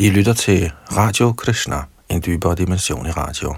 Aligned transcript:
I 0.00 0.10
lytter 0.10 0.32
til 0.32 0.72
Radio 0.96 1.32
Krishna, 1.32 1.76
en 2.08 2.22
dybere 2.26 2.54
dimension 2.54 3.06
i 3.06 3.10
radio. 3.10 3.54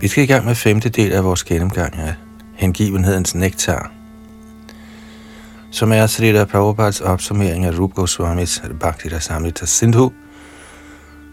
Vi 0.00 0.08
skal 0.08 0.24
i 0.24 0.26
gang 0.26 0.44
med 0.46 0.54
femte 0.54 0.88
del 0.88 1.12
af 1.12 1.24
vores 1.24 1.44
gennemgang 1.44 1.94
af 1.94 2.14
hengivenhedens 2.54 3.34
nektar, 3.34 3.92
som 5.70 5.92
er 5.92 6.06
Srila 6.06 6.44
Prabhupads 6.44 7.00
opsummering 7.00 7.64
af 7.64 7.78
Rup 7.78 7.94
Goswamis 7.94 8.62
Bhakti 8.80 9.08
Rasamrita 9.08 9.66
Sindhu, 9.66 10.12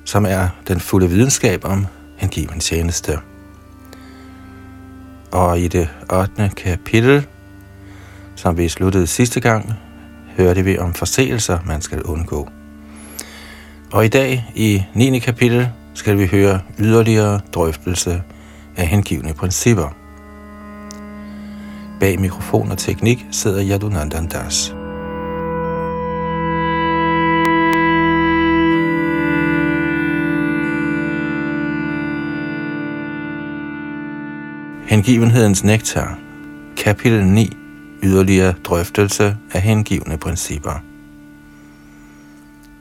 som 0.06 0.26
er 0.26 0.50
den 0.68 0.80
fulde 0.80 1.10
videnskab 1.10 1.66
om 1.66 1.86
hengiven 2.18 2.60
tjeneste. 2.60 3.20
Og 5.34 5.60
i 5.60 5.68
det 5.68 5.90
8. 6.12 6.52
kapitel, 6.58 7.28
som 8.36 8.58
vi 8.58 8.70
sluttede 8.70 9.08
sidste 9.08 9.40
gang, 9.40 9.74
hørte 10.38 10.64
vi 10.64 10.78
om 10.78 10.94
forseelser, 10.94 11.60
man 11.66 11.82
skal 11.82 12.02
undgå. 12.02 12.50
Og 13.92 14.06
i 14.06 14.08
dag, 14.08 14.46
i 14.56 14.84
9. 14.94 15.20
kapitel, 15.20 15.70
skal 15.94 16.18
vi 16.18 16.26
høre 16.26 16.60
yderligere 16.80 17.40
drøftelse 17.54 18.24
af 18.78 18.88
hengivne 18.88 19.34
principper. 19.34 19.96
Bag 22.00 22.20
mikrofon 22.20 22.72
og 22.72 22.78
teknik 22.78 23.26
sidder 23.32 23.70
Yadunandandas. 23.70 24.68
Das. 24.70 24.83
Hengivenhedens 34.94 35.64
nektar, 35.64 36.20
kapitel 36.78 37.26
9, 37.26 37.58
yderligere 38.04 38.54
drøftelse 38.64 39.38
af 39.54 39.62
hengivne 39.62 40.18
principper. 40.18 40.84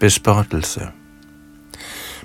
Bespottelse 0.00 0.88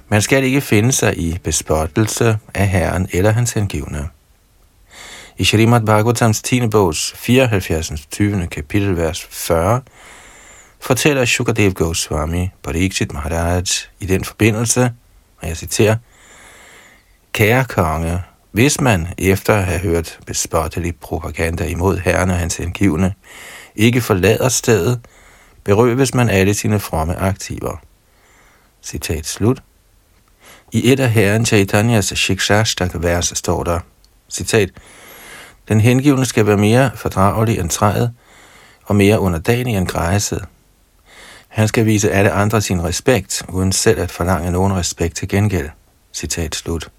Man 0.10 0.22
skal 0.22 0.44
ikke 0.44 0.62
finde 0.62 0.92
sig 0.92 1.18
i 1.18 1.38
bespottelse 1.44 2.38
af 2.54 2.68
Herren 2.68 3.08
eller 3.14 3.32
hans 3.32 3.54
hengivne. 3.54 4.10
I 5.38 5.44
Shrimad 5.44 5.82
Bhagavatams 5.82 6.42
10. 6.42 6.68
bogs 6.68 7.14
74. 7.18 8.08
20. 8.12 8.48
kapitel, 8.48 8.98
vers 8.98 9.24
40, 9.24 9.82
fortæller 10.80 11.26
Shukadev 11.26 11.74
Goswami 11.74 12.50
Pariksit 12.64 13.14
Maharaj 13.14 13.64
i 14.00 14.06
den 14.06 14.24
forbindelse, 14.24 14.92
og 15.42 15.48
jeg 15.48 15.58
citerer, 15.58 15.96
Kære 17.34 17.66
konge, 17.66 18.24
hvis 18.52 18.82
man 18.82 19.08
efter 19.18 19.54
at 19.54 19.66
have 19.66 19.80
hørt 19.80 20.20
bespottelig 20.26 20.96
propaganda 20.96 21.66
imod 21.66 21.98
herren 21.98 22.30
og 22.30 22.38
hans 22.38 22.58
hengivne, 22.58 23.14
ikke 23.76 24.02
forlader 24.02 24.50
stedet, 24.50 25.00
berøves 25.64 26.14
man 26.14 26.30
alle 26.30 26.54
sine 26.54 26.80
fromme 26.80 27.16
aktiver. 27.16 27.78
Citat 28.84 29.26
slut. 29.26 29.64
I 30.72 30.92
et 30.92 31.00
af 31.00 31.12
herren 31.12 31.46
Chaitanyas 31.46 32.14
Shikshashtak-vers 32.16 33.38
står 33.38 33.64
der, 33.64 33.80
citat, 34.30 34.70
Den 35.68 35.82
hengivne 35.82 36.26
skal 36.26 36.48
være 36.48 36.58
mere 36.58 36.92
fordragelig 36.96 37.60
end 37.60 37.70
træet, 37.70 38.14
og 38.86 38.96
mere 38.96 39.20
underdanig 39.20 39.76
end 39.76 39.88
græsset. 39.88 40.46
Han 41.48 41.68
skal 41.68 41.86
vise 41.86 42.12
alle 42.12 42.32
andre 42.32 42.62
sin 42.62 42.84
respekt, 42.84 43.44
uden 43.50 43.72
selv 43.72 44.00
at 44.00 44.12
forlange 44.12 44.52
nogen 44.52 44.76
respekt 44.76 45.16
til 45.16 45.28
gengæld. 45.28 45.70
Citat 46.14 46.56
slut. 46.56 46.90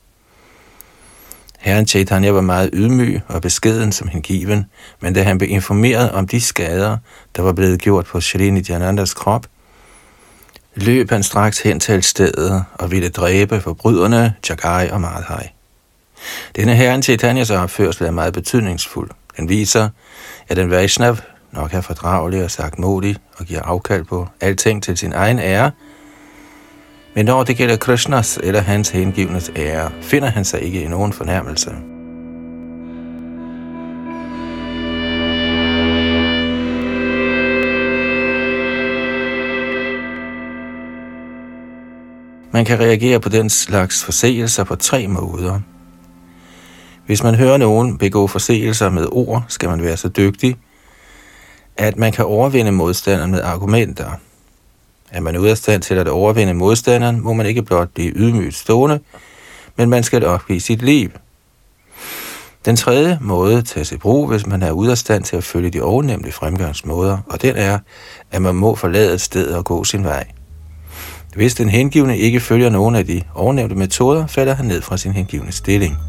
Herren 1.69 1.87
Chaitanya 1.87 2.31
var 2.31 2.41
meget 2.41 2.71
ydmyg 2.73 3.21
og 3.29 3.43
beskeden 3.43 3.93
som 3.93 4.09
hengiven, 4.09 4.67
men 5.01 5.15
da 5.15 5.23
han 5.23 5.39
blev 5.39 5.51
informeret 5.51 6.11
om 6.11 6.27
de 6.27 6.41
skader, 6.41 6.97
der 7.37 7.43
var 7.43 7.53
blevet 7.53 7.81
gjort 7.81 8.07
på 8.07 8.21
Shri 8.21 8.51
Nityanandas 8.51 9.15
krop, 9.15 9.47
løb 10.75 11.11
han 11.11 11.23
straks 11.23 11.61
hen 11.61 11.81
til 11.81 12.03
stedet 12.03 12.65
og 12.75 12.91
ville 12.91 13.09
dræbe 13.09 13.61
forbryderne 13.61 14.35
Chagai 14.43 14.91
og 14.91 15.01
Madhai. 15.01 15.49
Denne 16.57 16.75
herren 16.75 17.03
Chaitanyas 17.03 17.51
opførsel 17.51 18.07
er 18.07 18.11
meget 18.11 18.33
betydningsfuld. 18.33 19.11
Den 19.37 19.49
viser, 19.49 19.89
at 20.49 20.59
en 20.59 20.71
Vaishnav 20.71 21.17
nok 21.53 21.75
er 21.75 21.81
fordragelig 21.81 22.45
og 22.45 22.51
sagt 22.51 22.79
modig 22.79 23.17
og 23.37 23.45
giver 23.45 23.63
afkald 23.63 24.05
på 24.05 24.29
alting 24.41 24.83
til 24.83 24.99
sin 24.99 25.13
egen 25.13 25.39
ære, 25.39 25.71
men 27.19 27.27
når 27.27 27.43
det 27.43 27.57
gælder 27.57 27.77
Krishnas 27.77 28.39
eller 28.43 28.61
hans 28.61 28.89
hengivnes 28.89 29.51
ære, 29.57 29.91
finder 30.03 30.29
han 30.29 30.45
sig 30.45 30.63
ikke 30.63 30.83
i 30.83 30.89
nogen 30.89 31.13
fornærmelse. 31.13 31.71
Man 42.53 42.65
kan 42.65 42.81
reagere 42.81 43.21
på 43.21 43.29
den 43.29 43.51
slags 43.51 44.05
forseelser 44.05 44.65
på 44.65 44.77
tre 44.77 45.07
måder. 45.07 45.61
Hvis 47.07 47.23
man 47.23 47.35
hører 47.35 47.57
nogen 47.57 47.99
begå 47.99 48.27
forseelser 48.27 48.91
med 48.91 49.07
ord, 49.13 49.45
skal 49.49 49.69
man 49.69 49.83
være 49.83 49.97
så 49.97 50.09
dygtig, 50.09 50.57
at 51.77 51.97
man 51.97 52.13
kan 52.13 52.25
overvinde 52.25 52.73
modstanderen 52.73 53.31
med 53.31 53.43
argumenter– 53.43 54.11
er 55.11 55.21
man 55.21 55.37
ude 55.37 55.51
af 55.51 55.57
stand 55.57 55.83
til 55.83 55.95
at 55.95 56.09
overvinde 56.09 56.55
modstanderen, 56.55 57.21
må 57.21 57.33
man 57.33 57.47
ikke 57.47 57.63
blot 57.63 57.89
blive 57.95 58.13
ydmygt 58.17 58.55
stående, 58.55 59.01
men 59.77 59.91
man 59.91 60.03
skal 60.03 60.25
opgive 60.25 60.61
sit 60.61 60.83
liv. 60.83 61.11
Den 62.65 62.77
tredje 62.77 63.19
måde 63.21 63.63
tages 63.63 63.93
i 63.93 63.97
brug, 63.97 64.29
hvis 64.29 64.47
man 64.47 64.63
er 64.63 64.71
ude 64.71 64.91
af 64.91 64.99
stand 64.99 65.25
til 65.25 65.37
at 65.37 65.45
følge 65.45 65.71
de 65.71 65.83
ovennævnte 65.83 66.33
fremgangsmåder, 66.33 67.19
og 67.27 67.43
den 67.43 67.57
er, 67.57 67.79
at 68.31 68.43
man 68.43 68.55
må 68.55 68.75
forlade 68.75 69.15
et 69.15 69.21
sted 69.21 69.51
og 69.55 69.65
gå 69.65 69.85
sin 69.85 70.05
vej. 70.05 70.27
Hvis 71.35 71.55
den 71.55 71.69
hengivne 71.69 72.19
ikke 72.19 72.41
følger 72.41 72.71
nogen 72.71 72.95
af 72.95 73.07
de 73.07 73.23
ovennævnte 73.35 73.75
metoder, 73.75 74.27
falder 74.27 74.55
han 74.55 74.67
ned 74.67 74.83
fra 74.83 74.97
sin 74.97 75.13
hengivne 75.13 75.53
stilling. 75.53 76.08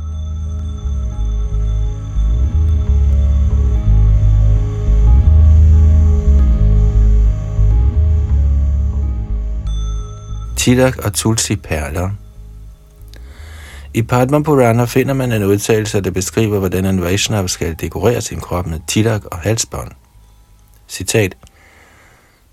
Tilak 10.60 10.98
og 10.98 11.14
tulsi 11.14 11.56
perler. 11.56 12.10
I 13.94 14.02
Padma 14.02 14.40
Purana 14.40 14.86
finder 14.86 15.14
man 15.14 15.32
en 15.32 15.44
udtalelse, 15.44 16.02
der 16.02 16.12
beskriver, 16.12 16.60
hvordan 16.60 16.86
en 16.86 17.02
Vaishnav 17.02 17.48
skal 17.48 17.76
dekorere 17.82 18.22
sin 18.22 18.40
krop 18.40 18.68
med 18.68 18.80
tilak 18.88 19.26
og 19.26 19.38
halsbånd. 19.38 19.92
Citat. 20.88 21.38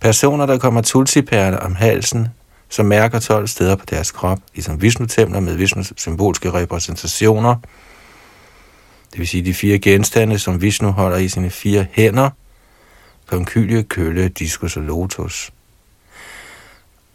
Personer, 0.01 0.47
der 0.47 0.59
kommer 0.59 0.81
tulsi 0.81 1.23
om 1.63 1.75
halsen, 1.75 2.29
som 2.69 2.87
mærker 2.87 3.21
12 3.21 3.47
steder 3.47 3.77
på 3.77 3.85
deres 3.91 4.11
krop, 4.11 4.39
ligesom 4.55 4.83
Vishnu-templer 4.83 5.41
med 5.41 5.55
Vishnus 5.55 5.93
symbolske 5.97 6.53
repræsentationer, 6.53 7.57
det 9.11 9.19
vil 9.19 9.29
sige 9.29 9.45
de 9.45 9.55
fire 9.55 9.79
genstande, 9.79 10.39
som 10.39 10.63
Vishnu 10.63 10.91
holder 10.91 11.17
i 11.17 11.29
sine 11.29 11.51
fire 11.51 11.87
hænder, 11.93 12.31
konkylie, 13.27 13.83
kølle, 13.83 14.29
diskus 14.29 14.77
og 14.77 14.83
lotus 14.83 15.53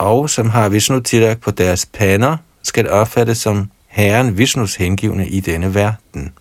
og 0.01 0.29
som 0.29 0.49
har 0.49 0.69
Vishnu 0.69 0.99
Tilak 0.99 1.39
på 1.39 1.51
deres 1.51 1.85
pander, 1.85 2.37
skal 2.63 2.89
opfattes 2.89 3.37
som 3.37 3.71
Herren 3.87 4.37
Vishnus 4.37 4.75
hengivne 4.75 5.27
i 5.27 5.39
denne 5.39 5.75
verden. 5.75 6.33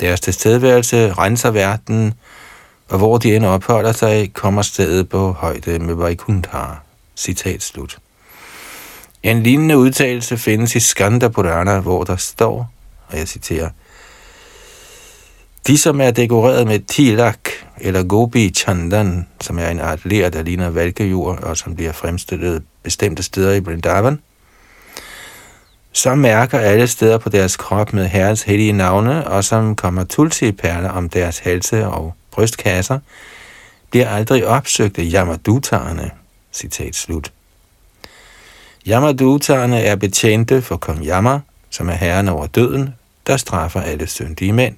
Deres 0.00 0.20
tilstedeværelse 0.20 1.12
renser 1.12 1.50
verden, 1.50 2.14
og 2.88 2.98
hvor 2.98 3.18
de 3.18 3.36
end 3.36 3.46
opholder 3.46 3.92
sig, 3.92 4.32
kommer 4.32 4.62
stedet 4.62 5.08
på 5.08 5.32
højde 5.32 5.78
med 5.78 5.94
Vaikuntha. 5.94 6.64
Citat 7.16 7.62
slut. 7.62 7.98
En 9.22 9.42
lignende 9.42 9.78
udtalelse 9.78 10.38
findes 10.38 10.74
i 10.74 10.80
Skanda 10.80 11.28
Purana, 11.28 11.80
hvor 11.80 12.04
der 12.04 12.16
står, 12.16 12.72
og 13.08 13.18
jeg 13.18 13.28
citerer, 13.28 13.70
de, 15.66 15.78
som 15.78 16.00
er 16.00 16.10
dekoreret 16.10 16.66
med 16.66 16.80
tilak, 16.80 17.38
eller 17.80 18.02
gobi 18.02 18.50
chandan, 18.50 19.26
som 19.40 19.58
er 19.58 19.68
en 19.68 19.80
art 19.80 20.04
ler, 20.04 20.28
der 20.28 20.42
ligner 20.42 20.70
valkejord, 20.70 21.38
og 21.42 21.56
som 21.56 21.74
bliver 21.74 21.92
fremstillet 21.92 22.62
bestemte 22.82 23.22
steder 23.22 23.54
i 23.54 23.60
Vrindavan, 23.60 24.18
som 25.92 26.18
mærker 26.18 26.58
alle 26.58 26.86
steder 26.86 27.18
på 27.18 27.28
deres 27.28 27.56
krop 27.56 27.92
med 27.92 28.06
herres 28.06 28.42
hellige 28.42 28.72
navne, 28.72 29.26
og 29.26 29.44
som 29.44 29.76
kommer 29.76 30.04
tulsi-perler 30.04 30.90
om 30.90 31.08
deres 31.08 31.38
halse 31.38 31.86
og 31.86 32.14
brystkasser, 32.30 32.98
bliver 33.90 34.08
aldrig 34.08 34.46
opsøgt 34.46 34.98
af 34.98 35.04
Yamadutarerne. 35.12 36.10
Citat 36.52 36.94
slut. 36.94 37.32
Yamadutarerne 38.88 39.80
er 39.80 39.96
betjente 39.96 40.62
for 40.62 40.76
kong 40.76 41.06
Yama, 41.06 41.40
som 41.70 41.88
er 41.88 41.94
herren 41.94 42.28
over 42.28 42.46
døden, 42.46 42.94
der 43.26 43.36
straffer 43.36 43.80
alle 43.80 44.06
syndige 44.06 44.52
mænd. 44.52 44.76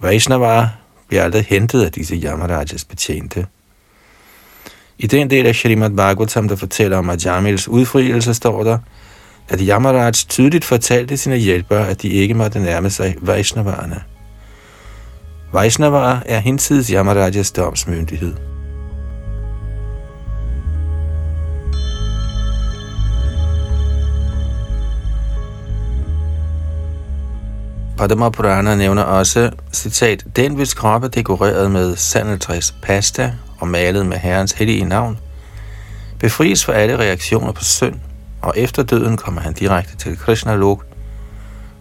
Vaishnava 0.00 0.68
bliver 1.08 1.22
aldrig 1.22 1.44
hentet 1.48 1.84
af 1.84 1.92
disse 1.92 2.14
Yamarajas 2.14 2.84
betjente. 2.84 3.46
I 4.98 5.06
den 5.06 5.30
del 5.30 5.46
af 5.46 5.54
Shrimad 5.54 5.90
Bhagavatam, 5.90 6.48
der 6.48 6.56
fortæller 6.56 6.96
om 6.96 7.10
Ajamils 7.10 7.68
udfrielse, 7.68 8.34
står 8.34 8.64
der, 8.64 8.78
at 9.48 9.60
Yamaraj 9.60 10.10
tydeligt 10.10 10.64
fortalte 10.64 11.16
sine 11.16 11.36
hjælpere, 11.36 11.88
at 11.88 12.02
de 12.02 12.08
ikke 12.08 12.34
måtte 12.34 12.58
nærme 12.58 12.90
sig 12.90 13.16
Vaishnavarerne. 13.20 14.02
Vaishnavar 15.52 16.22
er 16.26 16.38
hinsides 16.38 16.88
Yamarajas 16.88 17.52
domsmyndighed. 17.52 18.34
Padma 28.00 28.28
Purana 28.28 28.76
nævner 28.76 29.02
også, 29.02 29.50
citat, 29.72 30.24
den 30.36 30.54
hvis 30.54 30.74
krop 30.74 31.04
er 31.04 31.08
dekoreret 31.08 31.70
med 31.70 31.96
sandeltræs 31.96 32.74
pasta 32.82 33.32
og 33.58 33.68
malet 33.68 34.06
med 34.06 34.16
Herrens 34.16 34.52
hellige 34.52 34.84
navn, 34.84 35.18
befries 36.18 36.64
for 36.64 36.72
alle 36.72 36.98
reaktioner 36.98 37.52
på 37.52 37.64
synd, 37.64 37.94
og 38.42 38.54
efter 38.56 38.82
døden 38.82 39.16
kommer 39.16 39.40
han 39.40 39.52
direkte 39.52 39.96
til 39.96 40.18
Krishna 40.18 40.56
Lok 40.56 40.84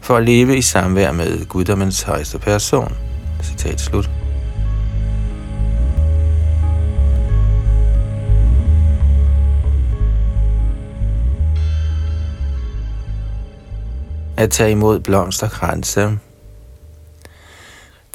for 0.01 0.17
at 0.17 0.23
leve 0.23 0.57
i 0.57 0.61
samvær 0.61 1.11
med 1.11 1.45
guddommens 1.45 2.01
højeste 2.01 2.39
person. 2.39 2.95
Citat 3.43 3.81
slut. 3.81 4.18
At 14.39 14.51
tage 14.51 14.71
imod 14.71 14.99
blomsterkranse. 14.99 16.19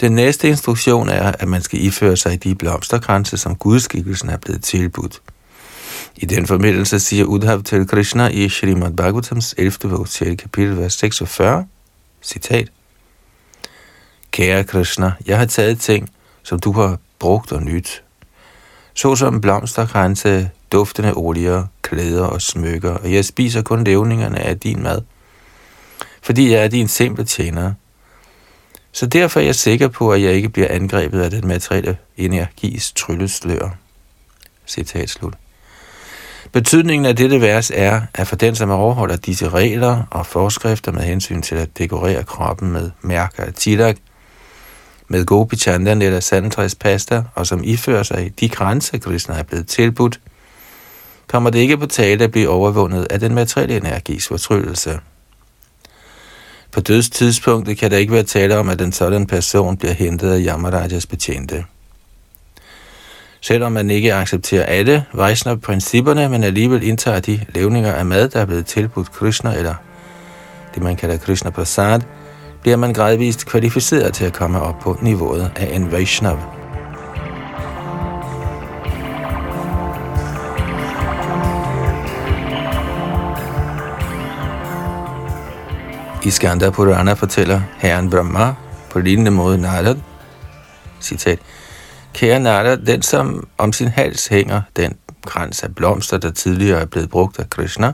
Den 0.00 0.12
næste 0.12 0.48
instruktion 0.48 1.08
er, 1.08 1.32
at 1.38 1.48
man 1.48 1.62
skal 1.62 1.84
iføre 1.84 2.16
sig 2.16 2.44
de 2.44 2.54
blomsterkranse, 2.54 3.36
som 3.36 3.56
gudskikkelsen 3.56 4.30
er 4.30 4.36
blevet 4.36 4.62
tilbudt. 4.62 5.22
I 6.16 6.26
den 6.26 6.46
forbindelse 6.46 7.00
siger 7.00 7.24
Udhav 7.24 7.62
til 7.62 7.88
Krishna 7.88 8.28
i 8.28 8.48
Srimad 8.48 8.92
Bhagavatams 8.92 9.54
11. 9.58 9.72
bog, 9.82 10.08
6. 10.08 10.42
kapitel, 10.42 10.76
vers 10.76 10.94
46, 10.94 11.66
citat, 12.22 12.68
Kære 14.30 14.64
Krishna, 14.64 15.12
jeg 15.26 15.38
har 15.38 15.46
taget 15.46 15.80
ting, 15.80 16.10
som 16.42 16.58
du 16.58 16.72
har 16.72 16.98
brugt 17.18 17.52
og 17.52 17.62
nyt, 17.62 18.02
såsom 18.94 19.40
blomsterkranse, 19.40 20.50
duftende 20.72 21.12
olier, 21.14 21.66
klæder 21.82 22.24
og 22.24 22.42
smykker, 22.42 22.90
og 22.90 23.12
jeg 23.12 23.24
spiser 23.24 23.62
kun 23.62 23.84
levningerne 23.84 24.38
af 24.38 24.60
din 24.60 24.82
mad– 24.82 25.00
fordi 26.24 26.52
jeg 26.52 26.64
er 26.64 26.68
din 26.68 26.88
simple 26.88 27.24
tjener. 27.24 27.72
Så 28.92 29.06
derfor 29.06 29.40
er 29.40 29.44
jeg 29.44 29.54
sikker 29.54 29.88
på, 29.88 30.12
at 30.12 30.22
jeg 30.22 30.32
ikke 30.32 30.48
bliver 30.48 30.68
angrebet 30.70 31.20
af 31.22 31.30
den 31.30 31.48
materielle 31.48 31.96
energis 32.16 32.92
trylleslør. 32.92 33.76
Citat 34.66 35.10
slut. 35.10 35.34
Betydningen 36.52 37.06
af 37.06 37.16
dette 37.16 37.40
vers 37.40 37.70
er, 37.74 38.00
at 38.14 38.26
for 38.26 38.36
den, 38.36 38.54
som 38.54 38.70
overholder 38.70 39.16
disse 39.16 39.48
regler 39.48 40.02
og 40.10 40.26
forskrifter 40.26 40.92
med 40.92 41.02
hensyn 41.02 41.42
til 41.42 41.54
at 41.54 41.78
dekorere 41.78 42.24
kroppen 42.24 42.72
med 42.72 42.90
mærker 43.02 43.44
af 43.44 43.52
tilak, 43.52 43.96
med 45.08 45.24
gopi 45.24 45.56
chandan 45.56 46.02
eller 46.02 46.20
sandtræspasta, 46.20 47.22
og 47.34 47.46
som 47.46 47.64
ifører 47.64 48.02
sig 48.02 48.32
de 48.40 48.48
grænser, 48.48 48.98
Krishna 48.98 49.34
er 49.34 49.42
blevet 49.42 49.66
tilbudt, 49.66 50.20
kommer 51.26 51.50
det 51.50 51.58
ikke 51.58 51.78
på 51.78 51.86
tale 51.86 52.24
at 52.24 52.30
blive 52.30 52.48
overvundet 52.48 53.06
af 53.10 53.20
den 53.20 53.34
materielle 53.34 53.76
energis 53.76 54.28
fortryllelse. 54.28 55.00
På 56.74 56.80
dødstidspunktet 56.80 57.78
kan 57.78 57.90
der 57.90 57.96
ikke 57.96 58.12
være 58.12 58.22
tale 58.22 58.58
om, 58.58 58.68
at 58.68 58.80
en 58.80 58.92
sådan 58.92 59.26
person 59.26 59.76
bliver 59.76 59.92
hentet 59.92 60.32
af 60.32 60.40
Yamarajas 60.46 61.06
betjente. 61.06 61.64
Selvom 63.40 63.72
man 63.72 63.90
ikke 63.90 64.14
accepterer 64.14 64.64
alle 64.64 65.04
Vaishnava-principperne, 65.12 66.28
men 66.28 66.44
alligevel 66.44 66.82
indtager 66.82 67.20
de 67.20 67.40
levninger 67.48 67.92
af 67.92 68.06
mad, 68.06 68.28
der 68.28 68.40
er 68.40 68.44
blevet 68.44 68.66
tilbudt 68.66 69.12
Krishna, 69.12 69.54
eller 69.54 69.74
det 70.74 70.82
man 70.82 70.96
kalder 70.96 71.16
Krishna 71.16 71.50
Prasad, 71.50 72.00
bliver 72.60 72.76
man 72.76 72.92
gradvist 72.92 73.46
kvalificeret 73.46 74.14
til 74.14 74.24
at 74.24 74.32
komme 74.32 74.60
op 74.60 74.78
på 74.78 74.98
niveauet 75.02 75.52
af 75.56 75.74
en 75.76 75.92
Vaishnava. 75.92 76.53
I 86.24 86.30
Skanda 86.30 86.70
Purana 86.70 87.12
fortæller 87.12 87.60
herren 87.76 88.10
Brahma 88.10 88.54
på 88.90 89.00
lignende 89.00 89.30
måde 89.30 89.58
Narad, 89.58 89.96
citat, 91.00 91.38
Kære 92.14 92.40
Narad, 92.40 92.76
den 92.76 93.02
som 93.02 93.48
om 93.58 93.72
sin 93.72 93.88
hals 93.88 94.26
hænger 94.26 94.62
den 94.76 94.96
krans 95.26 95.62
af 95.62 95.74
blomster, 95.74 96.18
der 96.18 96.30
tidligere 96.30 96.80
er 96.80 96.84
blevet 96.86 97.10
brugt 97.10 97.38
af 97.38 97.50
Krishna, 97.50 97.92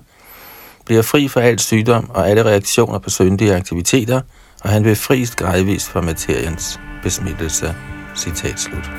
bliver 0.84 1.02
fri 1.02 1.28
for 1.28 1.40
al 1.40 1.58
sygdom 1.58 2.10
og 2.10 2.30
alle 2.30 2.44
reaktioner 2.44 2.98
på 2.98 3.10
syndige 3.10 3.56
aktiviteter, 3.56 4.20
og 4.64 4.70
han 4.70 4.84
vil 4.84 4.96
frist 4.96 5.36
gradvist 5.36 5.88
fra 5.88 6.00
materiens 6.00 6.80
besmittelse. 7.02 7.74
Citat 8.16 8.60
slut. 8.60 8.90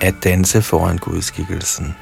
At 0.00 0.14
danse 0.24 0.62
foran 0.62 0.98
gudskikkelsen. 0.98 1.96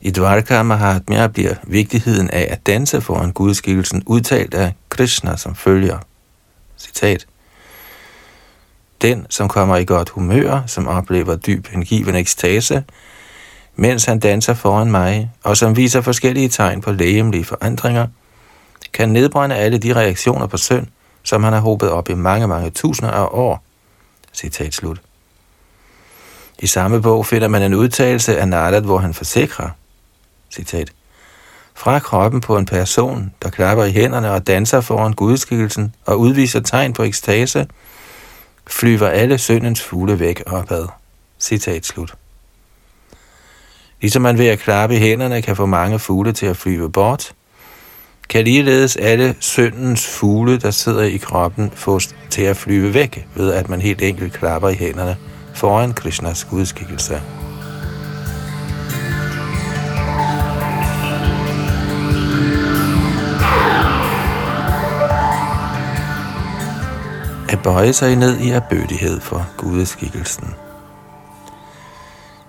I 0.00 0.10
Dvarka 0.10 0.62
Mahatmya 0.62 1.26
bliver 1.26 1.54
vigtigheden 1.62 2.30
af 2.30 2.48
at 2.50 2.66
danse 2.66 3.00
foran 3.00 3.32
gudskikkelsen 3.32 4.02
udtalt 4.06 4.54
af 4.54 4.74
Krishna 4.88 5.36
som 5.36 5.54
følger. 5.54 5.98
Citat. 6.78 7.26
Den, 9.02 9.26
som 9.30 9.48
kommer 9.48 9.76
i 9.76 9.84
godt 9.84 10.08
humør, 10.08 10.62
som 10.66 10.88
oplever 10.88 11.36
dyb 11.36 11.66
hengiven 11.66 12.14
ekstase, 12.14 12.84
mens 13.76 14.04
han 14.04 14.18
danser 14.18 14.54
foran 14.54 14.90
mig, 14.90 15.30
og 15.42 15.56
som 15.56 15.76
viser 15.76 16.00
forskellige 16.00 16.48
tegn 16.48 16.80
på 16.80 16.92
lægemlige 16.92 17.44
forandringer, 17.44 18.06
kan 18.92 19.08
nedbrænde 19.08 19.56
alle 19.56 19.78
de 19.78 19.94
reaktioner 19.94 20.46
på 20.46 20.56
synd, 20.56 20.86
som 21.22 21.44
han 21.44 21.52
har 21.52 21.60
håbet 21.60 21.90
op 21.90 22.08
i 22.08 22.14
mange, 22.14 22.48
mange 22.48 22.70
tusinder 22.70 23.10
af 23.10 23.28
år. 23.30 23.62
Citat 24.32 24.74
slut. 24.74 25.00
I 26.58 26.66
samme 26.66 27.02
bog 27.02 27.26
finder 27.26 27.48
man 27.48 27.62
en 27.62 27.74
udtalelse 27.74 28.38
af 28.38 28.48
Narad, 28.48 28.82
hvor 28.82 28.98
han 28.98 29.14
forsikrer, 29.14 29.70
citat, 30.50 30.92
fra 31.74 31.98
kroppen 31.98 32.40
på 32.40 32.58
en 32.58 32.66
person, 32.66 33.32
der 33.42 33.50
klapper 33.50 33.84
i 33.84 33.92
hænderne 33.92 34.30
og 34.30 34.46
danser 34.46 34.80
foran 34.80 35.12
gudskikkelsen 35.12 35.94
og 36.06 36.20
udviser 36.20 36.60
tegn 36.60 36.92
på 36.92 37.02
ekstase, 37.02 37.66
flyver 38.66 39.08
alle 39.08 39.38
syndens 39.38 39.82
fugle 39.82 40.18
væk 40.18 40.42
opad. 40.46 40.86
Citat 41.40 41.86
slut. 41.86 42.14
Ligesom 44.00 44.22
man 44.22 44.38
ved 44.38 44.46
at 44.46 44.58
klappe 44.58 44.96
i 44.96 44.98
hænderne 44.98 45.42
kan 45.42 45.56
få 45.56 45.66
mange 45.66 45.98
fugle 45.98 46.32
til 46.32 46.46
at 46.46 46.56
flyve 46.56 46.92
bort, 46.92 47.32
kan 48.28 48.44
ligeledes 48.44 48.96
alle 48.96 49.36
syndens 49.40 50.06
fugle, 50.06 50.58
der 50.58 50.70
sidder 50.70 51.02
i 51.02 51.16
kroppen, 51.16 51.70
fås 51.74 52.14
til 52.30 52.42
at 52.42 52.56
flyve 52.56 52.94
væk, 52.94 53.26
ved 53.34 53.52
at 53.52 53.68
man 53.68 53.80
helt 53.80 54.02
enkelt 54.02 54.32
klapper 54.32 54.68
i 54.68 54.74
hænderne 54.74 55.16
foran 55.54 55.92
Krishnas 55.92 56.44
gudskikkelse. 56.44 57.22
At 67.48 67.62
bøje 67.62 67.92
sig 67.92 68.16
ned 68.16 68.38
i 68.38 68.50
erbødighed 68.50 69.20
for 69.20 69.46
gudeskikkelsen. 69.56 70.54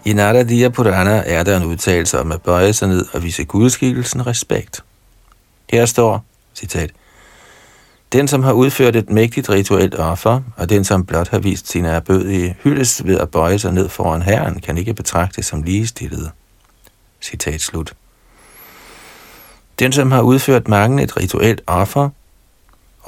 I 0.06 0.14
Naradiya 0.14 0.70
Purana 0.70 1.24
er 1.26 1.44
der 1.44 1.58
en 1.58 1.66
udtalelse 1.66 2.20
om 2.20 2.32
at 2.32 2.42
bøje 2.42 2.74
sig 2.74 2.88
ned 2.88 3.06
og 3.14 3.24
vise 3.24 3.44
gudeskikkelsen 3.44 4.28
respekt. 4.28 4.84
Her 5.70 5.86
står, 5.86 6.26
citat, 6.56 6.92
den, 8.12 8.28
som 8.28 8.44
har 8.44 8.54
udført 8.54 8.96
et 8.96 9.10
mægtigt 9.10 9.50
rituelt 9.50 9.96
offer, 9.96 10.42
og 10.58 10.70
den, 10.70 10.84
som 10.84 11.06
blot 11.06 11.30
har 11.30 11.40
vist 11.40 11.72
sine 11.72 11.88
erbødige 11.88 12.58
hyldest 12.64 13.08
ved 13.08 13.18
at 13.20 13.30
bøje 13.30 13.60
sig 13.60 13.74
ned 13.74 13.90
foran 13.90 14.22
Herren, 14.22 14.60
kan 14.60 14.78
ikke 14.78 14.94
betragtes 14.94 15.46
som 15.46 15.64
ligestillet. 15.64 16.32
Citat 17.22 17.62
slut. 17.62 17.94
Den, 19.80 19.92
som 19.92 20.12
har 20.12 20.22
udført 20.22 20.68
mange 20.68 21.04
et 21.04 21.18
rituelt 21.18 21.62
offer, 21.68 22.10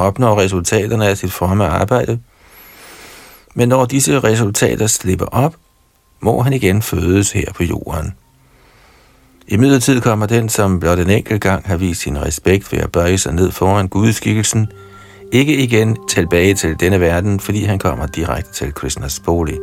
opnår 0.02 0.40
resultaterne 0.40 1.08
af 1.08 1.18
sit 1.18 1.34
fromme 1.34 1.66
arbejde, 1.66 2.20
men 3.56 3.70
når 3.70 3.86
disse 3.86 4.20
resultater 4.20 4.88
slipper 4.88 5.26
op, 5.26 5.56
må 6.22 6.42
han 6.42 6.54
igen 6.54 6.82
fødes 6.82 7.32
her 7.32 7.54
på 7.56 7.64
jorden. 7.64 8.14
I 9.48 9.58
midlertid 9.58 10.02
kommer 10.02 10.26
den, 10.26 10.50
som 10.50 10.80
blot 10.80 11.00
en 11.00 11.10
enkelt 11.10 11.42
gang 11.42 11.68
har 11.68 11.78
vist 11.78 12.02
sin 12.02 12.22
respekt 12.22 12.72
ved 12.72 12.80
at 12.80 12.92
bøje 12.92 13.18
sig 13.18 13.34
ned 13.34 13.52
foran 13.52 13.88
gudskikkelsen, 13.88 14.68
ikke 15.32 15.58
igen 15.58 15.98
tilbage 16.10 16.54
til 16.54 16.80
denne 16.80 17.00
verden, 17.00 17.40
fordi 17.40 17.64
han 17.64 17.80
kommer 17.80 18.06
direkte 18.06 18.54
til 18.54 18.74
Krishnas 18.74 19.20
bolig. 19.20 19.58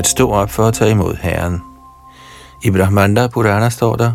At 0.00 0.06
stå 0.06 0.30
op 0.30 0.50
for 0.50 0.66
at 0.66 0.74
tage 0.74 0.90
imod 0.90 1.14
Herren. 1.14 1.62
I 2.64 2.70
Brahmanda 2.70 3.26
Purana 3.26 3.68
står 3.70 3.96
der, 3.96 4.12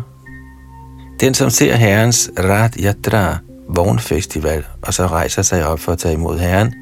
Den 1.20 1.34
som 1.34 1.50
ser 1.50 1.76
Herrens 1.76 2.30
Rat 2.38 2.76
Yatra 2.80 3.38
vognfestival 3.68 4.64
og 4.82 4.94
så 4.94 5.06
rejser 5.06 5.42
sig 5.42 5.66
op 5.66 5.80
for 5.80 5.92
at 5.92 5.98
tage 5.98 6.14
imod 6.14 6.38
Herren, 6.38 6.74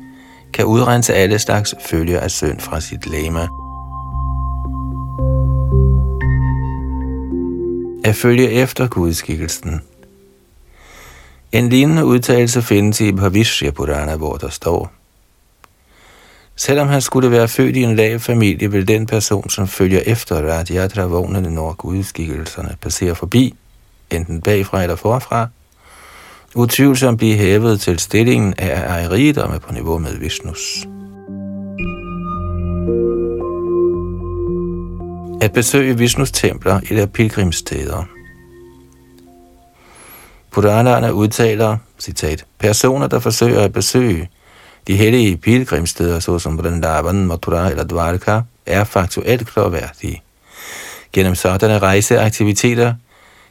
kan 0.53 0.65
udrense 0.65 1.15
alle 1.15 1.39
slags 1.39 1.75
følger 1.81 2.21
af 2.21 2.31
synd 2.31 2.61
fra 2.61 2.81
sit 2.81 3.07
lema. 3.07 3.49
At 8.05 8.17
følge 8.17 8.51
efter 8.51 8.89
gudskikkelsen. 8.89 9.81
En 11.53 11.69
lignende 11.69 12.05
udtalelse 12.05 12.63
findes 12.63 13.01
i 13.01 13.13
Bhavishya 13.13 13.71
Purana, 13.71 14.17
hvor 14.17 14.37
der 14.37 14.49
står, 14.49 14.93
Selvom 16.57 16.89
han 16.89 17.01
skulle 17.01 17.31
være 17.31 17.49
født 17.49 17.77
i 17.77 17.83
en 17.83 17.97
lav 17.97 18.21
familie, 18.21 18.71
vil 18.71 18.89
den 18.89 19.07
person, 19.07 19.51
som 19.51 19.69
følger 19.69 20.01
efter 20.07 20.37
Radhyatra-vognene, 20.37 21.51
når 21.51 21.73
gudskikkelserne 21.73 22.77
passerer 22.81 23.15
forbi, 23.15 23.55
enten 24.11 24.41
bagfra 24.41 24.83
eller 24.83 24.97
forfra, 24.97 25.49
utvivlsomt 26.55 27.19
blive 27.19 27.37
hævet 27.37 27.81
til 27.81 27.99
stillingen 27.99 28.55
af 28.59 28.89
ejeridomme 28.89 29.61
på 29.61 29.73
niveau 29.73 29.99
med 29.99 30.19
Vishnus. 30.19 30.87
At 35.41 35.53
besøge 35.53 35.99
Vishnus 35.99 36.31
templer 36.31 36.81
eller 36.91 37.07
pilgrimsteder. 37.07 38.05
Puranerne 40.51 41.15
udtaler, 41.15 41.77
citat, 41.99 42.45
personer, 42.59 43.07
der 43.07 43.19
forsøger 43.19 43.61
at 43.61 43.73
besøge 43.73 44.29
de 44.87 44.97
hellige 44.97 45.37
pilgrimsteder, 45.37 46.21
såsom 46.21 46.59
Vrindavan, 46.59 47.27
Mathura 47.27 47.71
eller 47.71 47.85
Dvarka, 47.85 48.41
er 48.67 48.85
faktuelt 48.85 49.47
klarværdige. 49.47 50.23
Gennem 51.13 51.35
sådanne 51.35 51.79
rejseaktiviteter 51.79 52.95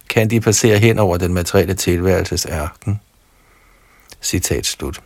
kan 0.10 0.30
de 0.30 0.42
passere 0.42 0.80
hen 0.80 1.00
over 1.00 1.18
den 1.18 1.34
materielle 1.34 1.74
tilværelses 1.74 2.46
ærken. 2.50 3.00
Citat 4.22 4.66
slut. 4.66 5.02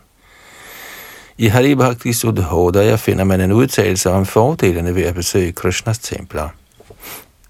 I 1.38 1.48
Hari 1.48 1.76
Bhakti 1.76 2.14
Sudhodaya 2.14 2.96
finder 2.96 3.24
man 3.24 3.42
en 3.42 3.52
udtalelse 3.52 4.10
om 4.10 4.26
fordelene 4.26 4.96
ved 4.96 5.04
at 5.04 5.16
besøge 5.16 5.52
Krishnas 5.52 6.00
templer. 6.00 6.50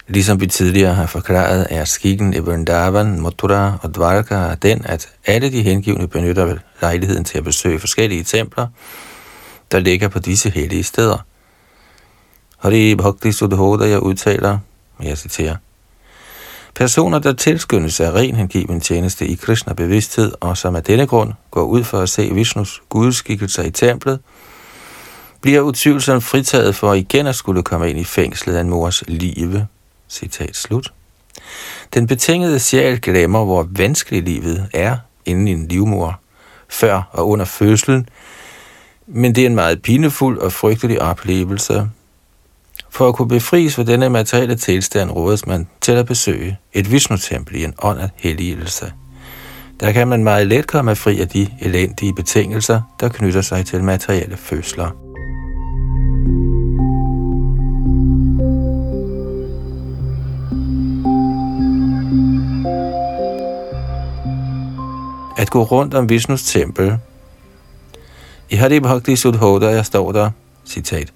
Ligesom 0.08 0.42
vi 0.42 0.48
tidligere 0.48 0.94
har 0.94 1.06
forklaret, 1.06 1.68
er 1.70 1.86
skikken 1.86 2.34
i 2.34 2.40
Vrindavan, 2.40 3.22
Mathura 3.22 3.78
og 3.82 3.96
Dvarka 3.96 4.56
den, 4.62 4.82
at 4.86 5.10
alle 5.26 5.52
de 5.52 5.62
hengivne 5.62 6.08
benytter 6.08 6.58
lejligheden 6.82 7.24
til 7.24 7.38
at 7.38 7.44
besøge 7.44 7.80
forskellige 7.80 8.24
templer, 8.24 8.68
der 9.72 9.80
ligger 9.80 10.08
på 10.08 10.20
disse 10.20 10.50
hellige 10.50 10.84
steder. 10.84 11.18
Hari 12.58 12.96
Bhakti 12.96 13.32
Sudhodaya 13.32 13.98
udtaler, 13.98 14.58
jeg 15.04 15.18
citerer, 15.18 15.56
Personer, 16.76 17.20
der 17.20 17.34
tilskyndes 17.34 18.00
af 18.00 18.12
ren 18.12 18.36
hengiven 18.36 18.82
tjeneste 18.82 19.28
i 19.28 19.36
Krishna 19.36 19.74
bevidsthed, 19.74 20.32
og 20.40 20.58
som 20.58 20.76
af 20.76 20.84
denne 20.84 21.08
grund 21.08 21.34
går 21.52 21.64
ud 21.64 21.84
for 21.84 22.00
at 22.00 22.10
se 22.10 22.34
Vishnus 22.34 22.82
gudskikkelser 22.90 23.64
i 23.64 23.72
templet, 23.72 24.20
bliver 25.42 25.62
utvivlsomt 25.62 26.24
fritaget 26.24 26.76
for 26.76 26.94
igen 26.94 27.28
at 27.28 27.36
skulle 27.36 27.64
komme 27.64 27.90
ind 27.90 28.00
i 28.00 28.04
fængslet 28.04 28.56
af 28.56 28.62
en 28.62 28.70
mors 28.70 29.04
live. 29.08 29.68
Citat 30.10 30.56
slut. 30.56 30.94
Den 31.94 32.08
betingede 32.08 32.60
sjæl 32.60 33.02
glemmer, 33.02 33.46
hvor 33.46 33.68
vanskeligt 33.70 34.26
livet 34.26 34.70
er 34.74 34.98
inden 35.26 35.48
i 35.48 35.52
en 35.52 35.68
livmor, 35.68 36.20
før 36.70 37.10
og 37.12 37.30
under 37.30 37.46
fødslen, 37.46 38.10
men 39.08 39.36
det 39.36 39.42
er 39.42 39.46
en 39.46 39.56
meget 39.56 39.82
pinefuld 39.82 40.40
og 40.40 40.54
frygtelig 40.54 41.02
oplevelse, 41.02 41.90
for 42.90 43.08
at 43.08 43.16
kunne 43.16 43.28
befries 43.28 43.76
fra 43.76 43.84
denne 43.84 44.10
materielle 44.10 44.56
tilstand 44.56 45.12
rådes 45.12 45.46
man 45.46 45.68
til 45.82 45.92
at 45.92 46.06
besøge 46.06 46.58
et 46.74 46.92
Vishnu-tempel 46.92 47.56
i 47.56 47.64
en 47.64 47.74
ånd 47.82 48.00
af 48.00 48.10
helligelse. 48.16 48.94
Der 49.80 49.92
kan 49.92 50.08
man 50.08 50.24
meget 50.24 50.48
let 50.48 50.68
komme 50.68 50.96
fri 50.96 51.22
af 51.22 51.28
de 51.28 51.48
elendige 51.62 52.14
betingelser, 52.14 52.82
der 53.00 53.10
knytter 53.10 53.42
sig 53.42 53.66
til 53.66 53.84
materielle 53.84 54.38
fødsler. 54.38 55.07
At 65.38 65.50
gå 65.50 65.64
rundt 65.64 65.94
om 65.94 66.10
Vishnus 66.10 66.44
tempel. 66.44 66.98
I 68.50 68.56
Hari 68.56 68.80
Bhakti 68.80 69.16
Sudhoda, 69.16 69.84
står 69.84 70.12
der, 70.12 70.32
citat, 70.66 71.14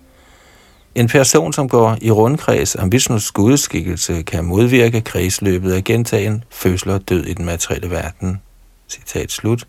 en 0.95 1.07
person, 1.07 1.53
som 1.53 1.69
går 1.69 1.97
i 2.01 2.11
rundkreds 2.11 2.75
om 2.75 2.91
Vishnus 2.91 3.31
gudskikkelse, 3.31 4.21
kan 4.21 4.45
modvirke 4.45 5.01
kredsløbet 5.01 5.73
af 5.73 5.83
gentagen 5.83 6.43
fødsel 6.49 6.89
og 6.89 7.09
død 7.09 7.25
i 7.25 7.33
den 7.33 7.45
materielle 7.45 7.89
verden. 7.89 8.41
Citat 8.89 9.31
slut. 9.31 9.67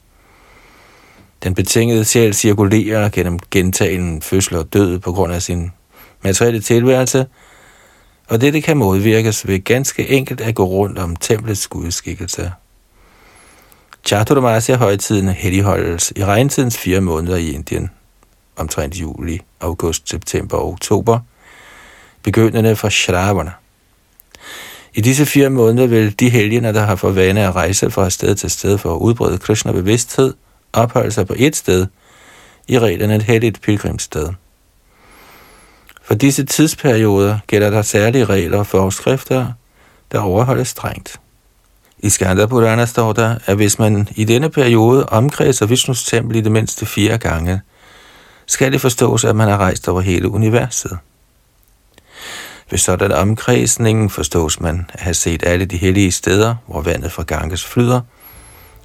Den 1.42 1.54
betingede 1.54 2.04
sjæl 2.04 2.34
cirkulerer 2.34 3.08
gennem 3.08 3.38
gentagen 3.50 4.22
fødsel 4.22 4.56
og 4.56 4.72
død 4.72 4.98
på 4.98 5.12
grund 5.12 5.32
af 5.32 5.42
sin 5.42 5.72
materielle 6.22 6.60
tilværelse, 6.60 7.26
og 8.28 8.40
dette 8.40 8.60
kan 8.60 8.76
modvirkes 8.76 9.46
ved 9.46 9.64
ganske 9.64 10.08
enkelt 10.08 10.40
at 10.40 10.54
gå 10.54 10.64
rundt 10.64 10.98
om 10.98 11.16
templets 11.16 11.68
gudskikkelse. 11.68 12.52
Chaturmasya 14.06 14.76
højtiden 14.76 15.28
helligholdes 15.28 16.12
i 16.16 16.24
regntidens 16.24 16.78
fire 16.78 17.00
måneder 17.00 17.36
i 17.36 17.50
Indien– 17.50 17.90
omtrent 18.56 19.00
juli, 19.00 19.40
august, 19.60 20.08
september 20.08 20.56
og 20.56 20.68
oktober, 20.68 21.20
begyndende 22.22 22.76
fra 22.76 22.90
Shravana. 22.90 23.52
I 24.94 25.00
disse 25.00 25.26
fire 25.26 25.50
måneder 25.50 25.86
vil 25.86 26.20
de 26.20 26.30
helgener, 26.30 26.72
der 26.72 26.80
har 26.80 26.96
for 26.96 27.10
vane 27.10 27.40
at 27.40 27.54
rejse 27.54 27.90
fra 27.90 28.10
sted 28.10 28.34
til 28.34 28.50
sted 28.50 28.78
for 28.78 28.94
at 28.94 28.98
udbrede 28.98 29.38
Krishna 29.38 29.72
bevidsthed, 29.72 30.34
opholde 30.72 31.10
sig 31.10 31.26
på 31.26 31.34
et 31.36 31.56
sted, 31.56 31.86
i 32.68 32.78
reglen 32.78 33.10
et 33.10 33.22
helligt 33.22 33.60
pilgrimssted. 33.60 34.28
For 36.02 36.14
disse 36.14 36.44
tidsperioder 36.44 37.38
gælder 37.46 37.70
der 37.70 37.82
særlige 37.82 38.24
regler 38.24 38.58
og 38.58 38.66
forskrifter, 38.66 39.52
der 40.12 40.20
overholdes 40.20 40.68
strengt. 40.68 41.21
I 42.02 42.08
Skanda 42.08 42.46
Purana 42.46 42.86
står 42.86 43.12
der, 43.12 43.36
at 43.46 43.56
hvis 43.56 43.78
man 43.78 44.08
i 44.16 44.24
denne 44.24 44.50
periode 44.50 45.08
omkredser 45.08 45.66
Vishnus 45.66 46.04
tempel 46.04 46.36
i 46.36 46.40
det 46.40 46.52
mindste 46.52 46.86
fire 46.86 47.18
gange, 47.18 47.60
skal 48.46 48.72
det 48.72 48.80
forstås, 48.80 49.24
at 49.24 49.36
man 49.36 49.48
har 49.48 49.56
rejst 49.56 49.88
over 49.88 50.00
hele 50.00 50.28
universet. 50.28 50.98
Ved 52.70 52.78
sådan 52.78 53.12
omkredsningen 53.12 54.10
forstås 54.10 54.60
man 54.60 54.86
at 54.92 55.00
have 55.00 55.14
set 55.14 55.42
alle 55.46 55.64
de 55.64 55.76
hellige 55.76 56.12
steder, 56.12 56.54
hvor 56.66 56.80
vandet 56.80 57.12
fra 57.12 57.22
Ganges 57.22 57.64
flyder, 57.64 58.00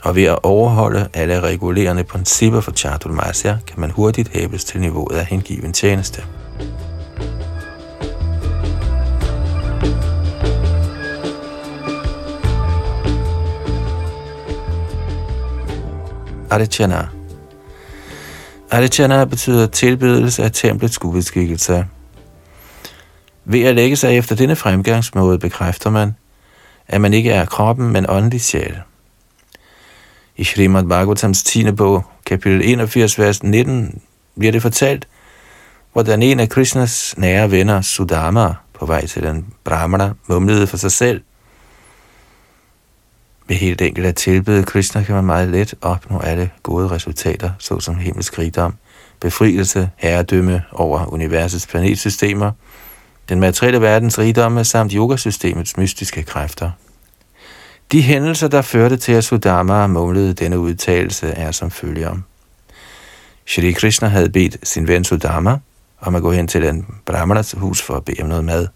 og 0.03 0.15
ved 0.15 0.23
at 0.23 0.39
overholde 0.43 1.09
alle 1.13 1.41
regulerende 1.41 2.03
principper 2.03 2.61
for 2.61 2.71
Chaturmasya, 2.71 3.57
kan 3.67 3.79
man 3.79 3.91
hurtigt 3.91 4.29
hæves 4.33 4.63
til 4.63 4.81
niveauet 4.81 5.15
af 5.15 5.25
hengiven 5.25 5.73
tjeneste. 5.73 6.23
Archana 16.49 17.07
Aditjana 18.71 19.25
betyder 19.25 19.67
tilbedelse 19.67 20.43
af 20.43 20.51
templets 20.51 20.99
gudskikkelse. 20.99 21.85
Ved 23.45 23.63
at 23.63 23.75
lægge 23.75 23.95
sig 23.95 24.17
efter 24.17 24.35
denne 24.35 24.55
fremgangsmåde 24.55 25.39
bekræfter 25.39 25.89
man, 25.89 26.15
at 26.87 27.01
man 27.01 27.13
ikke 27.13 27.31
er 27.31 27.45
kroppen, 27.45 27.89
men 27.89 28.05
åndelig 28.09 28.41
sjæl. 28.41 28.77
I 30.37 30.43
Srimad 30.43 30.83
Bhagavatams 30.83 31.43
10. 31.43 31.71
bog, 31.71 32.05
kapitel 32.25 32.61
81, 32.63 33.19
vers 33.19 33.43
19, 33.43 34.01
bliver 34.39 34.51
det 34.51 34.61
fortalt, 34.61 35.07
hvordan 35.93 36.23
en 36.23 36.39
af 36.39 36.49
Krishnas 36.49 37.15
nære 37.17 37.51
venner, 37.51 37.81
Sudama, 37.81 38.53
på 38.73 38.85
vej 38.85 39.05
til 39.05 39.23
den 39.23 39.45
brahmana, 39.63 40.13
mumlede 40.27 40.67
for 40.67 40.77
sig 40.77 40.91
selv– 40.91 41.21
ved 43.47 43.55
helt 43.55 43.81
enkelt 43.81 44.05
at 44.05 44.15
tilbede 44.15 44.63
Krishna 44.63 45.03
kan 45.03 45.15
man 45.15 45.23
meget 45.23 45.49
let 45.49 45.75
opnå 45.81 46.19
alle 46.19 46.49
gode 46.63 46.87
resultater, 46.87 47.51
såsom 47.59 47.95
himmelsk 47.95 48.39
rigdom, 48.39 48.73
befrielse, 49.19 49.89
herredømme 49.95 50.63
over 50.71 51.13
universets 51.13 51.67
planetsystemer, 51.67 52.51
den 53.29 53.39
materielle 53.39 53.81
verdens 53.81 54.19
rigdomme 54.19 54.63
samt 54.63 54.91
yogasystemets 54.91 55.77
mystiske 55.77 56.23
kræfter. 56.23 56.71
De 57.91 58.01
hændelser, 58.01 58.47
der 58.47 58.61
førte 58.61 58.97
til, 58.97 59.11
at 59.11 59.23
Sudama 59.23 59.87
målede 59.87 60.33
denne 60.33 60.59
udtalelse, 60.59 61.27
er 61.27 61.51
som 61.51 61.71
følger. 61.71 62.17
Shri 63.45 63.71
Krishna 63.71 64.07
havde 64.07 64.29
bedt 64.29 64.67
sin 64.67 64.87
ven 64.87 65.03
Sudama 65.03 65.59
om 65.99 66.15
at 66.15 66.21
gå 66.21 66.31
hen 66.31 66.47
til 66.47 66.63
en 66.63 66.85
brahmanas 67.05 67.55
hus 67.57 67.81
for 67.81 67.93
at 67.93 68.05
bede 68.05 68.21
om 68.21 68.29
noget 68.29 68.45
mad. 68.45 68.67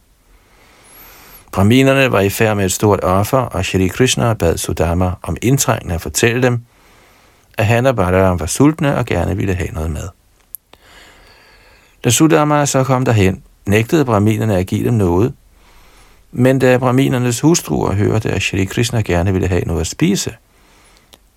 Brahminerne 1.52 2.12
var 2.12 2.20
i 2.20 2.30
færd 2.30 2.58
med 2.58 2.66
et 2.66 2.72
stort 2.72 3.04
offer, 3.04 3.38
og 3.38 3.66
Shri 3.66 3.88
Krishna 3.88 4.34
bad 4.34 4.58
Sudama 4.58 5.12
om 5.22 5.38
indtrængende 5.42 5.96
at 5.96 6.02
fortælle 6.02 6.42
dem, 6.42 6.62
at 7.58 7.66
han 7.66 7.86
og 7.86 7.96
Balaram 7.96 8.40
var 8.40 8.46
sultne 8.46 8.98
og 8.98 9.06
gerne 9.06 9.38
ville 9.38 9.56
have 9.56 9.70
noget 9.72 9.92
mad. 9.92 10.10
Da 12.04 12.10
Sudama 12.10 12.66
så 12.66 12.84
kom 12.84 13.06
derhen, 13.06 13.44
nægtede 13.66 14.06
brahminerne 14.06 14.58
at 14.58 14.68
give 14.68 14.86
dem 14.86 14.94
noget, 14.94 15.34
men 16.32 16.60
da 16.60 16.78
brahminernes 16.78 17.40
hustruer 17.40 17.94
hørte, 17.94 18.32
at 18.32 18.42
Shri 18.42 18.66
Krishna 18.66 19.02
gerne 19.02 19.34
ville 19.34 19.48
have 19.48 19.62
noget 19.62 19.82
at 19.82 19.88
spise, 19.88 20.36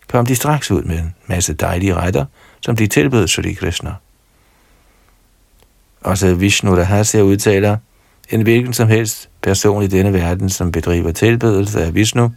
kom 0.09 0.27
de 0.27 0.37
straks 0.37 0.71
ud 0.71 0.83
med 0.83 0.99
en 0.99 1.15
masse 1.27 1.55
dejlige 1.55 1.95
retter, 1.95 2.25
som 2.61 2.77
de 2.77 2.87
tilbød 2.87 3.29
Shri 3.29 3.53
Krishna. 3.53 3.95
Også 6.01 6.35
Vishnu 6.35 6.75
Rahasya 6.75 7.21
udtaler, 7.21 7.77
en 8.31 8.43
hvilken 8.43 8.73
som 8.73 8.89
helst 8.89 9.29
person 9.45 9.83
i 9.83 9.87
denne 9.87 10.13
verden, 10.13 10.51
som 10.51 10.73
bedriver 10.73 11.13
tilbedelse 11.13 11.85
af 11.85 11.95
Vishnu, 11.95 12.31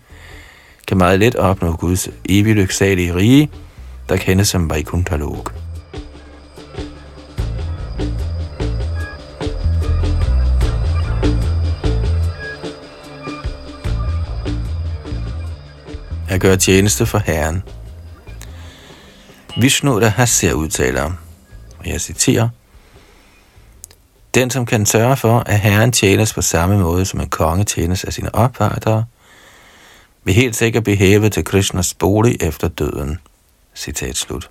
kan 0.88 0.98
meget 0.98 1.20
let 1.20 1.36
opnå 1.36 1.76
Guds 1.76 2.10
evig 2.30 2.56
lyksalige 2.56 3.16
rige, 3.16 3.50
der 4.10 4.18
kendes 4.18 4.48
som 4.48 4.70
Vaikuntha 4.70 5.16
Lok. 5.16 5.54
At 16.30 16.42
gøre 16.42 16.58
tjeneste 16.58 17.06
for 17.06 17.18
Herren. 17.18 17.64
Vishnu 19.62 20.00
Rahasya 20.00 20.54
udtaler, 20.54 21.12
og 21.80 21.88
jeg 21.88 22.02
citerer, 22.02 22.50
den, 24.38 24.50
som 24.50 24.66
kan 24.66 24.86
sørge 24.86 25.18
for, 25.18 25.44
at 25.46 25.60
herren 25.60 25.92
tjenes 25.92 26.34
på 26.34 26.42
samme 26.42 26.80
måde, 26.80 27.06
som 27.06 27.20
en 27.20 27.30
konge 27.30 27.64
tjenes 27.64 28.04
af 28.04 28.14
sine 28.14 28.36
opvartere, 28.36 29.06
vil 30.24 30.34
helt 30.34 30.56
sikkert 30.56 30.84
blive 30.84 30.98
hævet 30.98 31.34
til 31.34 31.44
Krishnas 31.44 31.94
bolig 31.94 32.38
efter 32.42 32.68
døden. 32.68 33.20
Citat 33.76 34.18
slut. 34.18 34.50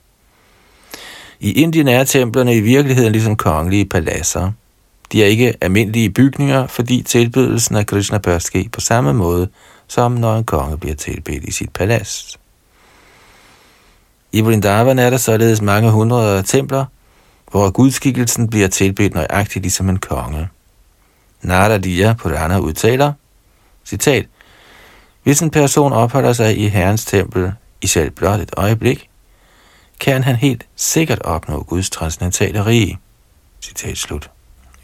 I 1.41 1.53
Indien 1.53 1.89
er 1.89 2.05
templerne 2.05 2.57
i 2.57 2.61
virkeligheden 2.61 3.13
ligesom 3.13 3.37
kongelige 3.37 3.85
paladser. 3.85 4.53
De 5.13 5.23
er 5.23 5.27
ikke 5.27 5.55
almindelige 5.61 6.11
bygninger, 6.11 6.67
fordi 6.67 7.03
tilbydelsen 7.03 7.77
af 7.77 7.87
Krishna 7.87 8.19
bør 8.19 8.39
ske 8.39 8.69
på 8.73 8.81
samme 8.81 9.13
måde, 9.13 9.49
som 9.89 10.13
når 10.13 10.37
en 10.37 10.45
konge 10.45 10.79
bliver 10.79 10.97
tilbedt 10.97 11.45
i 11.45 11.53
sit 11.53 11.71
palads. 11.71 12.39
I 14.33 14.41
Vrindavan 14.41 14.99
er 14.99 15.11
der 15.11 15.17
således 15.17 15.63
mange 15.63 15.91
hundrede 15.91 16.43
templer, 16.43 16.85
hvor 17.51 17.71
gudskikkelsen 17.71 18.49
bliver 18.49 18.69
tilbedt 18.69 19.15
nøjagtigt 19.15 19.63
ligesom 19.63 19.89
en 19.89 19.99
konge. 19.99 20.49
Naradiya 21.43 22.13
Purana 22.13 22.59
udtaler, 22.59 23.13
citat, 23.85 24.27
Hvis 25.23 25.41
en 25.41 25.51
person 25.51 25.93
opholder 25.93 26.33
sig 26.33 26.59
i 26.59 26.69
Herrens 26.69 27.05
tempel 27.05 27.53
i 27.83 27.87
selv 27.87 28.11
blot 28.11 28.41
et 28.41 28.51
øjeblik, 28.57 29.09
kan 30.01 30.25
han 30.25 30.37
helt 30.37 30.67
sikkert 30.77 31.23
opnå 31.23 31.63
Guds 31.63 31.91
transcendentale 31.91 32.67
rige. 32.67 32.99
Citat 33.63 33.99
slut. 33.99 34.31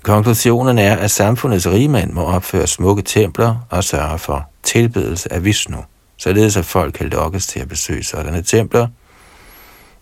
Konklusionen 0.03 0.79
er, 0.79 0.97
at 0.97 1.11
samfundets 1.11 1.69
rigmænd 1.69 2.13
må 2.13 2.23
opføre 2.25 2.67
smukke 2.67 3.03
templer 3.03 3.67
og 3.71 3.85
sørge 3.85 4.19
for 4.19 4.49
tilbedelse 4.63 5.33
af 5.33 5.45
Vishnu, 5.45 5.85
således 6.17 6.57
at 6.57 6.65
folk 6.65 6.95
kan 6.95 7.09
lokkes 7.09 7.47
til 7.47 7.61
at 7.61 7.69
besøge 7.69 8.05
sådanne 8.05 8.43
templer– 8.43 8.89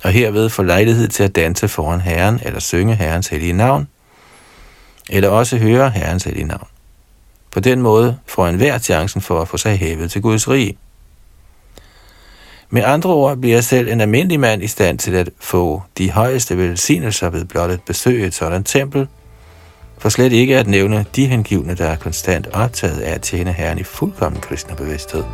og 0.03 0.11
herved 0.11 0.49
få 0.49 0.63
lejlighed 0.63 1.09
til 1.09 1.23
at 1.23 1.35
danse 1.35 1.69
foran 1.69 2.01
Herren 2.01 2.41
eller 2.43 2.61
synge 2.61 2.95
Herrens 2.95 3.29
hellige 3.29 3.53
navn, 3.53 3.89
eller 5.09 5.29
også 5.29 5.59
høre 5.59 5.91
Herrens 5.91 6.25
hellige 6.25 6.47
navn. 6.47 6.67
På 7.51 7.61
den 7.61 7.83
måde 7.83 8.19
får 8.27 8.49
en 8.49 8.57
hver 8.57 8.79
chancen 8.79 9.21
for 9.21 9.41
at 9.41 9.49
få 9.49 9.57
sig 9.57 9.79
hævet 9.79 10.11
til 10.11 10.23
Guds 10.23 10.49
rige. 10.49 10.79
Med 12.71 12.83
andre 12.85 13.11
ord 13.11 13.37
bliver 13.37 13.61
selv 13.61 13.89
en 13.89 14.01
almindelig 14.01 14.41
mand 14.41 14.63
i 14.63 14.67
stand 14.67 14.99
til 14.99 15.15
at 15.15 15.31
få 15.41 15.83
de 15.99 16.11
højeste 16.11 16.57
velsignelser 16.59 17.31
ved 17.31 17.45
blot 17.45 17.71
at 17.71 17.83
besøge 17.83 18.27
et 18.27 18.35
sådan 18.35 18.65
tempel, 18.65 19.09
for 19.99 20.09
slet 20.09 20.33
ikke 20.33 20.59
at 20.59 20.67
nævne 20.67 21.07
de 21.17 21.27
hengivne, 21.27 21.75
der 21.75 21.87
er 21.87 21.97
konstant 21.97 22.47
optaget 22.53 23.01
af 23.01 23.15
at 23.15 23.23
tjene 23.23 23.53
Herren 23.53 23.79
i 23.79 23.83
fuldkommen 23.83 24.41
kristne 24.41 24.77
bevidsthed. 24.77 25.25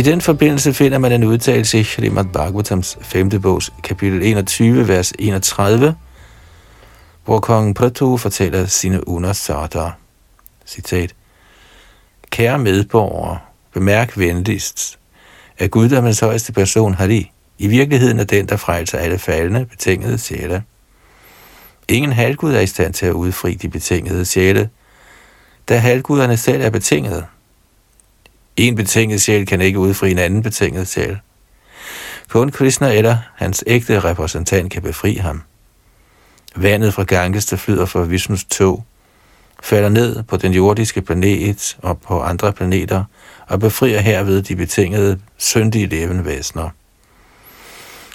I 0.00 0.02
den 0.02 0.20
forbindelse 0.20 0.74
finder 0.74 0.98
man 0.98 1.12
en 1.12 1.24
udtalelse 1.24 1.80
i 1.80 1.84
Srimad 1.84 2.24
Bhagavatams 2.24 2.98
5. 3.02 3.30
bogs 3.42 3.72
kapitel 3.82 4.22
21, 4.22 4.88
vers 4.88 5.12
31, 5.18 5.96
hvor 7.24 7.40
kongen 7.40 7.74
Pratu 7.74 8.16
fortæller 8.16 8.66
sine 8.66 9.08
undersøgter. 9.08 9.90
Citat. 10.66 11.14
Kære 12.30 12.58
medborgere, 12.58 13.38
bemærk 13.74 14.18
venligst, 14.18 14.98
at 15.58 15.70
guddommens 15.70 16.20
højeste 16.20 16.52
person 16.52 16.94
Hari 16.94 17.32
i 17.58 17.66
virkeligheden 17.66 18.18
er 18.18 18.24
den, 18.24 18.46
der 18.46 18.56
frelser 18.56 18.98
alle 18.98 19.18
faldende, 19.18 19.66
betingede 19.66 20.18
sjæle. 20.18 20.62
Ingen 21.88 22.12
halvgud 22.12 22.54
er 22.54 22.60
i 22.60 22.66
stand 22.66 22.94
til 22.94 23.06
at 23.06 23.12
udfri 23.12 23.54
de 23.54 23.68
betingede 23.68 24.24
sjæle, 24.24 24.70
da 25.68 25.76
halvguderne 25.76 26.36
selv 26.36 26.62
er 26.62 26.70
betingede 26.70 27.26
en 28.60 28.74
betinget 28.74 29.22
sjæl 29.22 29.46
kan 29.46 29.60
ikke 29.60 29.78
udfri 29.78 30.10
en 30.10 30.18
anden 30.18 30.42
betinget 30.42 30.88
sjæl. 30.88 31.18
Kun 32.28 32.50
Krishna 32.50 32.94
eller 32.94 33.16
hans 33.36 33.64
ægte 33.66 34.00
repræsentant 34.00 34.72
kan 34.72 34.82
befri 34.82 35.14
ham. 35.14 35.42
Vandet 36.56 36.94
fra 36.94 37.02
Ganges, 37.02 37.46
der 37.46 37.56
flyder 37.56 37.86
fra 37.86 38.00
Vishnus 38.00 38.44
tog, 38.44 38.84
falder 39.62 39.88
ned 39.88 40.22
på 40.22 40.36
den 40.36 40.52
jordiske 40.52 41.02
planet 41.02 41.78
og 41.82 41.98
på 41.98 42.20
andre 42.20 42.52
planeter 42.52 43.04
og 43.46 43.60
befrier 43.60 44.00
herved 44.00 44.42
de 44.42 44.56
betingede, 44.56 45.20
syndige 45.38 45.86
levende 45.86 46.24
væsener. 46.24 46.70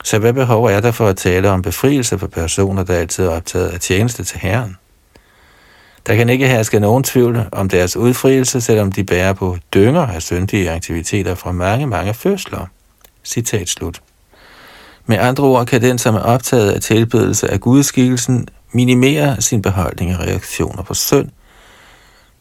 Så 0.04 0.20
hvad 0.20 0.34
behov 0.34 0.66
er 0.66 0.80
der 0.80 0.92
for 0.92 1.08
at 1.08 1.18
tale 1.18 1.50
om 1.50 1.62
befrielse 1.62 2.20
for 2.20 2.28
personer, 2.28 2.84
der 2.84 2.94
altid 2.94 3.26
er 3.26 3.30
optaget 3.30 3.70
af 3.70 3.80
tjeneste 3.80 4.24
til 4.24 4.40
Herren? 4.40 4.78
Der 6.08 6.16
kan 6.16 6.30
ikke 6.30 6.48
herske 6.48 6.80
nogen 6.80 7.04
tvivl 7.04 7.46
om 7.52 7.70
deres 7.70 7.98
udfrielse, 7.98 8.62
selvom 8.62 8.92
de 8.92 9.04
bærer 9.04 9.34
på 9.34 9.58
dynger 9.74 10.02
af 10.02 10.22
syndige 10.22 10.72
aktiviteter 10.72 11.36
fra 11.36 11.52
mange, 11.52 11.88
mange 11.88 12.14
fødsler. 12.14 12.66
Citat 13.24 13.70
slut. 13.70 14.02
Med 15.06 15.18
andre 15.18 15.44
ord 15.44 15.66
kan 15.66 15.82
den, 15.82 15.98
som 15.98 16.16
er 16.16 16.20
optaget 16.20 16.72
af 16.72 16.82
tilbedelse 16.82 17.52
af 17.52 17.60
gudskikkelsen, 17.60 18.48
minimere 18.72 19.42
sin 19.42 19.62
beholdning 19.62 20.12
af 20.12 20.18
reaktioner 20.18 20.84
på 20.84 20.94
synd, 20.94 21.30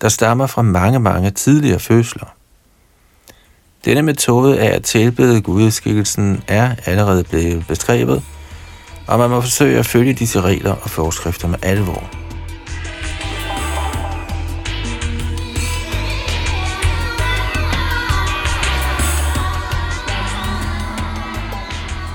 der 0.00 0.09
stammer 0.09 0.46
fra 0.46 0.62
mange, 0.62 0.98
mange 0.98 1.31
tidligere 1.31 1.81
fødsler. 1.81 2.35
Denne 3.85 4.03
metode 4.03 4.61
af 4.61 4.77
at 4.77 4.83
tilbede 4.83 5.40
gudskikkelsen 5.40 6.42
er 6.48 6.74
allerede 6.87 7.24
blevet 7.24 7.64
beskrevet, 7.68 8.22
og 9.07 9.18
man 9.18 9.31
må 9.31 9.40
forsøge 9.40 9.79
at 9.79 9.87
følge 9.87 10.12
disse 10.12 10.40
regler 10.40 10.72
og 10.83 10.90
forskrifter 10.90 11.48
med 11.48 11.59
alvor. 11.62 12.23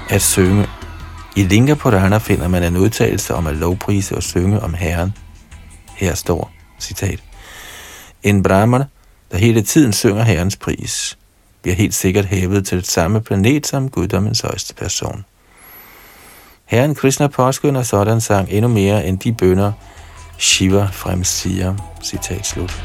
At 0.09 0.21
synge. 0.21 0.67
I 1.35 1.43
Linga 1.43 1.73
Purana 1.73 2.17
finder 2.17 2.47
man 2.47 2.63
en 2.63 2.77
udtalelse 2.77 3.35
om 3.35 3.47
at 3.47 3.55
lovprise 3.55 4.15
og 4.15 4.23
synge 4.23 4.59
om 4.59 4.73
Herren. 4.73 5.13
Her 5.95 6.15
står, 6.15 6.51
citat, 6.79 7.23
En 8.23 8.43
brahman, 8.43 8.83
der 9.31 9.37
hele 9.37 9.61
tiden 9.61 9.93
synger 9.93 10.23
Herrens 10.23 10.55
pris, 10.55 11.17
bliver 11.61 11.75
helt 11.75 11.93
sikkert 11.93 12.25
hævet 12.25 12.67
til 12.67 12.85
samme 12.85 13.21
planet 13.21 13.67
som 13.67 13.89
guddommens 13.89 14.41
højeste 14.41 14.75
person. 14.75 15.25
Herren 16.65 16.95
Krishna 16.95 17.27
påskynder 17.27 17.83
sådan 17.83 18.21
sang 18.21 18.47
endnu 18.51 18.67
mere 18.67 19.05
end 19.05 19.19
de 19.19 19.33
bønder, 19.33 19.71
Shiva 20.37 20.85
fremsiger. 20.85 21.75
Citat 22.03 22.45
slut. 22.45 22.83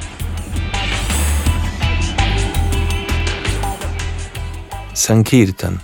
Sankirtan 4.94 5.80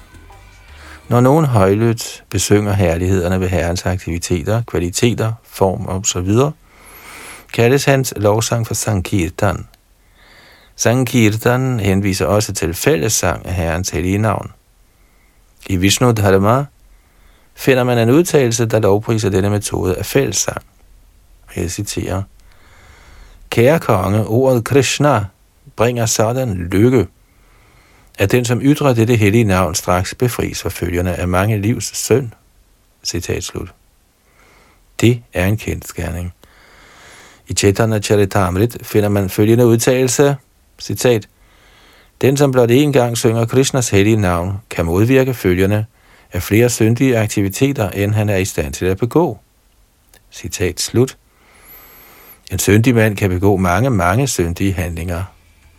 når 1.10 1.20
nogen 1.20 1.44
højlydt 1.44 2.24
besynger 2.28 2.72
herlighederne 2.72 3.40
ved 3.40 3.48
herrens 3.48 3.86
aktiviteter, 3.86 4.62
kvaliteter, 4.66 5.32
form 5.44 5.86
og 5.86 6.06
så 6.06 6.20
videre, 6.20 6.52
kaldes 7.52 7.84
hans 7.84 8.14
lovsang 8.16 8.66
for 8.66 8.74
Sankirtan. 8.74 9.66
Sankirtan 10.76 11.80
henviser 11.80 12.26
også 12.26 12.52
til 12.52 12.74
fællessang 12.74 13.46
af 13.46 13.54
herrens 13.54 13.90
hellige 13.90 14.18
navn. 14.18 14.50
I 15.66 15.76
Vishnu 15.76 16.12
Dharma 16.12 16.64
finder 17.54 17.84
man 17.84 17.98
en 17.98 18.10
udtalelse, 18.10 18.66
der 18.66 18.78
lovpriser 18.78 19.30
denne 19.30 19.50
metode 19.50 19.96
af 19.96 20.06
fællessang. 20.06 20.62
Jeg 21.56 21.70
citerer, 21.70 22.22
Kære 23.50 23.78
konge, 23.78 24.26
ordet 24.26 24.64
Krishna 24.64 25.24
bringer 25.76 26.06
sådan 26.06 26.54
lykke, 26.54 27.06
at 28.20 28.32
den, 28.32 28.44
som 28.44 28.60
ytrer 28.62 28.94
dette 28.94 29.16
hellige 29.16 29.44
navn, 29.44 29.74
straks 29.74 30.14
befries 30.14 30.62
for 30.62 30.68
følgerne 30.68 31.14
af 31.14 31.28
mange 31.28 31.58
livs 31.58 31.96
søn. 31.96 32.34
Citat 33.04 33.44
slut. 33.44 33.74
Det 35.00 35.22
er 35.32 35.46
en 35.46 35.56
kendskærning. 35.56 36.34
I 37.48 37.54
Chaitanya 37.54 37.98
Charitamrit 38.00 38.76
finder 38.82 39.08
man 39.08 39.30
følgende 39.30 39.66
udtalelse, 39.66 40.36
citat, 40.78 41.28
Den, 42.20 42.36
som 42.36 42.52
blot 42.52 42.70
én 42.70 42.92
gang 42.92 43.18
synger 43.18 43.46
Krishnas 43.46 43.90
hellige 43.90 44.16
navn, 44.16 44.52
kan 44.70 44.84
modvirke 44.84 45.34
følgerne 45.34 45.86
af 46.32 46.42
flere 46.42 46.70
syndige 46.70 47.18
aktiviteter, 47.18 47.90
end 47.90 48.12
han 48.12 48.28
er 48.28 48.36
i 48.36 48.44
stand 48.44 48.72
til 48.72 48.86
at 48.86 48.98
begå. 48.98 49.38
Citat 50.32 50.80
slut. 50.80 51.16
En 52.52 52.58
syndig 52.58 52.94
mand 52.94 53.16
kan 53.16 53.30
begå 53.30 53.56
mange, 53.56 53.90
mange 53.90 54.26
syndige 54.26 54.72
handlinger, 54.72 55.22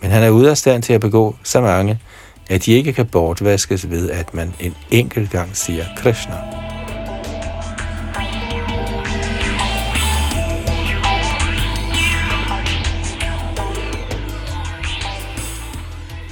men 0.01 0.12
han 0.12 0.23
er 0.23 0.30
ude 0.30 0.49
af 0.49 0.58
stand 0.58 0.84
til 0.84 0.93
at 0.93 1.01
begå 1.01 1.36
så 1.43 1.62
mange, 1.62 1.99
at 2.52 2.66
de 2.66 2.72
ikke 2.72 2.94
kan 2.94 3.06
bortvaskes 3.06 3.90
ved, 3.90 4.10
at 4.10 4.34
man 4.34 4.54
en 4.60 4.76
enkelt 4.90 5.32
gang 5.32 5.58
siger 5.58 5.86
Krishna. 5.98 6.36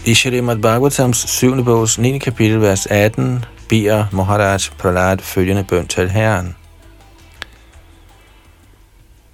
I 0.05 0.13
Shrimad 0.13 0.57
Bhagavatams 0.57 1.17
7. 1.17 1.65
bogs 1.65 1.99
9. 1.99 2.17
kapitel, 2.17 2.61
vers 2.61 2.85
18, 2.85 3.45
beder 3.69 4.05
Maharaj 4.11 4.59
Prahlad 4.77 5.17
følgende 5.17 5.63
bøn 5.63 5.87
til 5.87 6.09
Herren. 6.09 6.55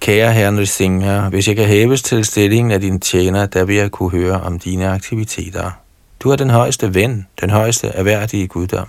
Kære 0.00 0.32
Herren 0.32 0.58
Risingha, 0.58 1.28
hvis 1.28 1.48
jeg 1.48 1.56
kan 1.56 1.66
hæves 1.66 2.02
til 2.02 2.24
stillingen 2.24 2.72
af 2.72 2.80
din 2.80 3.00
tjener, 3.00 3.46
der 3.46 3.64
vil 3.64 3.76
jeg 3.76 3.90
kunne 3.90 4.10
høre 4.10 4.40
om 4.40 4.58
dine 4.58 4.88
aktiviteter. 4.88 5.85
Du 6.20 6.30
er 6.30 6.36
den 6.36 6.50
højeste 6.50 6.94
ven, 6.94 7.26
den 7.40 7.50
højeste 7.50 7.88
erhverdige 7.88 8.46
guddom. 8.46 8.88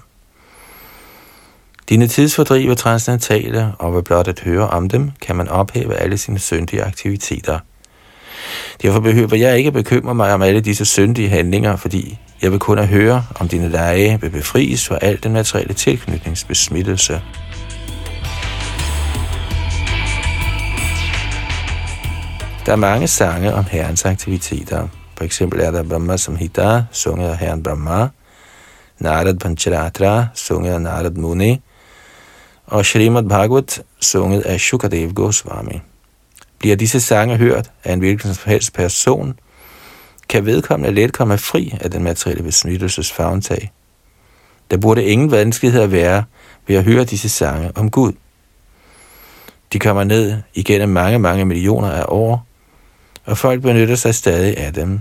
Dine 1.90 2.08
tidsfordriv 2.08 2.70
er 2.70 2.76
transcendentale, 2.76 3.74
og 3.80 3.96
ved 3.96 4.04
blot 4.04 4.28
at 4.28 4.40
høre 4.40 4.70
om 4.70 4.90
dem, 4.90 5.12
kan 5.22 5.36
man 5.36 5.48
ophæve 5.48 5.96
alle 5.96 6.18
sine 6.18 6.40
syndige 6.40 6.84
aktiviteter. 6.84 7.60
Derfor 8.82 9.00
behøver 9.00 9.36
jeg 9.36 9.58
ikke 9.58 9.72
bekymre 9.72 10.16
mig 10.16 10.34
om 10.34 10.42
alle 10.42 10.62
disse 10.62 10.86
syndige 10.86 11.30
handlinger, 11.30 11.76
fordi 11.76 12.20
jeg 12.42 12.52
vil 12.52 12.60
kun 12.60 12.80
at 12.80 12.88
høre, 12.88 13.26
om 13.40 13.48
dine 13.48 13.70
lege 13.70 14.22
vil 14.22 14.30
befries 14.30 14.88
fra 14.88 14.98
al 15.02 15.24
den 15.24 15.34
materielle 15.34 15.74
tilknytningsbesmittelse. 15.74 17.22
Der 22.66 22.72
er 22.72 22.76
mange 22.76 23.08
sange 23.08 23.54
om 23.54 23.66
herrens 23.72 24.06
aktiviteter. 24.06 24.88
For 25.18 25.24
eksempel 25.24 25.60
er 25.60 25.72
der 25.72 25.84
Brahma 25.84 26.18
Samhita, 26.18 26.84
sunget 26.92 27.30
af 27.30 27.38
herren 27.38 27.64
Brahma, 27.64 28.08
Narad 29.00 29.36
Pancharatra, 29.36 30.28
sunget 30.34 30.74
af 30.74 30.82
Narad 30.82 31.12
Muni, 31.12 31.62
og 32.66 32.86
Srimad 32.86 33.24
Bhagavat, 33.24 33.84
sunget 34.02 34.42
af 34.42 34.60
Shukadev 34.60 35.14
Goswami. 35.14 35.82
Bliver 36.60 36.76
disse 36.76 37.00
sange 37.00 37.38
hørt 37.38 37.72
af 37.84 37.94
en 37.94 38.00
hvilken 38.00 38.34
som 38.34 38.52
helst 38.52 38.74
person, 38.74 39.40
kan 40.30 40.46
vedkommende 40.46 40.96
let 40.96 41.14
komme 41.14 41.38
fri 41.38 41.74
af 41.82 41.92
den 41.92 42.04
materielle 42.04 42.44
besmittelses 42.44 43.12
fagntag. 43.12 43.72
Der 44.72 44.78
burde 44.78 45.04
ingen 45.04 45.32
vanskeligheder 45.32 45.88
være 45.88 46.24
ved 46.68 46.76
at 46.76 46.84
høre 46.84 47.04
disse 47.04 47.30
sange 47.30 47.72
om 47.76 47.92
Gud. 47.92 48.14
De 49.74 49.80
kommer 49.80 50.04
ned 50.04 50.38
igennem 50.54 50.90
mange, 50.90 51.20
mange 51.20 51.46
millioner 51.46 51.92
af 51.92 52.06
år, 52.08 52.47
og 53.28 53.38
folk 53.38 53.62
benytter 53.62 53.96
sig 53.96 54.16
stadig 54.16 54.58
af 54.58 54.74
dem. 54.74 55.00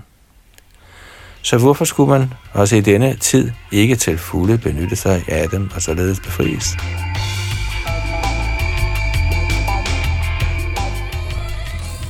Så 1.43 1.59
hvorfor 1.59 1.85
skulle 1.85 2.11
man 2.11 2.33
også 2.53 2.77
i 2.77 2.81
denne 2.81 3.17
tid 3.21 3.51
ikke 3.73 3.97
til 3.97 4.19
fulde 4.19 4.59
benytte 4.59 4.97
sig 4.97 5.25
af 5.29 5.49
dem 5.49 5.71
og 5.75 5.83
således 5.83 6.21
befries? 6.21 6.67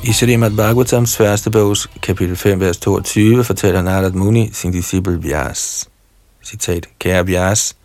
I 0.04 0.12
Srimad 0.12 0.50
Bhagavatams 0.50 1.16
første 1.16 1.50
bogs, 1.50 1.90
kapitel 2.02 2.36
5, 2.36 2.60
vers 2.60 2.76
22, 2.76 3.44
fortæller 3.44 3.82
Narad 3.82 4.12
Muni 4.12 4.50
sin 4.52 4.72
disciple 4.72 5.22
Vyas. 5.22 5.88
Citat, 6.44 6.88
kære 6.98 7.26
Vyas, 7.26 7.76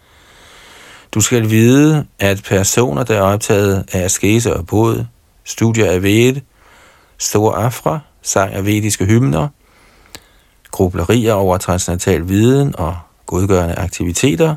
du 1.12 1.22
skal 1.22 1.50
vide, 1.50 2.06
at 2.20 2.44
personer, 2.44 3.04
der 3.04 3.18
er 3.18 3.22
optaget 3.22 3.86
af 3.92 4.04
askese 4.04 4.56
og 4.56 4.68
båd, 4.68 5.06
studier 5.44 5.92
af 5.92 6.04
ved, 6.04 6.36
store 7.18 7.56
afra, 7.56 8.00
sang 8.22 8.54
af 8.54 8.66
vediske 8.66 9.06
hymner, 9.06 9.48
grublerier 10.72 11.34
over 11.34 11.58
transcendental 11.58 12.28
viden 12.28 12.76
og 12.76 12.98
godgørende 13.26 13.76
aktiviteter, 13.76 14.56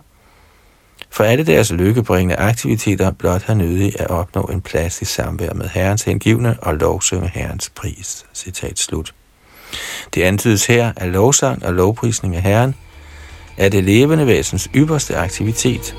for 1.10 1.24
alle 1.24 1.46
deres 1.46 1.72
lykkebringende 1.72 2.36
aktiviteter 2.36 3.10
blot 3.10 3.42
har 3.42 3.54
nødig 3.54 4.00
at 4.00 4.10
opnå 4.10 4.42
en 4.42 4.60
plads 4.60 5.02
i 5.02 5.04
samvær 5.04 5.52
med 5.52 5.68
Herrens 5.68 6.02
hengivne 6.02 6.56
og 6.62 6.74
lovsynge 6.74 7.30
Herrens 7.34 7.70
pris. 7.74 8.26
Citat 8.34 8.78
slut. 8.78 9.14
Det 10.14 10.22
antydes 10.22 10.66
her, 10.66 10.92
at 10.96 11.08
lovsang 11.08 11.64
og 11.64 11.74
lovprisning 11.74 12.36
af 12.36 12.42
Herren 12.42 12.74
er 13.56 13.68
det 13.68 13.84
levende 13.84 14.26
væsens 14.26 14.68
ypperste 14.74 15.16
aktivitet, 15.16 15.96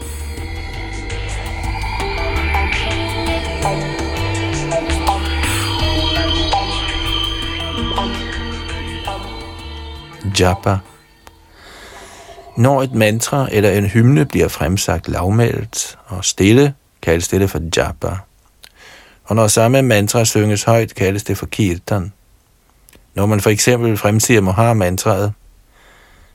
japa. 10.39 10.77
Når 12.57 12.83
et 12.83 12.93
mantra 12.93 13.47
eller 13.51 13.71
en 13.71 13.85
hymne 13.85 14.25
bliver 14.25 14.47
fremsagt 14.47 15.07
lavmældt 15.07 15.97
og 16.05 16.25
stille, 16.25 16.73
kaldes 17.01 17.27
det 17.27 17.49
for 17.49 17.59
japa. 17.77 18.17
Og 19.23 19.35
når 19.35 19.47
samme 19.47 19.81
mantra 19.81 20.25
synges 20.25 20.63
højt, 20.63 20.95
kaldes 20.95 21.23
det 21.23 21.37
for 21.37 21.45
kirtan. 21.45 22.13
Når 23.15 23.25
man 23.25 23.41
for 23.41 23.49
eksempel 23.49 23.97
fremsiger 23.97 24.41
Mohar-mantraet, 24.41 25.33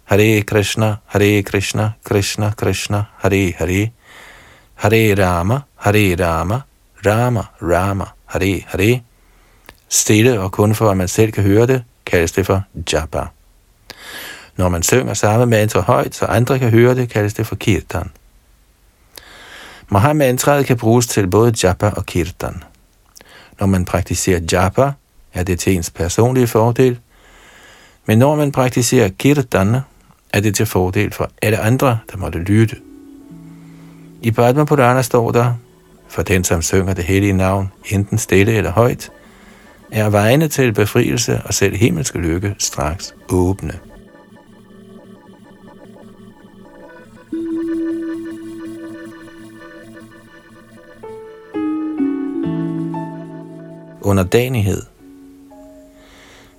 Hare 0.04 0.42
Krishna, 0.42 0.96
Hare 1.06 1.42
Krishna, 1.42 1.90
Krishna 2.04 2.50
Krishna, 2.56 3.04
Hare 3.18 3.52
Hare, 3.58 3.90
Hare 4.74 5.14
Rama, 5.14 5.60
Hare 5.76 6.16
Rama, 6.20 6.60
Rama 7.06 7.42
Rama, 7.62 8.04
Hare 8.26 8.62
Hare, 8.66 9.00
stille 9.88 10.40
og 10.40 10.52
kun 10.52 10.74
for 10.74 10.90
at 10.90 10.96
man 10.96 11.08
selv 11.08 11.32
kan 11.32 11.42
høre 11.42 11.66
det, 11.66 11.84
kaldes 12.06 12.32
det 12.32 12.46
for 12.46 12.62
japa. 12.92 13.26
Når 14.60 14.68
man 14.68 14.82
synger 14.82 15.14
samme 15.14 15.46
mantra 15.46 15.80
højt, 15.80 16.14
så 16.14 16.24
andre 16.24 16.58
kan 16.58 16.70
høre 16.70 16.94
det, 16.94 17.08
kaldes 17.08 17.34
det 17.34 17.46
for 17.46 17.56
kirtan. 17.56 18.10
Mahamantraet 19.88 20.66
kan 20.66 20.76
bruges 20.76 21.06
til 21.06 21.26
både 21.26 21.52
japa 21.64 21.88
og 21.96 22.06
kirtan. 22.06 22.62
Når 23.60 23.66
man 23.66 23.84
praktiserer 23.84 24.40
japa, 24.52 24.92
er 25.34 25.42
det 25.42 25.58
til 25.58 25.76
ens 25.76 25.90
personlige 25.90 26.46
fordel, 26.46 26.98
men 28.06 28.18
når 28.18 28.36
man 28.36 28.52
praktiserer 28.52 29.08
kirtan, 29.08 29.76
er 30.32 30.40
det 30.40 30.54
til 30.54 30.66
fordel 30.66 31.12
for 31.12 31.30
alle 31.42 31.58
andre, 31.58 31.98
der 32.12 32.16
måtte 32.16 32.38
lytte. 32.38 32.76
I 34.22 34.30
Padma 34.30 34.64
Purana 34.64 35.02
står 35.02 35.30
der, 35.30 35.54
for 36.08 36.22
den 36.22 36.44
som 36.44 36.62
synger 36.62 36.94
det 36.94 37.04
hellige 37.04 37.32
navn, 37.32 37.72
enten 37.90 38.18
stille 38.18 38.52
eller 38.52 38.70
højt, 38.70 39.10
er 39.90 40.10
vejene 40.10 40.48
til 40.48 40.72
befrielse 40.72 41.42
og 41.44 41.54
selv 41.54 41.76
himmelske 41.76 42.18
lykke 42.18 42.54
straks 42.58 43.14
åbne. 43.28 43.89
Underdanighed. 54.10 54.82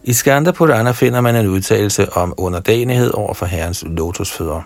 I 0.04 0.14
Skanda 0.14 0.52
Purana 0.52 0.92
finder 0.92 1.22
man 1.22 1.36
en 1.36 1.48
udtalelse 1.48 2.14
om 2.14 2.34
underdanighed 2.38 3.12
over 3.14 3.34
for 3.34 3.46
herrens 3.46 3.84
lotusfødder. 3.88 4.62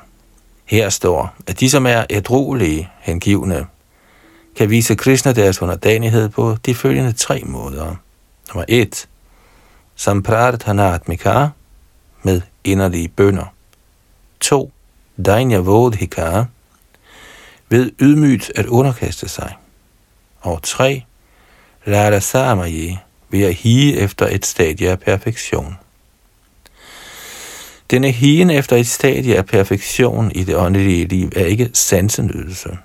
Her 0.66 0.90
står, 0.90 1.36
at 1.48 1.60
de, 1.60 1.70
som 1.70 1.86
er 1.86 2.06
ædruelige, 2.10 2.90
hengivne, 3.00 3.66
kan 4.56 4.70
vise 4.70 4.96
Krishna 4.96 5.34
deres 5.34 5.62
underdanighed 5.62 6.30
på 6.30 6.58
de 6.66 6.76
følgende 6.76 7.12
tre 7.12 7.42
måder. 7.46 7.96
Nummer 8.48 8.66
1. 8.68 9.08
Sampradhanatmika 9.96 11.48
med 12.24 12.42
inderlige 12.64 13.08
bønder. 13.08 13.46
2. 14.40 14.72
Dainyavodhika 15.26 16.44
ved 17.70 17.92
ydmygt 18.00 18.52
at 18.56 18.66
underkaste 18.66 19.28
sig. 19.28 19.56
Og 20.42 20.60
3 20.64 21.04
Lada 21.86 22.20
Samaye 22.20 22.98
ved 23.30 23.44
at 23.44 23.54
hige 23.54 23.98
efter 23.98 24.28
et 24.28 24.46
stadie 24.46 24.90
af 24.90 25.00
perfektion. 25.00 25.78
Denne 27.92 28.12
higen 28.12 28.50
efter 28.50 28.76
et 28.76 28.88
stadie 28.88 29.38
af 29.38 29.46
perfektion 29.46 30.32
i 30.32 30.44
det 30.44 30.56
åndelige 30.56 31.06
liv 31.06 31.32
er 31.36 31.46
ikke 31.46 31.70
sansenydelse. 31.74 32.78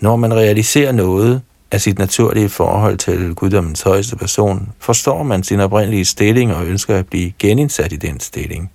Når 0.00 0.16
man 0.16 0.34
realiserer 0.34 0.92
noget 0.92 1.42
af 1.70 1.80
sit 1.80 1.98
naturlige 1.98 2.48
forhold 2.48 2.98
til 2.98 3.34
guddommens 3.34 3.82
højeste 3.82 4.16
person, 4.16 4.72
forstår 4.78 5.22
man 5.22 5.42
sin 5.42 5.60
oprindelige 5.60 6.04
stilling 6.04 6.54
og 6.54 6.66
ønsker 6.66 6.96
at 6.96 7.06
blive 7.06 7.32
genindsat 7.38 7.92
i 7.92 7.96
den 7.96 8.20
stilling. 8.20 8.70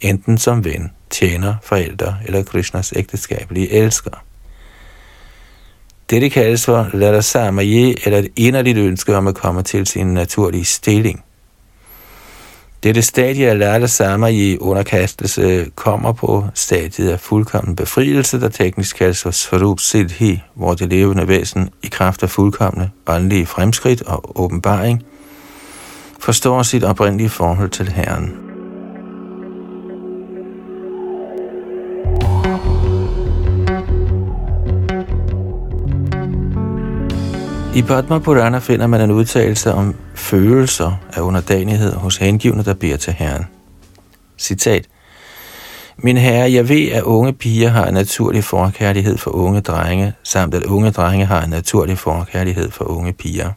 Enten 0.00 0.38
som 0.38 0.64
ven, 0.64 0.90
tjener, 1.10 1.54
forælder 1.62 2.14
eller 2.26 2.42
Krishnas 2.42 2.92
ægteskabelige 2.96 3.70
elsker. 3.70 4.24
Dette 6.10 6.30
kaldes 6.30 6.64
for 6.64 6.90
Lada 6.92 7.20
eller 8.04 8.18
et 8.18 8.28
inderligt 8.36 8.78
ønske 8.78 9.16
om 9.16 9.26
at 9.26 9.34
komme 9.34 9.62
til 9.62 9.86
sin 9.86 10.06
naturlige 10.06 10.64
stilling. 10.64 11.24
Dette 12.82 13.02
stadie 13.02 13.48
af 13.48 13.58
Lada 13.58 14.26
i 14.26 14.58
underkastelse 14.58 15.70
kommer 15.74 16.12
på 16.12 16.44
stadiet 16.54 17.10
af 17.10 17.20
fuldkommen 17.20 17.76
befrielse, 17.76 18.40
der 18.40 18.48
teknisk 18.48 18.96
kaldes 18.96 19.22
for 19.22 19.30
Svarup 19.30 19.80
Siddhi, 19.80 20.42
hvor 20.54 20.74
det 20.74 20.88
levende 20.88 21.28
væsen 21.28 21.70
i 21.82 21.86
kraft 21.86 22.22
af 22.22 22.30
fuldkommende 22.30 22.90
åndelige 23.06 23.46
fremskridt 23.46 24.02
og 24.02 24.40
åbenbaring 24.40 25.02
forstår 26.20 26.62
sit 26.62 26.84
oprindelige 26.84 27.28
forhold 27.28 27.70
til 27.70 27.88
Herren. 27.88 28.49
I 37.74 37.82
Padma 37.82 38.18
Purana 38.18 38.58
finder 38.58 38.86
man 38.86 39.00
en 39.00 39.10
udtalelse 39.10 39.72
om 39.72 39.94
følelser 40.14 40.92
af 41.12 41.20
underdanighed 41.20 41.92
hos 41.92 42.16
hengivne, 42.16 42.64
der 42.64 42.74
beder 42.74 42.96
til 42.96 43.12
Herren. 43.12 43.44
Citat. 44.38 44.88
Min 45.96 46.16
herre, 46.16 46.52
jeg 46.52 46.68
ved, 46.68 46.88
at 46.88 47.02
unge 47.02 47.32
piger 47.32 47.68
har 47.68 47.86
en 47.86 47.94
naturlig 47.94 48.44
forkærlighed 48.44 49.18
for 49.18 49.30
unge 49.30 49.60
drenge, 49.60 50.12
samt 50.22 50.54
at 50.54 50.62
unge 50.62 50.90
drenge 50.90 51.26
har 51.26 51.42
en 51.42 51.50
naturlig 51.50 51.98
forkærlighed 51.98 52.70
for 52.70 52.84
unge 52.84 53.12
piger. 53.12 53.50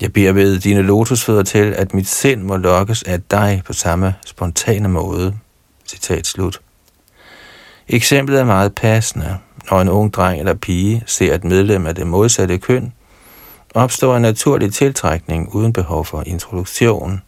Jeg 0.00 0.12
beder 0.12 0.32
ved 0.32 0.60
dine 0.60 0.82
lotusfødder 0.82 1.42
til, 1.42 1.72
at 1.72 1.94
mit 1.94 2.08
sind 2.08 2.42
må 2.42 2.56
lokkes 2.56 3.02
af 3.02 3.22
dig 3.22 3.62
på 3.66 3.72
samme 3.72 4.14
spontane 4.26 4.88
måde. 4.88 5.34
Citat 5.88 6.26
slut. 6.26 6.60
Eksemplet 7.88 8.40
er 8.40 8.44
meget 8.44 8.74
passende. 8.74 9.38
Når 9.70 9.80
en 9.80 9.88
ung 9.88 10.14
dreng 10.14 10.38
eller 10.38 10.54
pige 10.54 11.02
ser 11.06 11.34
et 11.34 11.44
medlem 11.44 11.86
af 11.86 11.94
det 11.94 12.06
modsatte 12.06 12.58
køn, 12.58 12.92
opstår 13.76 14.16
en 14.16 14.22
naturlig 14.22 14.74
tiltrækning 14.74 15.54
uden 15.54 15.72
behov 15.72 16.04
for 16.04 16.22
introduktion. 16.26 17.22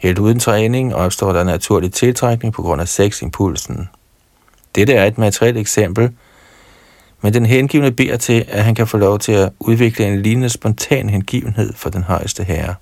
Helt 0.00 0.18
uden 0.18 0.38
træning 0.38 0.94
opstår 0.94 1.32
der 1.32 1.44
naturlig 1.44 1.92
tiltrækning 1.92 2.54
på 2.54 2.62
grund 2.62 2.80
af 2.80 2.88
seximpulsen. 2.88 3.88
Dette 4.74 4.92
er 4.92 5.04
et 5.04 5.18
materielt 5.18 5.58
eksempel, 5.58 6.10
men 7.20 7.34
den 7.34 7.46
hengivne 7.46 7.92
beder 7.92 8.16
til, 8.16 8.44
at 8.48 8.64
han 8.64 8.74
kan 8.74 8.86
få 8.86 8.96
lov 8.96 9.18
til 9.18 9.32
at 9.32 9.52
udvikle 9.60 10.06
en 10.06 10.22
lignende 10.22 10.48
spontan 10.48 11.10
hengivenhed 11.10 11.72
for 11.76 11.90
den 11.90 12.02
højeste 12.02 12.44
herre. 12.44 12.74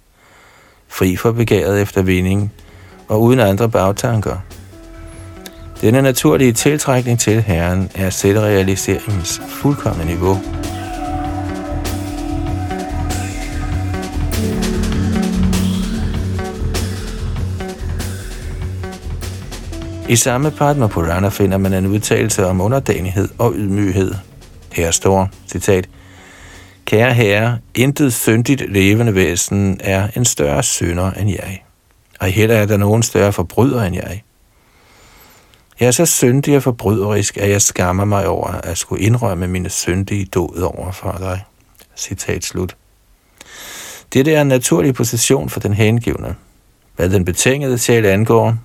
Fri 0.88 1.16
for 1.16 1.33
begæret 1.33 1.83
efter 1.83 2.03
vinding 2.03 2.53
og 3.09 3.23
uden 3.23 3.40
andre 3.40 3.68
bagtanker. 3.68 4.37
Denne 5.81 6.03
naturlige 6.03 6.53
tiltrækning 6.53 7.21
til 7.21 7.42
Herren 7.42 7.90
er 7.94 8.11
selvrealiseringens 8.11 9.40
fuldkommende 9.49 10.07
niveau. 10.07 10.38
I 20.09 20.16
samme 20.16 20.51
Padma 20.51 20.87
Purana 20.87 21.29
finder 21.29 21.59
man 21.59 21.73
en 21.73 21.87
udtalelse 21.87 22.47
om 22.47 22.61
underdanighed 22.61 23.29
og 23.38 23.53
ydmyghed. 23.57 24.14
Her 24.73 24.90
står, 24.90 25.31
citat, 25.49 25.88
Kære 26.85 27.14
herre, 27.14 27.59
intet 27.75 28.14
syndigt 28.14 28.73
levende 28.73 29.14
væsen 29.14 29.81
er 29.81 30.09
en 30.16 30.25
større 30.25 30.62
synder 30.62 31.11
end 31.11 31.31
jeg. 31.31 31.62
Og 32.21 32.27
heller 32.27 32.57
er 32.57 32.66
der 32.66 32.77
nogen 32.77 33.03
større 33.03 33.33
forbryder 33.33 33.83
end 33.83 33.97
jeg. 33.97 34.23
Jeg 35.81 35.87
er 35.87 35.90
så 35.90 36.07
syndig 36.07 36.57
og 36.57 36.62
forbryderisk, 36.62 37.37
at 37.37 37.51
jeg 37.51 37.62
skammer 37.62 38.05
mig 38.05 38.27
over 38.27 38.49
at 38.49 38.79
skulle 38.79 39.03
indrømme 39.03 39.49
mine 39.49 39.71
syndige 39.71 40.25
død 40.25 40.62
over 40.62 40.92
for 40.92 41.16
dig. 41.18 41.44
Citat 41.97 42.44
slut. 42.44 42.77
Dette 44.12 44.35
er 44.35 44.40
en 44.40 44.49
naturlig 44.49 44.94
position 44.94 45.49
for 45.49 45.61
den 45.61 45.75
hengivne. 45.75 46.35
Hvad 46.97 47.11
den 47.11 47.25
betingede 47.25 47.79
sjæl 47.79 48.07
angår, 48.07 48.57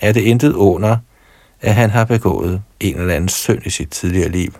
er 0.00 0.12
det 0.12 0.20
intet 0.20 0.52
under, 0.52 0.96
at 1.60 1.74
han 1.74 1.90
har 1.90 2.04
begået 2.04 2.62
en 2.80 2.96
eller 2.96 3.14
anden 3.14 3.28
synd 3.28 3.66
i 3.66 3.70
sit 3.70 3.90
tidligere 3.90 4.28
liv. 4.28 4.54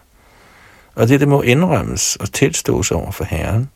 Og 0.95 1.09
det 1.09 1.21
det 1.21 1.29
må 1.29 1.43
indrømmes 1.43 2.17
og 2.17 2.33
tilstås 2.33 2.91
over 2.91 3.11
for 3.11 3.25
Herren. 3.25 3.71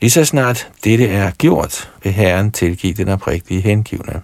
Lige 0.00 0.10
så 0.10 0.24
snart 0.24 0.70
dette 0.84 1.08
er 1.08 1.30
gjort, 1.30 1.92
vil 2.02 2.12
Herren 2.12 2.52
tilgive 2.52 2.94
den 2.94 3.08
oprigtige 3.08 3.60
hengivne. 3.60 4.22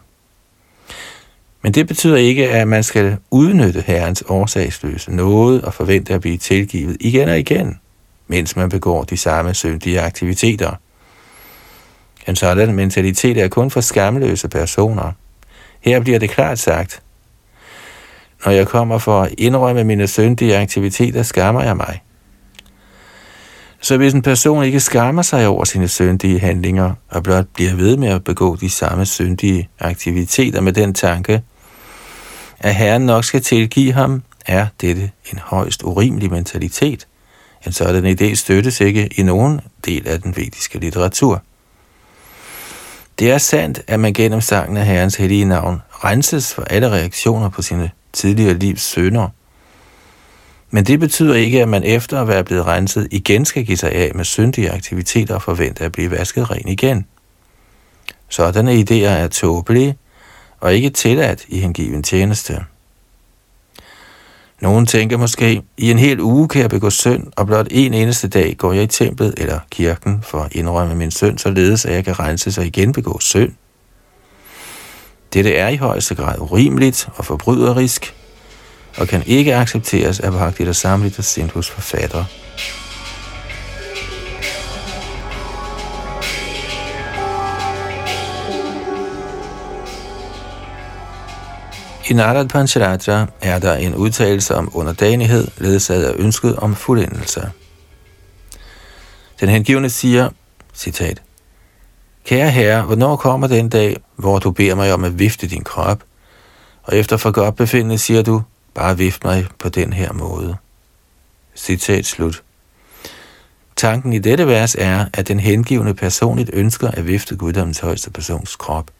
Men 1.62 1.74
det 1.74 1.86
betyder 1.86 2.16
ikke, 2.16 2.50
at 2.50 2.68
man 2.68 2.82
skal 2.82 3.16
udnytte 3.30 3.84
Herrens 3.86 4.24
årsagsløse 4.28 5.12
noget 5.12 5.62
og 5.62 5.74
forvente 5.74 6.14
at 6.14 6.20
blive 6.20 6.36
tilgivet 6.36 6.96
igen 7.00 7.28
og 7.28 7.38
igen, 7.38 7.80
mens 8.26 8.56
man 8.56 8.68
begår 8.68 9.04
de 9.04 9.16
samme 9.16 9.54
syndige 9.54 10.00
aktiviteter– 10.00 10.74
en 12.28 12.36
sådan 12.36 12.74
mentalitet 12.74 13.36
er 13.36 13.48
kun 13.48 13.70
for 13.70 13.80
skamløse 13.80 14.48
personer. 14.48 15.12
Her 15.80 16.00
bliver 16.00 16.18
det 16.18 16.30
klart 16.30 16.58
sagt, 16.58 17.02
når 18.44 18.52
jeg 18.52 18.66
kommer 18.68 18.98
for 18.98 19.22
at 19.22 19.34
indrømme 19.38 19.84
mine 19.84 20.06
syndige 20.06 20.58
aktiviteter, 20.58 21.22
skammer 21.22 21.62
jeg 21.62 21.76
mig. 21.76 22.02
Så 23.80 23.96
hvis 23.96 24.14
en 24.14 24.22
person 24.22 24.64
ikke 24.64 24.80
skammer 24.80 25.22
sig 25.22 25.46
over 25.46 25.64
sine 25.64 25.88
syndige 25.88 26.38
handlinger, 26.38 26.94
og 27.08 27.22
blot 27.22 27.46
bliver 27.54 27.74
ved 27.74 27.96
med 27.96 28.08
at 28.08 28.24
begå 28.24 28.56
de 28.56 28.70
samme 28.70 29.06
syndige 29.06 29.68
aktiviteter 29.78 30.60
med 30.60 30.72
den 30.72 30.94
tanke, 30.94 31.42
at 32.60 32.74
Herren 32.74 33.06
nok 33.06 33.24
skal 33.24 33.42
tilgive 33.42 33.92
ham, 33.92 34.22
er 34.46 34.66
dette 34.80 35.10
en 35.32 35.38
højst 35.38 35.82
urimelig 35.82 36.30
mentalitet. 36.30 37.06
En 37.66 37.72
sådan 37.72 38.16
idé 38.20 38.34
støttes 38.34 38.80
ikke 38.80 39.08
i 39.16 39.22
nogen 39.22 39.60
del 39.84 40.08
af 40.08 40.22
den 40.22 40.36
vediske 40.36 40.78
litteratur. 40.78 41.42
Det 43.18 43.30
er 43.30 43.38
sandt, 43.38 43.82
at 43.86 44.00
man 44.00 44.12
gennem 44.12 44.40
sangen 44.40 44.76
af 44.76 44.86
Herrens 44.86 45.16
hellige 45.16 45.44
navn 45.44 45.82
renses 45.90 46.54
for 46.54 46.62
alle 46.62 46.90
reaktioner 46.90 47.48
på 47.48 47.62
sine 47.62 47.90
tidligere 48.12 48.54
livs 48.54 48.82
sønder. 48.82 49.28
Men 50.70 50.84
det 50.84 51.00
betyder 51.00 51.34
ikke, 51.34 51.62
at 51.62 51.68
man 51.68 51.84
efter 51.84 52.20
at 52.20 52.28
være 52.28 52.44
blevet 52.44 52.66
renset 52.66 53.08
igen 53.10 53.44
skal 53.44 53.64
give 53.64 53.76
sig 53.76 53.92
af 53.92 54.12
med 54.14 54.24
syndige 54.24 54.70
aktiviteter 54.70 55.34
og 55.34 55.42
forvente 55.42 55.84
at 55.84 55.92
blive 55.92 56.10
vasket 56.10 56.50
ren 56.50 56.68
igen. 56.68 57.06
Sådanne 58.28 58.74
idéer 58.74 59.06
er 59.06 59.28
tåbelige 59.28 59.96
og 60.60 60.74
ikke 60.74 60.90
tilladt 60.90 61.44
i 61.48 61.60
hengiven 61.60 62.02
tjeneste. 62.02 62.64
Nogen 64.60 64.86
tænker 64.86 65.16
måske, 65.16 65.62
i 65.76 65.90
en 65.90 65.98
hel 65.98 66.20
uge 66.20 66.48
kan 66.48 66.62
jeg 66.62 66.70
begå 66.70 66.90
synd, 66.90 67.26
og 67.36 67.46
blot 67.46 67.66
en 67.70 67.94
eneste 67.94 68.28
dag 68.28 68.56
går 68.58 68.72
jeg 68.72 68.82
i 68.82 68.86
templet 68.86 69.34
eller 69.36 69.58
kirken 69.70 70.22
for 70.22 70.40
at 70.40 70.52
indrømme 70.52 70.94
min 70.94 71.10
synd, 71.10 71.38
således 71.38 71.84
at 71.84 71.94
jeg 71.94 72.04
kan 72.04 72.18
rense 72.18 72.52
sig 72.52 72.66
igen 72.66 72.92
begå 72.92 73.18
synd. 73.20 73.52
Dette 75.32 75.54
er 75.54 75.68
i 75.68 75.76
højeste 75.76 76.14
grad 76.14 76.38
urimeligt 76.38 77.08
og 77.16 77.24
forbryderisk, 77.24 78.14
og 78.98 79.08
kan 79.08 79.22
ikke 79.26 79.54
accepteres 79.54 80.20
af 80.20 80.32
Bhakti 80.32 80.72
Samlita 80.72 81.22
Sindhus 81.22 81.70
forfatter. 81.70 82.24
I 92.10 92.12
Narad 92.12 92.48
Pancharatra 92.48 93.26
er 93.40 93.58
der 93.58 93.74
en 93.74 93.94
udtalelse 93.94 94.54
om 94.54 94.70
underdanighed, 94.74 95.48
ledsaget 95.58 96.04
af 96.04 96.14
ønsket 96.18 96.56
om 96.56 96.74
fuldendelse. 96.74 97.50
Den 99.40 99.48
hengivne 99.48 99.90
siger, 99.90 100.30
citat, 100.74 101.22
Kære 102.24 102.50
herre, 102.50 102.82
hvornår 102.82 103.16
kommer 103.16 103.46
den 103.46 103.68
dag, 103.68 103.96
hvor 104.16 104.38
du 104.38 104.50
beder 104.50 104.74
mig 104.74 104.92
om 104.92 105.04
at 105.04 105.18
vifte 105.18 105.46
din 105.46 105.64
krop, 105.64 106.02
og 106.82 106.96
efter 106.96 107.16
for 107.16 107.30
godt 107.30 107.56
befindende 107.56 107.98
siger 107.98 108.22
du, 108.22 108.42
bare 108.74 108.96
vift 108.96 109.24
mig 109.24 109.46
på 109.58 109.68
den 109.68 109.92
her 109.92 110.12
måde. 110.12 110.56
Citat 111.56 112.06
slut. 112.06 112.42
Tanken 113.76 114.12
i 114.12 114.18
dette 114.18 114.46
vers 114.46 114.74
er, 114.78 115.06
at 115.14 115.28
den 115.28 115.40
hengivne 115.40 115.94
personligt 115.94 116.50
ønsker 116.52 116.90
at 116.90 117.06
vifte 117.06 117.36
guddommens 117.36 117.78
højeste 117.78 118.10
persons 118.10 118.56
krop. 118.56 118.90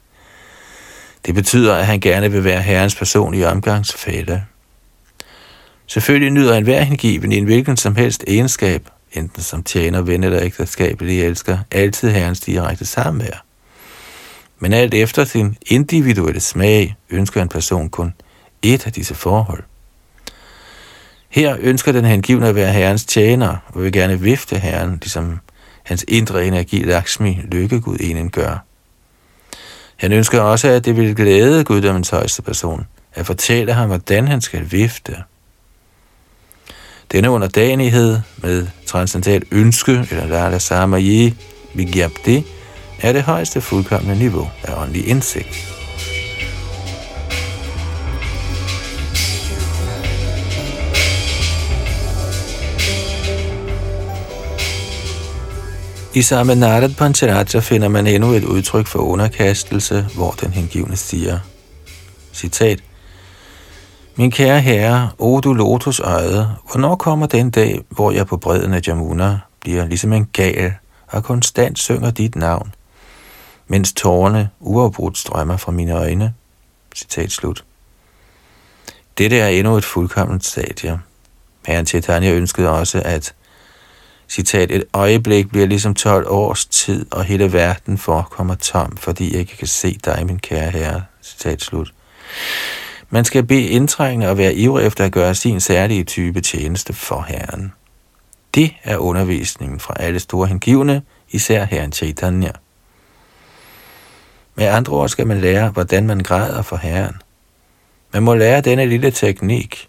Det 1.27 1.35
betyder, 1.35 1.75
at 1.75 1.87
han 1.87 2.01
gerne 2.01 2.31
vil 2.33 2.45
være 2.45 2.63
herrens 2.63 2.95
personlige 2.95 3.49
omgangsfælde. 3.49 4.45
Selvfølgelig 5.87 6.31
nyder 6.31 6.55
han 6.55 6.63
hver 6.63 6.83
hengiven 6.83 7.33
i 7.33 7.37
en 7.37 7.45
hvilken 7.45 7.77
som 7.77 7.97
helst 7.97 8.25
egenskab, 8.27 8.89
enten 9.13 9.43
som 9.43 9.63
tjener, 9.63 10.01
ven 10.01 10.25
eller 10.25 10.43
ægteskabelig 10.43 11.23
elsker, 11.23 11.59
altid 11.71 12.11
herrens 12.11 12.41
direkte 12.41 12.85
samvær. 12.85 13.45
Men 14.59 14.73
alt 14.73 14.95
efter 14.95 15.25
sin 15.25 15.57
individuelle 15.67 16.41
smag 16.41 16.97
ønsker 17.11 17.43
en 17.43 17.49
person 17.49 17.89
kun 17.89 18.15
et 18.63 18.87
af 18.87 18.93
disse 18.93 19.15
forhold. 19.15 19.63
Her 21.29 21.57
ønsker 21.61 21.93
den 21.93 22.05
hengivne 22.05 22.49
at 22.49 22.55
være 22.55 22.73
herrens 22.73 23.05
tjener, 23.05 23.57
og 23.67 23.83
vil 23.83 23.93
gerne 23.93 24.21
vifte 24.21 24.59
herren, 24.59 24.91
ligesom 24.91 25.41
hans 25.83 26.05
indre 26.09 26.47
energi 26.47 26.83
Lakshmi, 26.83 27.41
lykkegud, 27.53 28.29
gør. 28.33 28.66
Han 29.97 30.13
ønsker 30.13 30.41
også, 30.41 30.69
at 30.69 30.85
det 30.85 30.97
vil 30.97 31.17
glæde 31.17 31.65
guddommens 31.65 32.11
højeste 32.11 32.43
person, 32.43 32.87
at 33.15 33.27
fortælle 33.27 33.73
ham, 33.73 33.89
hvordan 33.89 34.29
han 34.29 34.41
skal 34.41 34.73
vifte. 34.73 35.17
Denne 37.13 37.31
underdanighed 37.31 38.21
med 38.37 38.67
transcendental 38.87 39.43
ønske, 39.51 40.07
eller 40.11 40.27
Lala 40.27 40.59
Samayi 40.59 41.35
Vigyapti, 41.75 42.45
er 43.01 43.13
det 43.13 43.23
højeste 43.23 43.61
fuldkommende 43.61 44.19
niveau 44.19 44.51
af 44.65 44.83
åndelig 44.83 45.09
indsigt. 45.09 45.76
I 56.17 56.23
samme 56.23 56.55
Narad 56.55 56.95
Pancharatra 56.95 57.61
finder 57.61 57.89
man 57.89 58.07
endnu 58.07 58.33
et 58.33 58.45
udtryk 58.45 58.87
for 58.87 58.99
underkastelse, 58.99 60.07
hvor 60.15 60.31
den 60.31 60.51
hengivne 60.51 60.97
siger, 60.97 61.39
citat, 62.33 62.83
Min 64.15 64.31
kære 64.31 64.61
herre, 64.61 65.11
o 65.19 65.41
du 65.41 65.53
lotus 65.53 66.01
øjet, 66.01 66.57
hvornår 66.71 66.97
kommer 66.97 67.27
den 67.27 67.51
dag, 67.51 67.81
hvor 67.89 68.11
jeg 68.11 68.27
på 68.27 68.37
bredden 68.37 68.75
af 68.75 68.81
Jamuna 68.87 69.41
bliver 69.61 69.87
ligesom 69.87 70.13
en 70.13 70.29
gal 70.33 70.75
og 71.07 71.25
konstant 71.25 71.79
synger 71.79 72.11
dit 72.11 72.37
navn, 72.37 72.75
mens 73.67 73.93
tårerne 73.93 74.51
uafbrudt 74.61 75.19
strømmer 75.19 75.57
fra 75.57 75.73
mine 75.73 75.93
øjne? 75.93 76.35
Citat 76.95 77.33
slut. 77.33 77.65
Dette 79.19 79.39
er 79.39 79.49
endnu 79.49 79.77
et 79.77 79.85
fuldkomment 79.85 80.45
stadie. 80.45 80.99
Herren 81.67 81.87
Chaitanya 81.87 82.33
ønskede 82.33 82.71
også, 82.71 83.03
at 83.05 83.35
citat, 84.29 84.71
et 84.71 84.85
øjeblik 84.93 85.49
bliver 85.49 85.67
ligesom 85.67 85.95
12 85.95 86.27
års 86.29 86.67
tid, 86.67 87.07
og 87.13 87.25
hele 87.25 87.53
verden 87.53 87.99
forekommer 87.99 88.55
tom, 88.55 88.97
fordi 88.97 89.33
jeg 89.33 89.41
ikke 89.41 89.57
kan 89.57 89.67
se 89.67 89.99
dig, 90.05 90.27
min 90.27 90.39
kære 90.39 90.71
herre. 90.71 91.03
Citat 91.23 91.63
slut. 91.63 91.93
Man 93.11 93.25
skal 93.25 93.43
bede 93.43 93.69
indtrængende 93.69 94.29
og 94.29 94.39
være 94.39 94.55
ivrig 94.55 94.87
efter 94.87 95.05
at 95.05 95.13
gøre 95.13 95.35
sin 95.35 95.61
særlige 95.61 96.05
type 96.05 96.41
tjeneste 96.41 96.93
for 96.93 97.25
Herren. 97.29 97.73
Det 98.55 98.75
er 98.85 98.97
undervisningen 98.97 99.81
fra 99.81 99.95
alle 99.97 100.19
store 100.19 100.47
hengivne, 100.47 101.03
især 101.31 101.65
Herren 101.65 101.93
Chaitanya. 101.93 102.51
Med 104.55 104.67
andre 104.67 104.93
ord 104.93 105.09
skal 105.09 105.27
man 105.27 105.41
lære, 105.41 105.69
hvordan 105.69 106.07
man 106.07 106.21
græder 106.21 106.63
for 106.63 106.77
Herren. 106.77 107.15
Man 108.13 108.23
må 108.23 108.35
lære 108.35 108.61
denne 108.61 108.87
lille 108.87 109.11
teknik, 109.11 109.89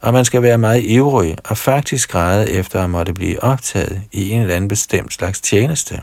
og 0.00 0.12
man 0.12 0.24
skal 0.24 0.42
være 0.42 0.58
meget 0.58 0.84
ivrig 0.84 1.36
og 1.44 1.58
faktisk 1.58 2.10
græde 2.10 2.50
efter 2.50 2.84
at 2.84 2.90
måtte 2.90 3.14
blive 3.14 3.42
optaget 3.42 4.02
i 4.12 4.30
en 4.30 4.40
eller 4.40 4.54
anden 4.54 4.68
bestemt 4.68 5.12
slags 5.12 5.40
tjeneste. 5.40 6.02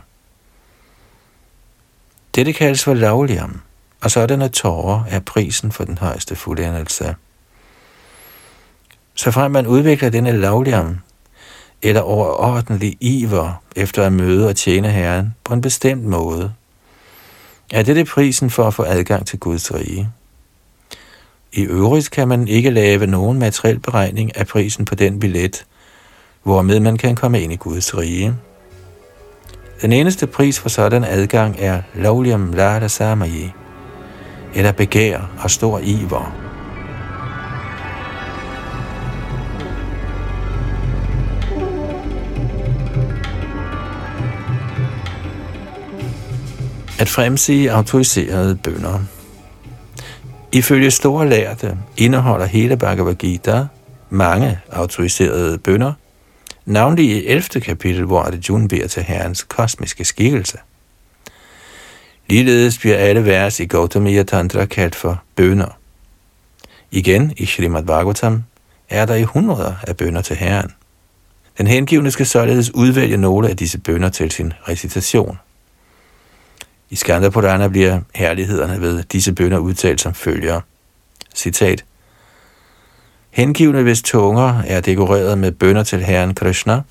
Dette 2.35 2.53
kaldes 2.53 2.83
for 2.83 2.93
lavliam, 2.93 3.61
og 4.01 4.11
sådanne 4.11 4.49
tårer 4.49 5.03
er 5.09 5.19
prisen 5.19 5.71
for 5.71 5.83
den 5.83 5.97
højeste 5.97 6.35
fuldendelse. 6.35 7.15
Så 9.15 9.31
frem 9.31 9.51
man 9.51 9.67
udvikler 9.67 10.09
denne 10.09 10.31
lavliam, 10.31 10.99
eller 11.81 12.01
overordentlig 12.01 12.97
iver 12.99 13.63
efter 13.75 14.03
at 14.03 14.13
møde 14.13 14.47
og 14.47 14.55
tjene 14.55 14.91
Herren 14.91 15.35
på 15.43 15.53
en 15.53 15.61
bestemt 15.61 16.03
måde, 16.03 16.53
er 17.71 17.83
dette 17.83 18.05
prisen 18.05 18.49
for 18.49 18.67
at 18.67 18.73
få 18.73 18.83
adgang 18.83 19.27
til 19.27 19.39
Guds 19.39 19.73
rige. 19.73 20.11
I 21.57 21.61
øvrigt 21.61 22.11
kan 22.11 22.27
man 22.27 22.47
ikke 22.47 22.69
lave 22.69 23.07
nogen 23.07 23.39
materiel 23.39 23.79
beregning 23.79 24.37
af 24.37 24.47
prisen 24.47 24.85
på 24.85 24.95
den 24.95 25.19
billet, 25.19 25.65
hvormed 26.43 26.79
man 26.79 26.97
kan 26.97 27.15
komme 27.15 27.41
ind 27.41 27.53
i 27.53 27.55
Guds 27.55 27.97
rige. 27.97 28.33
Den 29.81 29.93
eneste 29.93 30.27
pris 30.27 30.59
for 30.59 30.69
sådan 30.69 31.03
adgang 31.03 31.55
er 31.59 31.81
lovlium 31.95 32.53
lada 32.53 32.87
samayi, 32.87 33.51
eller 34.55 34.71
begær 34.71 35.31
og 35.43 35.51
stor 35.51 35.79
iver. 35.79 36.35
At 46.99 47.09
fremsige 47.09 47.71
autoriserede 47.71 48.55
bønder– 48.55 48.99
Ifølge 50.57 50.91
store 50.91 51.29
lærte 51.29 51.77
indeholder 51.97 52.45
hele 52.45 52.77
Bhagavad 52.77 53.15
Gita 53.15 53.65
mange 54.09 54.59
autoriserede 54.71 55.57
bønder, 55.57 55.93
navnlig 56.65 57.05
i 57.05 57.27
11. 57.27 57.61
kapitel, 57.61 58.05
hvor 58.05 58.21
Arjuna 58.21 58.67
beder 58.67 58.87
til 58.87 59.03
herrens 59.03 59.43
kosmiske 59.43 60.05
skikkelse. 60.05 60.57
Ligeledes 62.27 62.77
bliver 62.77 62.97
alle 62.97 63.25
vers 63.25 63.59
i 63.59 63.65
Gautamiya 63.65 64.23
Tantra 64.23 64.65
kaldt 64.65 64.95
for 64.95 65.23
bønder. 65.35 65.77
Igen 66.91 67.33
i 67.37 67.45
Srimad 67.45 67.83
Bhagavatam 67.83 68.43
er 68.89 69.05
der 69.05 69.15
i 69.15 69.23
hundreder 69.23 69.73
af 69.87 69.97
bønder 69.97 70.21
til 70.21 70.35
herren. 70.35 70.71
Den 71.57 71.67
hengivne 71.67 72.11
skal 72.11 72.25
således 72.25 72.73
udvælge 72.73 73.17
nogle 73.17 73.49
af 73.49 73.57
disse 73.57 73.77
bønder 73.79 74.09
til 74.09 74.31
sin 74.31 74.53
recitation. 74.67 75.37
I 76.89 76.95
Skandapurana 76.95 77.67
bliver 77.67 77.99
herlighederne 78.15 78.81
ved 78.81 79.03
disse 79.03 79.33
bønder 79.33 79.57
udtalt 79.57 80.01
som 80.01 80.13
følger. 80.13 80.61
Citat. 81.35 81.85
Hengivne, 83.29 83.83
hvis 83.83 84.01
tunger 84.01 84.61
er 84.67 84.81
dekoreret 84.81 85.37
med 85.37 85.51
bønder 85.51 85.83
til 85.83 86.03
Herren 86.03 86.35
Krishna, 86.35 86.81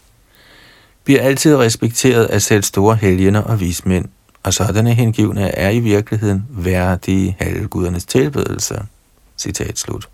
bliver 1.05 1.23
altid 1.23 1.57
respekteret 1.57 2.25
af 2.25 2.43
selv 2.43 2.63
store 2.63 2.97
helgener 2.97 3.43
og 3.43 3.61
vismænd, 3.61 4.05
og 4.43 4.55
sådanne 4.55 4.95
hengivne 4.95 5.49
er 5.49 5.71
i 5.71 5.79
virkeligheden 5.79 6.47
værdige 6.51 7.37
halvgudernes 7.39 8.05
tilbedelse. 8.05 8.83
Citat 9.39 9.79
slut. 9.79 10.09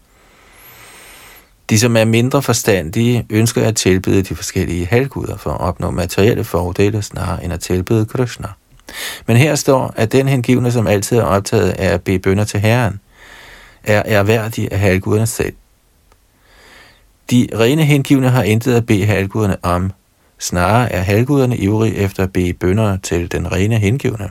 De, 1.71 1.79
som 1.79 1.97
er 1.97 2.05
mindre 2.05 2.42
forstandige, 2.42 3.27
ønsker 3.31 3.62
at 3.62 3.77
tilbede 3.77 4.23
de 4.23 4.35
forskellige 4.35 4.87
halvguder 4.87 5.37
for 5.37 5.51
at 5.51 5.61
opnå 5.61 5.90
materielle 5.90 6.45
fordele 6.45 7.03
snarere 7.03 7.45
end 7.45 7.53
at 7.53 7.61
tilbede 7.61 8.07
Krishna. 8.07 8.49
Men 9.27 9.37
her 9.37 9.55
står, 9.55 9.92
at 9.97 10.12
den 10.12 10.29
hengivne, 10.29 10.73
som 10.73 10.87
altid 10.87 11.18
er 11.18 11.23
optaget 11.23 11.71
af 11.71 11.95
at 11.95 12.03
bede 12.03 12.18
bønder 12.18 12.45
til 12.45 12.61
Herren, 12.61 13.01
er 13.85 14.03
erhverdig 14.07 14.73
af 14.73 14.79
halvguderne 14.79 15.27
selv. 15.27 15.53
De 17.31 17.49
rene 17.55 17.85
hengivne 17.85 18.31
har 18.31 18.42
intet 18.42 18.75
at 18.75 18.87
bede 18.87 19.07
halvguderne 19.07 19.57
om. 19.62 19.92
Snarere 20.38 20.92
er 20.92 21.01
halvguderne 21.01 21.57
ivrige 21.57 21.95
efter 21.95 22.23
at 22.23 22.33
bede 22.33 22.53
bønder 22.53 22.97
til 22.97 23.33
den 23.33 23.53
rene 23.53 23.79
hengivne. 23.79 24.31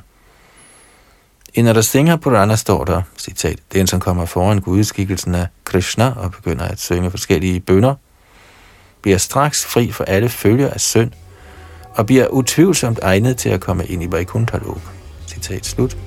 I 1.53 1.61
Narasimha 1.61 2.15
Purana 2.15 2.55
står 2.55 2.83
der, 2.85 3.01
citat, 3.17 3.59
den 3.73 3.87
som 3.87 3.99
kommer 3.99 4.25
foran 4.25 4.59
gudskikkelsen 4.61 5.35
af 5.35 5.47
Krishna 5.65 6.13
og 6.15 6.31
begynder 6.31 6.65
at 6.65 6.79
synge 6.79 7.11
forskellige 7.11 7.59
bønder, 7.59 7.95
bliver 9.01 9.17
straks 9.17 9.65
fri 9.65 9.91
for 9.91 10.03
alle 10.03 10.29
følger 10.29 10.69
af 10.69 10.81
synd 10.81 11.11
og 11.95 12.05
bliver 12.05 12.27
utvivlsomt 12.27 12.99
egnet 13.01 13.37
til 13.37 13.49
at 13.49 13.61
komme 13.61 13.85
ind 13.85 14.03
i 14.03 14.11
Vaikuntha 14.11 14.57
Lok. 14.57 14.81
Citat 15.27 15.65
slut. 15.65 15.97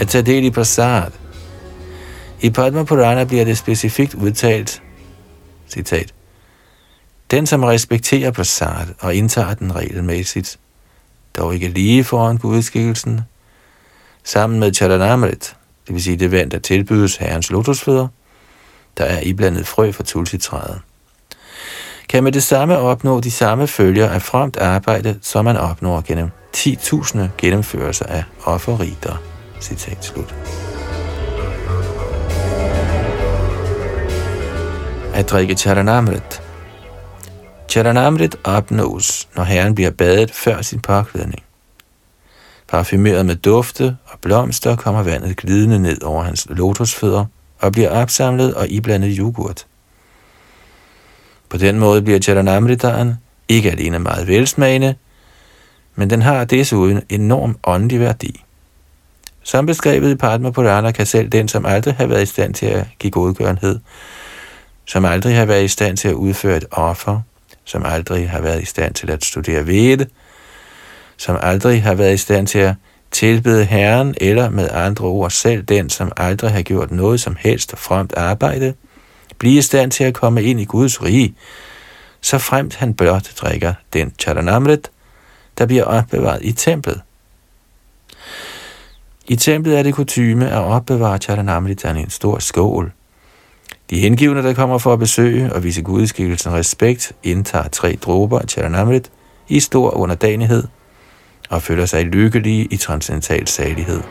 At 0.00 0.08
tage 0.08 0.22
del 0.22 0.44
i 0.44 0.50
prasad. 0.50 1.10
I 2.40 2.50
Padma 2.50 2.82
Purana 2.84 3.24
bliver 3.24 3.44
det 3.44 3.58
specifikt 3.58 4.14
udtalt, 4.14 4.82
citat, 5.68 6.14
den, 7.30 7.46
som 7.46 7.62
respekterer 7.62 8.30
prasad 8.30 8.86
og 9.00 9.14
indtager 9.14 9.54
den 9.54 9.76
regelmæssigt, 9.76 10.58
dog 11.36 11.54
ikke 11.54 11.68
lige 11.68 12.04
foran 12.04 12.38
gudskikkelsen, 12.38 13.20
sammen 14.24 14.60
med 14.60 14.74
Charanamrit, 14.74 15.56
det 15.86 15.94
vil 15.94 16.02
sige 16.02 16.16
det 16.16 16.32
vand, 16.32 16.50
der 16.50 16.58
tilbydes 16.58 17.16
herrens 17.16 17.50
lotusfødder, 17.50 18.08
der 18.98 19.04
er 19.04 19.20
iblandet 19.20 19.66
frø 19.66 19.92
fra 19.92 20.04
tulsitræet. 20.04 20.80
Kan 22.08 22.24
med 22.24 22.32
det 22.32 22.42
samme 22.42 22.78
opnå 22.78 23.20
de 23.20 23.30
samme 23.30 23.66
følger 23.66 24.08
af 24.08 24.22
fremt 24.22 24.56
arbejde, 24.56 25.18
som 25.22 25.44
man 25.44 25.56
opnår 25.56 26.02
gennem 26.06 26.30
10.000 26.56 27.18
gennemførelser 27.38 28.06
af 28.06 28.24
offerriter. 28.44 29.16
Citat 29.60 30.04
slut. 30.04 30.34
At 35.14 35.30
drikke 35.30 35.54
charanamrit. 35.54 36.42
Charanamrit 37.68 38.36
opnås, 38.44 39.28
når 39.36 39.44
herren 39.44 39.74
bliver 39.74 39.90
badet 39.90 40.30
før 40.30 40.62
sin 40.62 40.80
påklædning. 40.80 41.45
Parfumeret 42.68 43.26
med 43.26 43.36
dufte 43.36 43.96
og 44.04 44.18
blomster 44.20 44.76
kommer 44.76 45.02
vandet 45.02 45.36
glidende 45.36 45.78
ned 45.78 46.02
over 46.02 46.22
hans 46.22 46.46
lotusfødder 46.50 47.24
og 47.58 47.72
bliver 47.72 47.90
opsamlet 47.90 48.54
og 48.54 48.68
iblandet 48.68 49.16
yoghurt. 49.18 49.66
På 51.48 51.56
den 51.56 51.78
måde 51.78 52.02
bliver 52.02 52.18
Charanamritaen 52.18 53.14
ikke 53.48 53.70
alene 53.70 53.98
meget 53.98 54.26
velsmagende, 54.26 54.94
men 55.94 56.10
den 56.10 56.22
har 56.22 56.44
desuden 56.44 57.02
enorm 57.08 57.58
åndelig 57.64 58.00
værdi. 58.00 58.42
Som 59.42 59.66
beskrevet 59.66 60.10
i 60.10 60.14
Padma 60.14 60.50
Purana 60.50 60.90
kan 60.90 61.06
selv 61.06 61.28
den, 61.28 61.48
som 61.48 61.66
aldrig 61.66 61.94
har 61.94 62.06
været 62.06 62.22
i 62.22 62.26
stand 62.26 62.54
til 62.54 62.66
at 62.66 62.86
give 62.98 63.10
godgørenhed, 63.10 63.78
som 64.84 65.04
aldrig 65.04 65.36
har 65.36 65.44
været 65.44 65.64
i 65.64 65.68
stand 65.68 65.96
til 65.96 66.08
at 66.08 66.14
udføre 66.14 66.56
et 66.56 66.64
offer, 66.70 67.20
som 67.64 67.82
aldrig 67.84 68.30
har 68.30 68.40
været 68.40 68.62
i 68.62 68.64
stand 68.64 68.94
til 68.94 69.10
at 69.10 69.24
studere 69.24 69.66
vede, 69.66 70.06
som 71.16 71.38
aldrig 71.40 71.82
har 71.82 71.94
været 71.94 72.14
i 72.14 72.16
stand 72.16 72.46
til 72.46 72.58
at 72.58 72.74
tilbede 73.10 73.64
Herren, 73.64 74.14
eller 74.20 74.50
med 74.50 74.68
andre 74.72 75.04
ord 75.04 75.30
selv 75.30 75.62
den, 75.62 75.90
som 75.90 76.12
aldrig 76.16 76.50
har 76.50 76.62
gjort 76.62 76.90
noget 76.90 77.20
som 77.20 77.36
helst 77.40 77.78
fremt 77.78 78.14
arbejde, 78.16 78.74
blive 79.38 79.58
i 79.58 79.62
stand 79.62 79.90
til 79.90 80.04
at 80.04 80.14
komme 80.14 80.42
ind 80.42 80.60
i 80.60 80.64
Guds 80.64 81.02
rige, 81.02 81.34
så 82.20 82.38
fremt 82.38 82.74
han 82.74 82.94
blot 82.94 83.30
drikker 83.40 83.74
den 83.92 84.12
charanamrit, 84.18 84.90
der 85.58 85.66
bliver 85.66 85.84
opbevaret 85.84 86.38
i 86.42 86.52
templet. 86.52 87.00
I 89.28 89.36
templet 89.36 89.78
er 89.78 89.82
det 89.82 89.94
kutyme 89.94 90.50
at 90.50 90.62
opbevare 90.62 91.18
Charanamritan 91.18 91.96
i 91.96 92.00
en 92.00 92.10
stor 92.10 92.38
skål. 92.38 92.92
De 93.90 93.98
hengivne, 93.98 94.42
der 94.42 94.54
kommer 94.54 94.78
for 94.78 94.92
at 94.92 94.98
besøge 94.98 95.52
og 95.52 95.64
vise 95.64 95.82
gudskikkelsen 95.82 96.52
respekt, 96.52 97.12
indtager 97.22 97.68
tre 97.68 97.98
dråber 98.02 98.38
af 98.38 98.48
Charanamrit 98.48 99.10
i 99.48 99.60
stor 99.60 99.90
underdanighed 99.90 100.64
og 101.50 101.62
føler 101.62 101.86
sig 101.86 102.04
lykkelige 102.04 102.64
i 102.70 102.76
transcendental 102.76 103.46
salighed. 103.46 104.02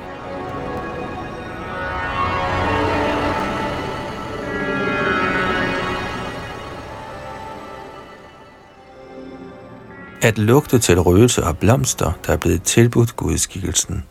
At 10.22 10.38
lugte 10.38 10.80
til 10.80 11.00
røgelse 11.00 11.44
og 11.44 11.58
blomster, 11.58 12.12
der 12.28 12.34
er 12.34 12.38
blevet 12.38 12.64
tilbudt 12.64 13.16
gudskikkelsen. 13.16 14.04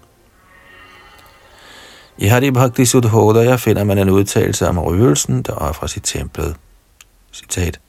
I 2.18 2.27
Hari 2.27 2.51
Bhakti 2.51 2.85
Sudhodaya 2.85 3.57
finder 3.57 3.85
man 3.85 3.99
en 3.99 4.11
udtalelse 4.11 4.68
om 4.68 4.79
røgelsen, 4.79 5.43
der 5.43 5.53
offres 5.53 5.97
i 5.97 6.01
templet. 6.01 6.57
Citat. 7.33 7.81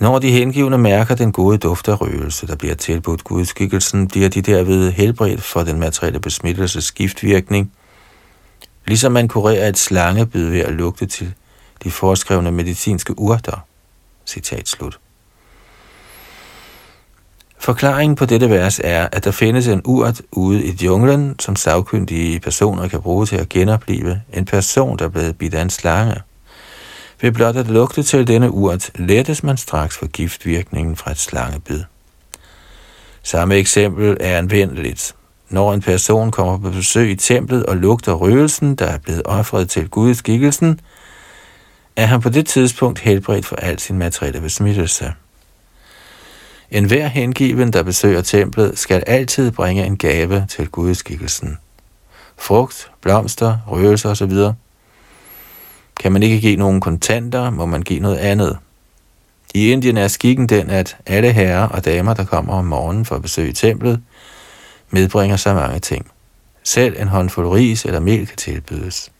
Når 0.00 0.18
de 0.18 0.30
hengivne 0.30 0.78
mærker 0.78 1.14
den 1.14 1.32
gode 1.32 1.58
duft 1.58 1.88
af 1.88 2.00
røgelse, 2.00 2.46
der 2.46 2.56
bliver 2.56 2.74
tilbudt 2.74 3.24
gudskikkelsen, 3.24 4.08
bliver 4.08 4.28
de 4.28 4.42
derved 4.42 4.92
helbredt 4.92 5.42
for 5.42 5.62
den 5.62 5.80
materielle 5.80 6.20
besmittelses 6.20 6.84
skiftvirkning, 6.84 7.72
ligesom 8.86 9.12
man 9.12 9.28
kurerer 9.28 9.68
et 9.68 9.78
slangebid 9.78 10.48
ved 10.48 10.60
at 10.60 10.72
lugte 10.72 11.06
til 11.06 11.34
de 11.84 11.90
foreskrevne 11.90 12.52
medicinske 12.52 13.18
urter. 13.18 13.66
Citat 14.26 14.68
slut. 14.68 14.98
Forklaringen 17.58 18.16
på 18.16 18.24
dette 18.24 18.50
vers 18.50 18.80
er, 18.84 19.08
at 19.12 19.24
der 19.24 19.30
findes 19.30 19.66
en 19.66 19.82
urt 19.84 20.22
ude 20.32 20.64
i 20.64 20.70
junglen, 20.70 21.38
som 21.38 21.56
sagkyndige 21.56 22.40
personer 22.40 22.88
kan 22.88 23.02
bruge 23.02 23.26
til 23.26 23.36
at 23.36 23.48
genopleve 23.48 24.22
en 24.32 24.44
person, 24.44 24.98
der 24.98 25.04
er 25.04 25.08
blevet 25.08 25.38
bidt 25.38 25.54
af 25.54 25.62
en 25.62 25.70
slange. 25.70 26.20
Ved 27.22 27.32
blot 27.32 27.56
at 27.56 27.68
lugte 27.68 28.02
til 28.02 28.26
denne 28.26 28.50
urt, 28.50 28.90
lettes 28.94 29.42
man 29.42 29.56
straks 29.56 29.98
for 29.98 30.06
giftvirkningen 30.06 30.96
fra 30.96 31.10
et 31.10 31.18
slangebid. 31.18 31.84
Samme 33.22 33.54
eksempel 33.54 34.16
er 34.20 34.38
anvendeligt. 34.38 35.14
Når 35.48 35.72
en 35.74 35.80
person 35.80 36.30
kommer 36.30 36.58
på 36.58 36.70
besøg 36.70 37.10
i 37.10 37.14
templet 37.14 37.66
og 37.66 37.76
lugter 37.76 38.12
røgelsen, 38.12 38.74
der 38.74 38.86
er 38.86 38.98
blevet 38.98 39.22
offret 39.24 39.70
til 39.70 39.88
gudskikkelsen, 39.88 40.80
er 41.96 42.06
han 42.06 42.20
på 42.20 42.28
det 42.28 42.46
tidspunkt 42.46 42.98
helbredt 42.98 43.46
for 43.46 43.56
al 43.56 43.78
sin 43.78 43.98
materielle 43.98 44.40
besmittelse. 44.40 45.12
En 46.70 46.84
hver 46.84 47.06
hengiven, 47.06 47.72
der 47.72 47.82
besøger 47.82 48.22
templet, 48.22 48.78
skal 48.78 49.04
altid 49.06 49.50
bringe 49.50 49.84
en 49.84 49.96
gave 49.96 50.46
til 50.48 50.68
gudskikkelsen. 50.68 51.58
Frugt, 52.38 52.90
blomster, 53.00 53.58
røgelser 53.66 54.10
osv. 54.10 54.32
Kan 56.00 56.12
man 56.12 56.22
ikke 56.22 56.40
give 56.40 56.56
nogen 56.56 56.80
kontanter, 56.80 57.50
må 57.50 57.66
man 57.66 57.82
give 57.82 58.00
noget 58.00 58.16
andet. 58.16 58.58
I 59.54 59.72
Indien 59.72 59.96
er 59.96 60.08
skikken 60.08 60.48
den, 60.48 60.70
at 60.70 60.96
alle 61.06 61.32
herrer 61.32 61.68
og 61.68 61.84
damer, 61.84 62.14
der 62.14 62.24
kommer 62.24 62.54
om 62.54 62.64
morgenen 62.64 63.04
for 63.04 63.16
at 63.16 63.22
besøge 63.22 63.52
templet, 63.52 64.02
medbringer 64.90 65.36
så 65.36 65.54
mange 65.54 65.78
ting. 65.78 66.10
Selv 66.64 67.00
en 67.00 67.08
håndfuld 67.08 67.48
ris 67.48 67.84
eller 67.84 68.00
mel 68.00 68.26
kan 68.26 68.36
tilbydes. 68.36 69.12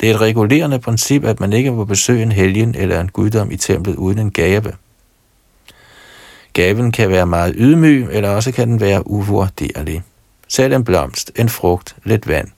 Det 0.00 0.10
er 0.10 0.14
et 0.14 0.20
regulerende 0.20 0.78
princip, 0.78 1.24
at 1.24 1.40
man 1.40 1.52
ikke 1.52 1.72
må 1.72 1.84
besøge 1.84 2.22
en 2.22 2.32
helgen 2.32 2.74
eller 2.74 3.00
en 3.00 3.08
guddom 3.08 3.50
i 3.50 3.56
templet 3.56 3.96
uden 3.96 4.18
en 4.18 4.30
gave– 4.30 4.72
Gaven 6.58 6.92
kan 6.92 7.10
være 7.10 7.26
meget 7.26 7.54
ydmyg, 7.58 8.08
eller 8.10 8.30
også 8.30 8.52
kan 8.52 8.68
den 8.68 8.80
være 8.80 9.10
uvurderlig. 9.10 10.02
Selv 10.48 10.72
en 10.72 10.84
blomst, 10.84 11.32
en 11.36 11.48
frugt, 11.48 11.96
lidt 12.04 12.28
vand. 12.28 12.48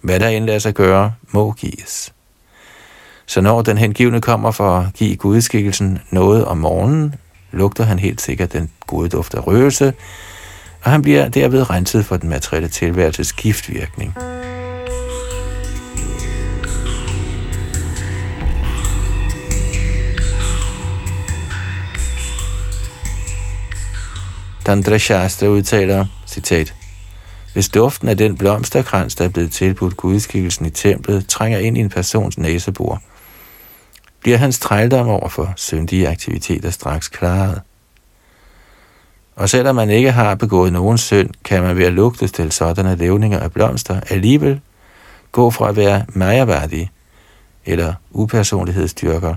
Hvad 0.00 0.20
der 0.20 0.28
end 0.28 0.44
lader 0.44 0.58
sig 0.58 0.74
gøre, 0.74 1.12
må 1.30 1.52
gives. 1.52 2.12
Så 3.26 3.40
når 3.40 3.62
den 3.62 3.78
hengivne 3.78 4.20
kommer 4.20 4.50
for 4.50 4.78
at 4.78 4.86
give 4.94 5.16
gudskikkelsen 5.16 5.98
noget 6.10 6.44
om 6.44 6.58
morgenen, 6.58 7.14
lugter 7.52 7.84
han 7.84 7.98
helt 7.98 8.20
sikkert 8.20 8.52
den 8.52 8.70
gode 8.86 9.08
duft 9.08 9.34
af 9.34 9.46
røgelse, 9.46 9.92
og 10.82 10.90
han 10.90 11.02
bliver 11.02 11.28
derved 11.28 11.70
renset 11.70 12.04
for 12.04 12.16
den 12.16 12.28
materielle 12.28 12.68
tilværelses 12.68 13.32
giftvirkning. 13.32 14.14
Tantra 24.64 24.98
Shastra 24.98 25.46
udtaler, 25.46 26.06
citat, 26.26 26.74
hvis 27.58 27.68
duften 27.68 28.08
af 28.08 28.16
den 28.16 28.36
blomsterkrans, 28.36 29.14
der 29.14 29.24
er 29.24 29.28
blevet 29.28 29.52
tilbudt 29.52 29.96
gudskikkelsen 29.96 30.66
i 30.66 30.70
templet, 30.70 31.28
trænger 31.28 31.58
ind 31.58 31.76
i 31.76 31.80
en 31.80 31.88
persons 31.88 32.38
næsebor, 32.38 33.02
bliver 34.20 34.36
hans 34.36 34.58
trældom 34.58 35.08
over 35.08 35.28
for 35.28 35.52
syndige 35.56 36.08
aktiviteter 36.08 36.70
straks 36.70 37.08
klaret. 37.08 37.60
Og 39.36 39.48
selvom 39.48 39.76
man 39.76 39.90
ikke 39.90 40.12
har 40.12 40.34
begået 40.34 40.72
nogen 40.72 40.98
synd, 40.98 41.30
kan 41.44 41.62
man 41.62 41.76
ved 41.76 41.84
at 41.84 41.92
lugte 41.92 42.28
til 42.28 42.52
sådanne 42.52 42.96
levninger 42.96 43.38
af 43.38 43.52
blomster 43.52 44.00
alligevel 44.00 44.60
gå 45.32 45.50
fra 45.50 45.68
at 45.68 45.76
være 45.76 46.04
majerværdig 46.08 46.90
eller 47.66 47.94
upersonlighedsdyrker 48.10 49.34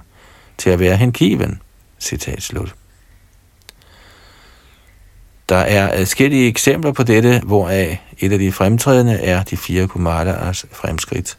til 0.58 0.70
at 0.70 0.80
være 0.80 0.96
hengiven. 0.96 1.62
Citat 2.00 2.42
slut. 2.42 2.76
Der 5.52 5.58
er 5.58 5.90
adskillige 5.94 6.48
eksempler 6.48 6.92
på 6.92 7.04
dette, 7.04 7.42
hvoraf 7.44 8.02
et 8.20 8.32
af 8.32 8.40
de 8.40 8.52
fremtrædende 8.52 9.14
er 9.14 9.44
de 9.44 9.58
fire 9.58 9.84
Kumara's 9.86 10.66
fremskridt. 10.72 11.38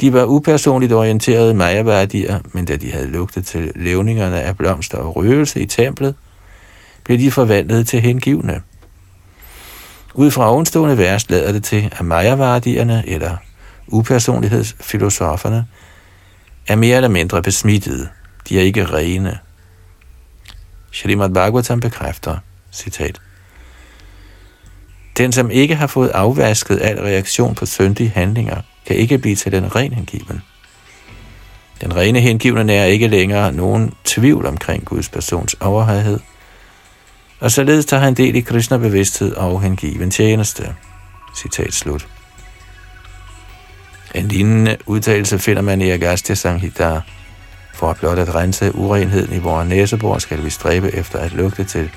De 0.00 0.12
var 0.12 0.24
upersonligt 0.24 0.92
orienterede 0.92 1.54
majaværdier, 1.54 2.40
men 2.52 2.64
da 2.64 2.76
de 2.76 2.92
havde 2.92 3.06
lugtet 3.06 3.46
til 3.46 3.72
levningerne 3.76 4.40
af 4.40 4.56
blomster 4.56 4.98
og 4.98 5.16
røgelse 5.16 5.60
i 5.60 5.66
templet, 5.66 6.14
blev 7.04 7.18
de 7.18 7.30
forvandlet 7.30 7.88
til 7.88 8.00
hengivne. 8.00 8.62
Ud 10.14 10.30
fra 10.30 10.50
ovenstående 10.50 10.98
vers 10.98 11.30
lader 11.30 11.52
det 11.52 11.64
til, 11.64 11.92
at 11.92 12.04
majaværdierne, 12.04 13.04
eller 13.06 13.36
upersonlighedsfilosoferne, 13.86 15.66
er 16.68 16.76
mere 16.76 16.96
eller 16.96 17.08
mindre 17.08 17.42
besmittede. 17.42 18.08
De 18.48 18.58
er 18.58 18.62
ikke 18.62 18.84
rene. 18.84 19.38
Shrimad 20.90 21.30
Bhagavatam 21.30 21.80
bekræfter, 21.80 22.36
Citat. 22.76 23.20
Den, 25.16 25.32
som 25.32 25.50
ikke 25.50 25.74
har 25.74 25.86
fået 25.86 26.08
afvasket 26.08 26.78
al 26.82 27.00
reaktion 27.00 27.54
på 27.54 27.66
syndige 27.66 28.08
handlinger, 28.08 28.60
kan 28.86 28.96
ikke 28.96 29.18
blive 29.18 29.36
til 29.36 29.52
den 29.52 29.76
ren 29.76 29.92
hengiven. 29.92 30.42
Den 31.80 31.96
rene 31.96 32.20
hengivne 32.20 32.72
er 32.72 32.84
ikke 32.84 33.08
længere 33.08 33.52
nogen 33.52 33.92
tvivl 34.04 34.46
omkring 34.46 34.84
Guds 34.84 35.08
persons 35.08 35.54
overhøjhed, 35.54 36.20
og 37.40 37.50
således 37.50 37.86
tager 37.86 38.02
han 38.02 38.14
del 38.14 38.36
i 38.36 38.40
Krishna 38.40 38.76
bevidsthed 38.76 39.32
og 39.32 39.62
hengiven 39.62 40.10
tjeneste. 40.10 40.74
Citat 41.36 41.74
slut. 41.74 42.08
En 44.14 44.28
lignende 44.28 44.76
udtalelse 44.86 45.38
finder 45.38 45.62
man 45.62 45.80
i 45.80 45.90
Agastya 45.90 46.34
Sanghita. 46.34 47.00
For 47.74 47.90
at 47.90 47.96
blot 47.96 48.18
at 48.18 48.34
rense 48.34 48.74
urenheden 48.74 49.36
i 49.36 49.38
vores 49.38 49.68
næsebor, 49.68 50.18
skal 50.18 50.44
vi 50.44 50.50
stræbe 50.50 50.94
efter 50.94 51.18
at 51.18 51.32
lugte 51.32 51.64
til 51.64 51.90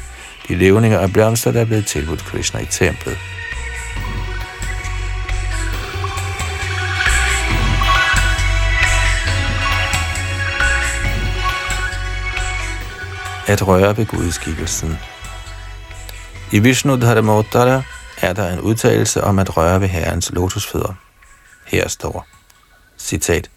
de 0.49 0.55
levninger 0.55 0.99
af 0.99 1.13
blomster, 1.13 1.51
der 1.51 1.61
er 1.61 1.65
blevet 1.65 1.85
tilbudt 1.85 2.25
Krishna 2.25 2.59
i 2.59 2.65
templet. 2.65 3.17
At 13.47 13.67
røre 13.67 13.97
ved 13.97 14.05
gudskikkelsen. 14.05 14.97
I 16.51 16.59
Vishnu 16.59 16.95
Dharmottara 17.01 17.81
er 18.21 18.33
der 18.33 18.53
en 18.53 18.59
udtalelse 18.59 19.23
om 19.23 19.39
at 19.39 19.57
røre 19.57 19.81
ved 19.81 19.87
herrens 19.87 20.31
lotusfødder. 20.31 20.93
Her 21.67 21.87
står, 21.87 22.27
citat, 22.97 23.49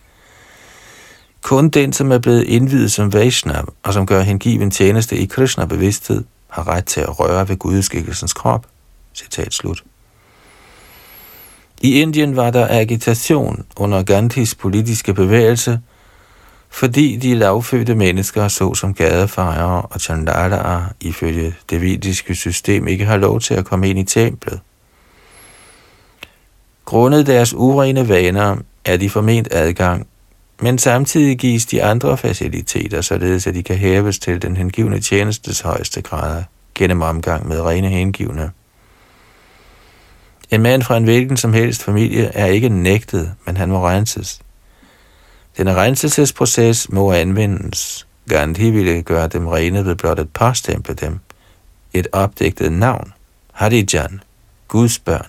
kun 1.42 1.68
den, 1.68 1.92
som 1.92 2.12
er 2.12 2.18
blevet 2.18 2.42
indvidet 2.42 2.92
som 2.92 3.12
Vaishnav, 3.12 3.72
og 3.82 3.92
som 3.92 4.06
gør 4.06 4.20
hengiven 4.20 4.70
tjeneste 4.70 5.16
i 5.16 5.26
Krishna 5.26 5.64
bevidsthed, 5.64 6.24
har 6.52 6.68
ret 6.68 6.84
til 6.84 7.00
at 7.00 7.20
røre 7.20 7.48
ved 7.48 7.56
gudskikkelsens 7.56 8.32
krop. 8.32 8.66
Citat 9.14 9.54
slut. 9.54 9.84
I 11.80 12.00
Indien 12.00 12.36
var 12.36 12.50
der 12.50 12.66
agitation 12.70 13.64
under 13.76 14.02
Gandhis 14.02 14.54
politiske 14.54 15.14
bevægelse, 15.14 15.80
fordi 16.70 17.16
de 17.16 17.34
lavfødte 17.34 17.94
mennesker, 17.94 18.48
såsom 18.48 18.94
gadefejere 18.94 19.82
og 19.82 20.00
chandalaer, 20.00 20.84
ifølge 21.00 21.54
det 21.70 21.80
vediske 21.80 22.34
system 22.34 22.88
ikke 22.88 23.04
har 23.04 23.16
lov 23.16 23.40
til 23.40 23.54
at 23.54 23.64
komme 23.64 23.88
ind 23.88 23.98
i 23.98 24.04
templet. 24.04 24.60
Grundet 26.84 27.26
deres 27.26 27.54
urene 27.54 28.08
vaner 28.08 28.56
er 28.84 28.96
de 28.96 29.10
forment 29.10 29.48
adgang, 29.50 30.06
men 30.62 30.78
samtidig 30.78 31.38
gives 31.38 31.66
de 31.66 31.82
andre 31.82 32.18
faciliteter, 32.18 33.00
således 33.00 33.46
at 33.46 33.54
de 33.54 33.62
kan 33.62 33.76
hæves 33.76 34.18
til 34.18 34.42
den 34.42 34.56
hengivne 34.56 35.00
tjenestes 35.00 35.60
højeste 35.60 36.02
grad 36.02 36.44
gennem 36.74 37.02
omgang 37.02 37.48
med 37.48 37.60
rene 37.60 37.88
hengivne. 37.88 38.50
En 40.50 40.62
mand 40.62 40.82
fra 40.82 40.96
en 40.96 41.04
hvilken 41.04 41.36
som 41.36 41.52
helst 41.52 41.82
familie 41.82 42.24
er 42.24 42.46
ikke 42.46 42.68
nægtet, 42.68 43.34
men 43.46 43.56
han 43.56 43.68
må 43.68 43.88
renses. 43.88 44.40
Denne 45.56 45.74
renselsesproces 45.74 46.88
må 46.90 47.12
anvendes. 47.12 48.06
Gandhi 48.28 48.70
ville 48.70 49.02
gøre 49.02 49.28
dem 49.28 49.46
rene 49.46 49.84
ved 49.84 49.94
blot 49.94 50.18
at 50.18 50.28
påstemple 50.28 50.94
dem. 50.94 51.18
Et 51.92 52.08
opdigtet 52.12 52.72
navn, 52.72 53.12
Harijan, 53.52 54.20
Guds 54.68 54.98
børn. 54.98 55.26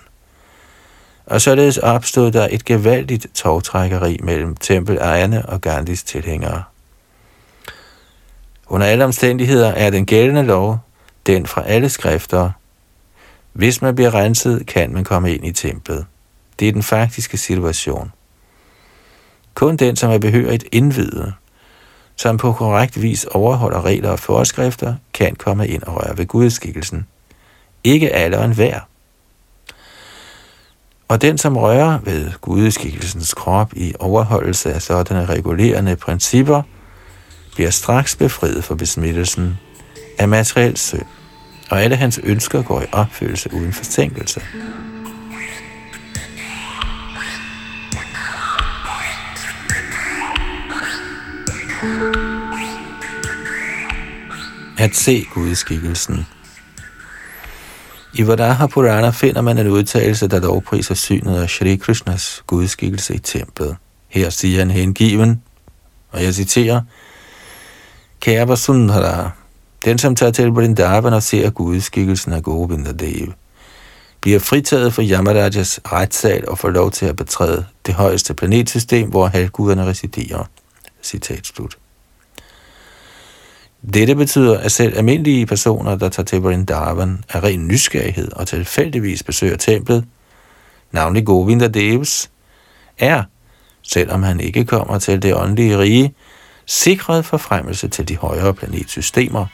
Og 1.26 1.40
således 1.40 1.78
opstod 1.78 2.32
der 2.32 2.48
et 2.50 2.64
gevaldigt 2.64 3.26
togtrækkeri 3.34 4.18
mellem 4.22 4.56
tempelejerne 4.56 5.46
og 5.46 5.60
Gandhis 5.60 6.02
tilhængere. 6.02 6.62
Under 8.66 8.86
alle 8.86 9.04
omstændigheder 9.04 9.68
er 9.68 9.90
den 9.90 10.06
gældende 10.06 10.42
lov 10.42 10.78
den 11.26 11.46
fra 11.46 11.62
alle 11.66 11.88
skrifter. 11.88 12.50
Hvis 13.52 13.82
man 13.82 13.94
bliver 13.94 14.14
renset, 14.14 14.66
kan 14.66 14.92
man 14.92 15.04
komme 15.04 15.34
ind 15.34 15.46
i 15.46 15.52
templet. 15.52 16.06
Det 16.58 16.68
er 16.68 16.72
den 16.72 16.82
faktiske 16.82 17.36
situation. 17.36 18.12
Kun 19.54 19.76
den, 19.76 19.96
som 19.96 20.10
er 20.10 20.18
behørigt 20.18 20.64
indvidet, 20.72 21.34
som 22.16 22.36
på 22.36 22.52
korrekt 22.52 23.02
vis 23.02 23.24
overholder 23.24 23.84
regler 23.84 24.10
og 24.10 24.18
forskrifter, 24.18 24.94
kan 25.12 25.36
komme 25.36 25.68
ind 25.68 25.82
og 25.82 25.96
røre 25.96 26.18
ved 26.18 26.26
gudskikkelsen. 26.26 27.06
Ikke 27.84 28.10
alle 28.10 28.38
og 28.38 28.44
enhver. 28.44 28.80
Og 31.08 31.22
den, 31.22 31.38
som 31.38 31.56
rører 31.56 31.98
ved 32.04 32.32
gudeskikkelsens 32.40 33.34
krop 33.34 33.72
i 33.76 33.94
overholdelse 33.98 34.72
af 34.72 34.82
sådanne 34.82 35.26
regulerende 35.26 35.96
principper, 35.96 36.62
bliver 37.54 37.70
straks 37.70 38.16
befriet 38.16 38.64
for 38.64 38.74
besmittelsen 38.74 39.58
af 40.18 40.28
materiel 40.28 40.76
synd, 40.76 41.02
og 41.70 41.82
alle 41.82 41.96
hans 41.96 42.20
ønsker 42.22 42.62
går 42.62 42.82
i 42.82 42.86
opfyldelse 42.92 43.50
uden 43.54 43.72
forsinkelse. 43.72 44.40
At 54.78 54.96
se 54.96 55.26
gudskikkelsen 55.34 56.26
i 58.16 58.26
Vadaha 58.26 58.66
Purana 58.66 59.10
finder 59.10 59.40
man 59.40 59.58
en 59.58 59.68
udtalelse, 59.68 60.28
der 60.28 60.40
lovpriser 60.40 60.94
synet 60.94 61.36
af 61.36 61.50
Shri 61.50 61.76
Krishnas 61.76 62.42
gudskikkelse 62.46 63.14
i 63.14 63.18
templet. 63.18 63.76
Her 64.08 64.30
siger 64.30 64.58
han 64.58 64.70
hengiven, 64.70 65.42
og 66.10 66.24
jeg 66.24 66.34
citerer, 66.34 66.80
Kære 68.20 68.48
Vasundhara, 68.48 69.30
den 69.84 69.98
som 69.98 70.14
tager 70.14 70.32
til 70.32 70.48
Vrindavan 70.48 71.12
og 71.12 71.22
ser 71.22 71.50
gudskikkelsen 71.50 72.32
af 72.32 72.42
Govindadev, 72.42 73.32
bliver 74.20 74.38
fritaget 74.38 74.94
for 74.94 75.02
Yamarajas 75.02 75.80
retssal 75.92 76.48
og 76.48 76.58
får 76.58 76.70
lov 76.70 76.90
til 76.90 77.06
at 77.06 77.16
betræde 77.16 77.64
det 77.86 77.94
højeste 77.94 78.34
planetsystem, 78.34 79.10
hvor 79.10 79.26
halvguderne 79.26 79.86
residerer. 79.86 80.44
Citat 81.02 81.46
slut. 81.46 81.76
Dette 83.92 84.14
betyder, 84.14 84.58
at 84.58 84.72
selv 84.72 84.98
almindelige 84.98 85.46
personer, 85.46 85.96
der 85.96 86.08
tager 86.08 86.24
til 86.24 86.40
Vrindavan 86.40 87.24
af 87.28 87.42
ren 87.42 87.68
nysgerrighed 87.68 88.32
og 88.32 88.46
tilfældigvis 88.46 89.22
besøger 89.22 89.56
templet, 89.56 90.04
navnlig 90.92 91.24
Govinda 91.26 91.68
Devs, 91.68 92.30
er, 92.98 93.22
selvom 93.82 94.22
han 94.22 94.40
ikke 94.40 94.64
kommer 94.64 94.98
til 94.98 95.22
det 95.22 95.34
åndelige 95.34 95.78
rige, 95.78 96.14
sikret 96.66 97.24
forfremmelse 97.24 97.88
til 97.88 98.08
de 98.08 98.16
højere 98.16 98.54
planetsystemer. 98.54 99.46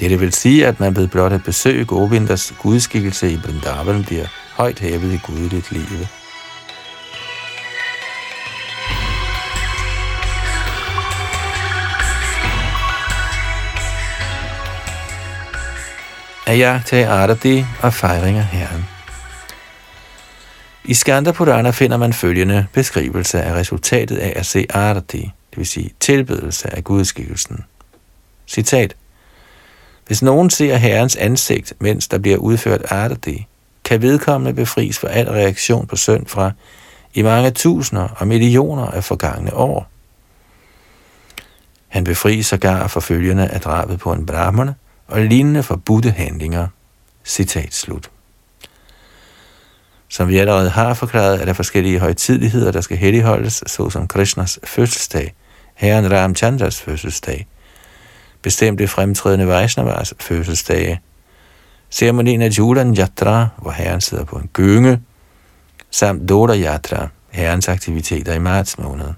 Dette 0.00 0.18
vil 0.18 0.32
sige, 0.32 0.66
at 0.66 0.80
man 0.80 0.96
ved 0.96 1.08
blot 1.08 1.32
at 1.32 1.44
besøge 1.44 1.84
Govindas 1.84 2.54
gudskikkelse 2.62 3.30
i 3.30 3.36
Vrindavan 3.36 4.04
bliver 4.04 4.26
højt 4.56 4.78
hævet 4.78 5.12
i 5.12 5.18
gudeligt 5.26 5.72
livet. 5.72 6.21
At 16.46 16.58
jagtage 16.58 17.06
Ardadi 17.06 17.64
og 17.82 17.94
fejring 17.94 18.38
af 18.38 18.44
Herren. 18.44 18.86
I 20.84 20.94
Skanda 20.94 21.32
Purana 21.32 21.70
finder 21.70 21.96
man 21.96 22.12
følgende 22.12 22.66
beskrivelse 22.72 23.42
af 23.42 23.54
resultatet 23.54 24.16
af 24.16 24.32
at 24.36 24.46
se 24.46 24.66
Ardadi, 24.70 25.32
det 25.50 25.58
vil 25.58 25.66
sige 25.66 25.90
tilbedelse 26.00 26.76
af 26.76 26.84
gudskikkelsen. 26.84 27.64
Citat. 28.46 28.96
Hvis 30.06 30.22
nogen 30.22 30.50
ser 30.50 30.76
Herrens 30.76 31.16
ansigt, 31.16 31.72
mens 31.78 32.08
der 32.08 32.18
bliver 32.18 32.36
udført 32.36 32.82
Ardadi, 32.90 33.46
kan 33.84 34.02
vedkommende 34.02 34.54
befries 34.54 34.98
for 34.98 35.08
al 35.08 35.28
reaktion 35.28 35.86
på 35.86 35.96
synd 35.96 36.26
fra 36.26 36.50
i 37.14 37.22
mange 37.22 37.50
tusinder 37.50 38.08
og 38.16 38.28
millioner 38.28 38.86
af 38.86 39.04
forgangne 39.04 39.54
år. 39.54 39.88
Han 41.88 42.04
befries 42.04 42.46
sågar 42.46 42.86
for 42.86 43.00
følgende 43.00 43.48
af 43.48 43.60
drabet 43.60 43.98
på 43.98 44.12
en 44.12 44.26
brahmane, 44.26 44.74
og 45.12 45.20
lignende 45.20 45.62
forbudte 45.62 46.10
handlinger. 46.10 46.66
Citat 47.24 47.74
slut. 47.74 48.10
Som 50.08 50.28
vi 50.28 50.38
allerede 50.38 50.70
har 50.70 50.94
forklaret, 50.94 51.40
er 51.40 51.44
der 51.44 51.52
forskellige 51.52 51.98
højtidligheder, 51.98 52.72
der 52.72 52.80
skal 52.80 52.96
helligholdes, 52.96 53.64
såsom 53.66 54.08
Krishnas 54.08 54.58
fødselsdag, 54.64 55.34
herren 55.74 56.12
Ramchandras 56.12 56.80
fødselsdag, 56.80 57.46
bestemte 58.42 58.88
fremtrædende 58.88 59.46
Vaishnavas 59.46 60.14
fødselsdage, 60.20 61.00
ceremonien 61.90 62.42
af 62.42 62.48
Julan 62.48 62.96
Yatra, 62.96 63.48
hvor 63.58 63.70
herren 63.70 64.00
sidder 64.00 64.24
på 64.24 64.36
en 64.36 64.50
gynge, 64.52 65.00
samt 65.90 66.28
Doda 66.28 66.56
Yatra, 66.56 67.08
herrens 67.30 67.68
aktiviteter 67.68 68.34
i 68.34 68.38
marts 68.38 68.78
måned. 68.78 69.08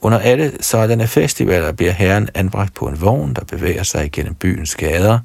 Under 0.00 0.18
alle 0.18 0.52
sådanne 0.60 1.06
festivaler 1.06 1.72
bliver 1.72 1.92
herren 1.92 2.28
anbragt 2.34 2.74
på 2.74 2.86
en 2.86 3.00
vogn, 3.00 3.34
der 3.34 3.44
bevæger 3.44 3.82
sig 3.82 4.12
gennem 4.12 4.34
byens 4.34 4.74
gader, 4.74 5.18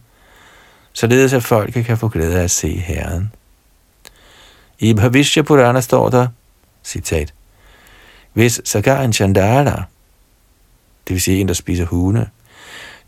således 0.93 1.33
at 1.33 1.43
folket 1.43 1.85
kan 1.85 1.97
få 1.97 2.07
glæde 2.07 2.39
af 2.39 2.43
at 2.43 2.51
se 2.51 2.77
herren. 2.77 3.31
I 4.79 4.93
Bhavishya 4.93 5.41
Purana 5.41 5.81
står 5.81 6.09
der, 6.09 6.27
citat, 6.83 7.33
hvis 8.33 8.61
sågar 8.65 9.01
en 9.01 9.13
chandala, 9.13 9.83
det 11.07 11.13
vil 11.13 11.21
sige 11.21 11.41
en, 11.41 11.47
der 11.47 11.53
spiser 11.53 11.85
hunde, 11.85 12.29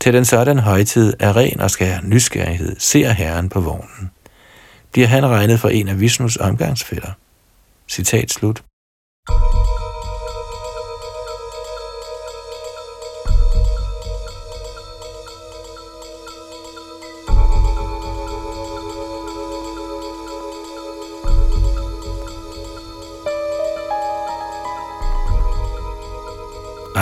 til 0.00 0.12
den 0.12 0.24
sådan 0.24 0.58
højtid 0.58 1.14
er 1.20 1.36
ren 1.36 1.60
og 1.60 1.70
skær 1.70 2.00
nysgerrighed, 2.02 2.76
ser 2.78 3.10
herren 3.10 3.48
på 3.48 3.60
vognen, 3.60 4.10
bliver 4.92 5.08
han 5.08 5.26
regnet 5.26 5.60
for 5.60 5.68
en 5.68 5.88
af 5.88 6.00
Vishnus 6.00 6.36
omgangsfælder. 6.36 7.12
Citat 7.88 8.30
slut. 8.30 8.62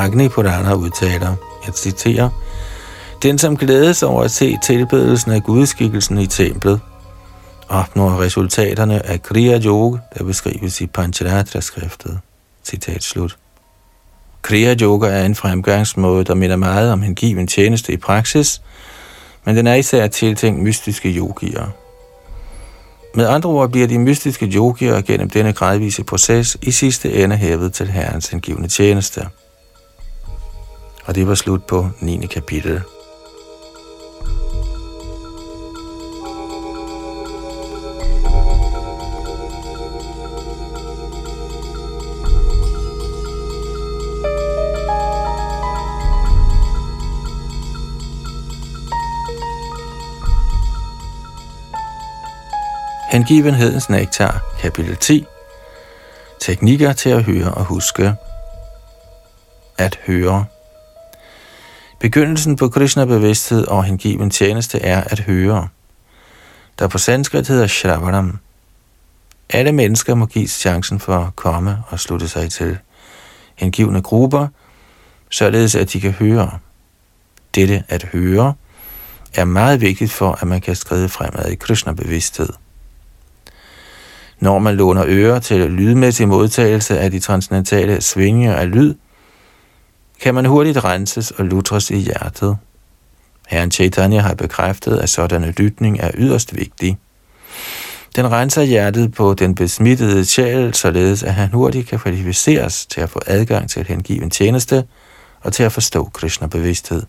Agni 0.04 0.28
Purana 0.28 0.74
udtaler, 0.74 1.34
jeg 1.66 1.74
citerer, 1.74 2.30
Den, 3.22 3.38
som 3.38 3.56
glædes 3.56 4.02
over 4.02 4.22
at 4.22 4.30
se 4.30 4.56
tilbedelsen 4.62 5.32
af 5.32 5.42
gudskikkelsen 5.42 6.18
i 6.18 6.26
templet, 6.26 6.80
opnår 7.68 8.20
resultaterne 8.20 9.06
af 9.06 9.22
Kriya 9.22 9.60
Yoga, 9.64 9.98
der 10.18 10.24
beskrives 10.24 10.80
i 10.80 10.86
Pancharatra-skriftet. 10.86 12.18
Citat 12.64 13.02
slut. 13.02 13.36
Kriya 14.42 14.74
Yoga 14.82 15.06
er 15.08 15.24
en 15.24 15.34
fremgangsmåde, 15.34 16.24
der 16.24 16.34
minder 16.34 16.56
meget 16.56 16.92
om 16.92 17.02
hengiven 17.02 17.46
tjeneste 17.46 17.92
i 17.92 17.96
praksis, 17.96 18.62
men 19.44 19.56
den 19.56 19.66
er 19.66 19.74
især 19.74 20.06
tiltænkt 20.06 20.62
mystiske 20.62 21.08
yogier. 21.08 21.66
Med 23.14 23.26
andre 23.26 23.50
ord 23.50 23.70
bliver 23.70 23.86
de 23.86 23.98
mystiske 23.98 24.46
yogier 24.46 25.00
gennem 25.00 25.30
denne 25.30 25.52
gradvise 25.52 26.04
proces 26.04 26.56
i 26.62 26.70
sidste 26.70 27.12
ende 27.12 27.36
hævet 27.36 27.72
til 27.72 27.86
Herrens 27.86 28.28
hengivende 28.28 28.68
tjeneste. 28.68 29.26
Og 31.06 31.14
det 31.14 31.28
var 31.28 31.34
slut 31.34 31.64
på 31.64 31.88
9. 32.00 32.26
kapitel. 32.26 32.80
Hengivenhedens 53.14 53.88
nektar, 53.90 54.38
kapitel 54.60 54.96
10. 54.96 55.26
Teknikker 56.40 56.92
til 56.92 57.10
at 57.10 57.22
høre 57.22 57.54
og 57.54 57.64
huske. 57.64 58.14
At 59.78 59.98
høre. 60.06 60.46
Begyndelsen 62.04 62.56
på 62.56 62.68
Krishna-bevidsthed 62.68 63.66
og 63.66 63.84
hengiven 63.84 64.30
tjeneste 64.30 64.80
er 64.80 65.00
at 65.00 65.20
høre. 65.20 65.68
der 66.78 66.88
på 66.88 66.98
sanskrit 66.98 67.48
hedder 67.48 67.66
Shravanam. 67.66 68.38
Alle 69.50 69.72
mennesker 69.72 70.14
må 70.14 70.26
gives 70.26 70.50
chancen 70.50 71.00
for 71.00 71.16
at 71.16 71.36
komme 71.36 71.78
og 71.88 72.00
slutte 72.00 72.28
sig 72.28 72.50
til 72.50 72.78
hengivne 73.54 74.02
grupper, 74.02 74.48
således 75.30 75.74
at 75.74 75.92
de 75.92 76.00
kan 76.00 76.12
høre. 76.12 76.58
Dette 77.54 77.84
at 77.88 78.02
høre 78.02 78.54
er 79.34 79.44
meget 79.44 79.80
vigtigt 79.80 80.12
for, 80.12 80.38
at 80.40 80.48
man 80.48 80.60
kan 80.60 80.76
skride 80.76 81.08
fremad 81.08 81.50
i 81.50 81.54
Krishna-bevidsthed. 81.54 82.48
Når 84.40 84.58
man 84.58 84.76
låner 84.76 85.04
ører 85.06 85.38
til 85.38 85.70
lydmæssig 85.70 86.28
modtagelse 86.28 86.98
af 86.98 87.10
de 87.10 87.20
transcendentale 87.20 88.00
svinger 88.00 88.54
af 88.54 88.70
lyd, 88.70 88.94
kan 90.20 90.34
man 90.34 90.46
hurtigt 90.46 90.84
renses 90.84 91.30
og 91.30 91.44
lutres 91.44 91.90
i 91.90 91.96
hjertet. 91.96 92.56
Herren 93.48 93.70
Chaitanya 93.70 94.20
har 94.20 94.34
bekræftet, 94.34 94.98
at 94.98 95.10
sådanne 95.10 95.50
lytning 95.50 96.00
er 96.00 96.10
yderst 96.14 96.56
vigtig. 96.56 96.98
Den 98.16 98.30
renser 98.30 98.62
hjertet 98.62 99.14
på 99.14 99.34
den 99.34 99.54
besmittede 99.54 100.24
sjæl, 100.24 100.74
således 100.74 101.22
at 101.22 101.34
han 101.34 101.48
hurtigt 101.48 101.88
kan 101.88 101.98
kvalificeres 101.98 102.86
til 102.86 103.00
at 103.00 103.10
få 103.10 103.20
adgang 103.26 103.70
til 103.70 103.80
at 103.80 103.86
hengive 103.86 104.22
en 104.22 104.30
tjeneste 104.30 104.84
og 105.40 105.52
til 105.52 105.62
at 105.62 105.72
forstå 105.72 106.10
Krishna-bevidsthed. 106.14 107.02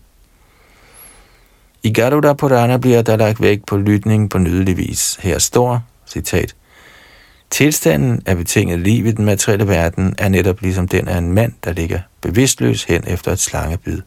I 1.82 1.92
Garuda 1.92 2.32
Purana 2.32 2.76
bliver 2.76 3.02
der 3.02 3.16
lagt 3.16 3.40
vægt 3.40 3.66
på 3.66 3.76
lytning 3.76 4.30
på 4.30 4.38
nydelig 4.38 4.76
vis. 4.76 5.16
Her 5.20 5.38
står, 5.38 5.82
citat, 6.06 6.54
Tilstanden 7.50 8.22
af 8.26 8.36
betinget 8.36 8.78
liv 8.78 9.06
i 9.06 9.10
den 9.10 9.24
materielle 9.24 9.68
verden 9.68 10.14
er 10.18 10.28
netop 10.28 10.60
ligesom 10.60 10.88
den 10.88 11.08
af 11.08 11.18
en 11.18 11.32
mand, 11.32 11.52
der 11.64 11.72
ligger 11.72 12.00
bevidstløs 12.20 12.84
hen 12.84 13.04
efter 13.06 13.32
et 13.32 13.38
slangebid. 13.38 14.02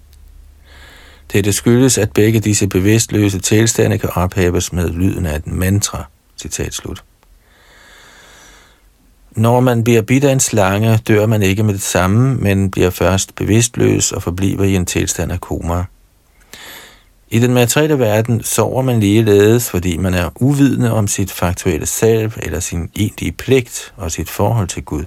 Det 1.33 1.55
skyldes, 1.55 1.97
at 1.97 2.11
begge 2.11 2.39
disse 2.39 2.67
bevidstløse 2.67 3.39
tilstande 3.39 3.97
kan 3.97 4.09
ophæves 4.15 4.73
med 4.73 4.89
lyden 4.89 5.25
af 5.25 5.35
et 5.35 5.47
mantra. 5.47 6.03
Citat 6.37 6.73
slut. 6.73 7.03
Når 9.31 9.59
man 9.59 9.83
bliver 9.83 10.01
bidt 10.01 10.23
af 10.23 10.31
en 10.31 10.39
slange, 10.39 10.97
dør 10.97 11.25
man 11.25 11.43
ikke 11.43 11.63
med 11.63 11.73
det 11.73 11.81
samme, 11.81 12.35
men 12.35 12.71
bliver 12.71 12.89
først 12.89 13.35
bevidstløs 13.35 14.11
og 14.11 14.23
forbliver 14.23 14.63
i 14.63 14.75
en 14.75 14.85
tilstand 14.85 15.31
af 15.31 15.41
koma. 15.41 15.83
I 17.31 17.39
den 17.39 17.53
materielle 17.53 17.99
verden 17.99 18.43
sover 18.43 18.81
man 18.81 18.99
ligeledes, 18.99 19.69
fordi 19.69 19.97
man 19.97 20.13
er 20.13 20.29
uvidende 20.35 20.91
om 20.91 21.07
sit 21.07 21.31
faktuelle 21.31 21.85
selv 21.85 22.31
eller 22.37 22.59
sin 22.59 22.89
egentlige 22.95 23.31
pligt 23.31 23.93
og 23.97 24.11
sit 24.11 24.29
forhold 24.29 24.67
til 24.67 24.83
Gud. 24.83 25.03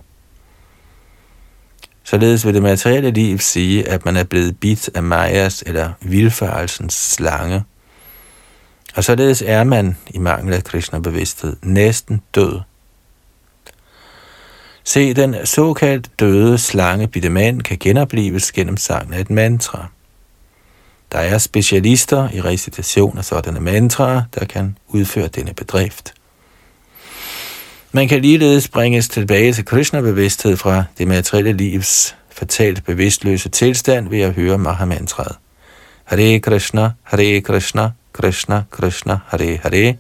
Således 2.05 2.47
vil 2.47 2.55
det 2.55 2.63
materielle 2.63 3.11
liv 3.11 3.39
sige, 3.39 3.89
at 3.89 4.05
man 4.05 4.17
er 4.17 4.25
blevet 4.25 4.61
bidt 4.61 4.91
af 4.95 5.03
Majas 5.03 5.65
eller 5.67 5.93
vilfarelsens 6.01 6.95
slange. 6.95 7.65
Og 8.95 9.05
således 9.05 9.43
er 9.47 9.65
man, 9.65 9.97
i 10.11 10.19
mangel 10.19 10.55
af 10.55 10.65
Krishna-bevidsthed, 10.65 11.57
næsten 11.63 12.23
død. 12.35 12.61
Se, 14.85 15.15
den 15.15 15.37
såkaldt 15.45 16.11
døde 16.21 16.59
slange 16.59 17.09
bitte 17.09 17.29
mand 17.29 17.63
kan 17.63 17.79
genopleves 17.81 18.53
gennem 18.53 18.77
sangen 18.77 19.15
af 19.15 19.21
et 19.21 19.31
mantra. 19.31 19.89
Der 21.13 21.19
er 21.19 21.39
specialister 21.39 22.29
i 22.33 22.41
recitation 22.41 23.19
af 23.19 23.25
sådanne 23.25 23.61
mantraer, 23.61 24.23
der 24.35 24.45
kan 24.45 24.79
udføre 24.89 25.29
denne 25.29 25.55
bedrift. 25.55 26.15
Man 27.93 28.09
kan 28.09 28.23
ligeledes 28.23 28.69
bringes 28.69 29.09
tilbage 29.09 29.53
til 29.53 29.65
Krishna-bevidsthed 29.65 30.57
fra 30.57 30.85
det 30.99 31.09
materielle 31.09 31.53
livs 31.53 32.17
fatalt 32.31 32.85
bevidstløse 32.85 33.49
tilstand 33.49 34.09
ved 34.09 34.21
at 34.21 34.33
høre 34.33 34.59
Mahamantraet. 34.59 35.37
Hare 36.05 36.41
Krishna, 36.41 36.91
Hare 37.03 37.41
Krishna, 37.41 37.91
Krishna 38.13 38.63
Krishna, 38.71 39.19
Hare 39.27 39.59
Hare, 39.63 39.97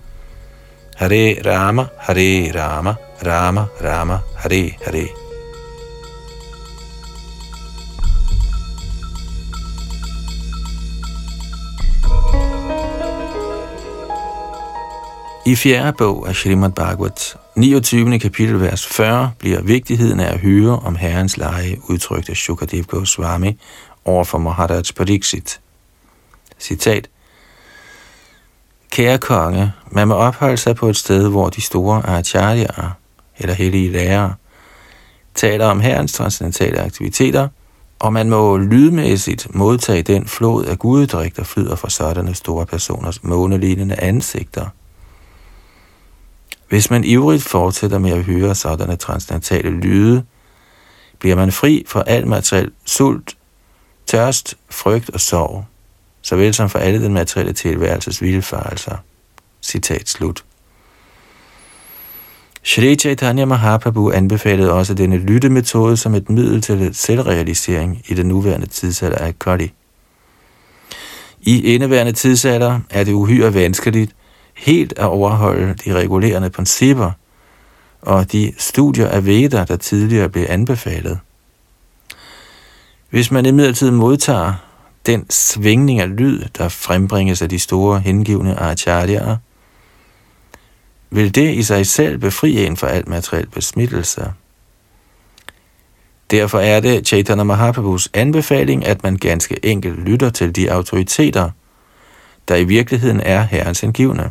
Hare 0.97 1.37
Rama, 1.47 1.87
Hare 1.99 2.53
Rama, 2.55 2.95
Rama 3.27 3.65
Rama, 3.85 4.19
Hare 4.37 4.71
Hare. 4.85 5.22
I 15.53 15.57
fjerde 15.57 15.93
bog 15.93 16.29
af 16.29 16.37
Srimad 16.37 16.71
Bhagavat, 16.71 17.37
29. 17.57 18.19
kapitel, 18.19 18.61
vers 18.61 18.87
40, 18.87 19.31
bliver 19.39 19.63
vigtigheden 19.63 20.21
af 20.21 20.33
at 20.33 20.41
høre 20.41 20.79
om 20.79 20.97
Herrens 20.97 21.37
leje 21.37 21.77
udtrykt 21.89 22.31
af 22.31 22.37
Shukadev 22.37 22.85
Goswami 22.85 23.59
over 24.05 24.25
for 24.25 24.39
Maharaj 24.39 24.83
Pariksit. 24.97 25.61
Citat. 26.61 27.09
Kære 28.91 29.19
konge, 29.19 29.73
man 29.91 30.09
må 30.09 30.15
opholde 30.15 30.57
sig 30.57 30.77
på 30.77 30.89
et 30.89 30.97
sted, 30.97 31.29
hvor 31.29 31.49
de 31.49 31.61
store 31.61 32.07
acharyaer, 32.07 32.91
eller 33.39 33.55
hellige 33.55 33.93
lærere, 33.93 34.35
taler 35.35 35.67
om 35.67 35.81
herrens 35.81 36.13
transcendentale 36.13 36.81
aktiviteter, 36.81 37.49
og 37.99 38.13
man 38.13 38.31
må 38.31 38.57
lydmæssigt 38.57 39.55
modtage 39.55 40.03
den 40.03 40.27
flod 40.27 40.65
af 40.65 40.79
guddrik, 40.79 41.37
der 41.37 41.45
flyder 41.45 41.77
fra 41.77 41.91
sådanne 41.91 42.35
store 42.35 42.67
personers 42.67 43.25
månelignende 43.25 44.01
ansigter– 44.01 44.67
hvis 46.73 46.91
man 46.91 47.05
ivrigt 47.05 47.43
fortsætter 47.43 47.99
med 47.99 48.11
at 48.11 48.25
høre 48.25 48.55
sådanne 48.55 48.97
transcendentale 48.97 49.71
lyde, 49.71 50.25
bliver 51.19 51.37
man 51.37 51.53
fri 51.53 51.85
for 51.89 52.01
al 52.01 52.27
materiel 52.27 52.71
sult, 52.85 53.37
tørst, 54.07 54.55
frygt 54.71 55.11
og 55.11 55.21
sorg, 55.21 55.65
såvel 56.23 56.55
som 56.55 56.69
for 56.69 56.79
alle 56.79 57.03
den 57.03 57.13
materielle 57.13 57.53
tilværelses 57.53 58.23
vildfarelser. 58.23 58.97
Citat 59.63 60.09
slut. 60.09 60.45
Shri 62.63 62.97
Chaitanya 62.97 63.45
Mahaprabhu 63.45 64.11
anbefalede 64.11 64.73
også 64.73 64.95
denne 64.95 65.17
lyttemetode 65.17 65.97
som 65.97 66.15
et 66.15 66.31
middel 66.31 66.61
til 66.61 66.95
selvrealisering 66.95 68.03
i 68.07 68.15
den 68.15 68.27
nuværende 68.27 68.67
tidsalder 68.67 69.19
af 69.19 69.39
Kali. 69.39 69.73
I 71.41 71.75
indeværende 71.75 72.13
tidsalder 72.13 72.81
er 72.91 73.05
det 73.05 73.13
uhyre 73.13 73.55
vanskeligt 73.55 74.15
helt 74.63 74.93
at 74.97 75.05
overholde 75.05 75.75
de 75.85 75.95
regulerende 75.95 76.51
principper 76.51 77.11
og 78.03 78.33
de 78.33 78.53
studier 78.59 79.09
af 79.09 79.27
Veda, 79.27 79.65
der 79.65 79.77
tidligere 79.77 80.29
blev 80.29 80.47
anbefalet. 80.49 81.19
Hvis 83.11 83.31
man 83.31 83.47
imidlertid 83.47 83.91
modtager 83.91 84.55
den 85.07 85.31
svingning 85.31 86.01
af 86.01 86.17
lyd, 86.17 86.43
der 86.59 86.69
frembringes 86.69 87.43
af 87.43 87.49
de 87.49 87.59
store 87.59 88.01
hengivne 88.01 88.61
acharyaer, 88.61 89.37
vil 91.11 91.35
det 91.35 91.55
i 91.55 91.63
sig 91.63 91.87
selv 91.87 92.19
befri 92.19 92.67
en 92.67 92.77
for 92.77 92.87
alt 92.87 93.09
materiel 93.09 93.47
besmittelse. 93.47 94.33
Derfor 96.31 96.59
er 96.59 96.81
det 96.81 97.07
Chaitanya 97.07 97.45
Mahaprabhus 97.45 98.09
anbefaling, 98.15 98.87
at 98.87 99.03
man 99.03 99.17
ganske 99.17 99.65
enkelt 99.65 99.99
lytter 99.99 100.31
til 100.31 100.57
de 100.57 100.73
autoriteter, 100.73 101.51
der 102.49 102.57
i 102.57 102.65
virkeligheden 102.65 103.21
er 103.21 103.43
herrens 103.43 103.81
hengivne. 103.81 104.31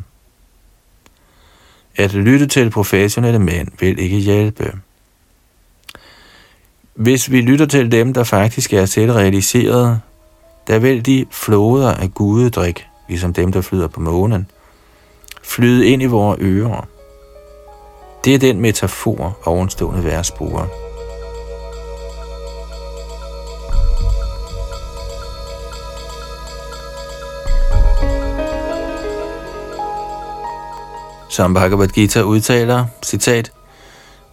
At 1.95 2.13
lytte 2.13 2.47
til 2.47 2.69
professionelle 2.69 3.39
mænd 3.39 3.67
vil 3.79 3.99
ikke 3.99 4.17
hjælpe. 4.17 4.73
Hvis 6.93 7.31
vi 7.31 7.41
lytter 7.41 7.65
til 7.65 7.91
dem, 7.91 8.13
der 8.13 8.23
faktisk 8.23 8.73
er 8.73 8.85
selvrealiserede, 8.85 9.99
der 10.67 10.79
vil 10.79 11.05
de 11.05 11.25
floder 11.31 11.93
af 11.93 12.13
gudedrik, 12.13 12.87
ligesom 13.07 13.33
dem, 13.33 13.51
der 13.51 13.61
flyder 13.61 13.87
på 13.87 13.99
månen, 13.99 14.47
flyde 15.43 15.87
ind 15.87 16.01
i 16.01 16.05
vores 16.05 16.39
ører. 16.41 16.87
Det 18.25 18.35
er 18.35 18.39
den 18.39 18.59
metafor, 18.59 19.37
ovenstående 19.45 20.03
vers 20.03 20.31
bruger. 20.31 20.80
Som 31.31 31.53
Bhagavad 31.53 31.87
Gita 31.87 32.21
udtaler, 32.21 32.85
citat, 33.03 33.51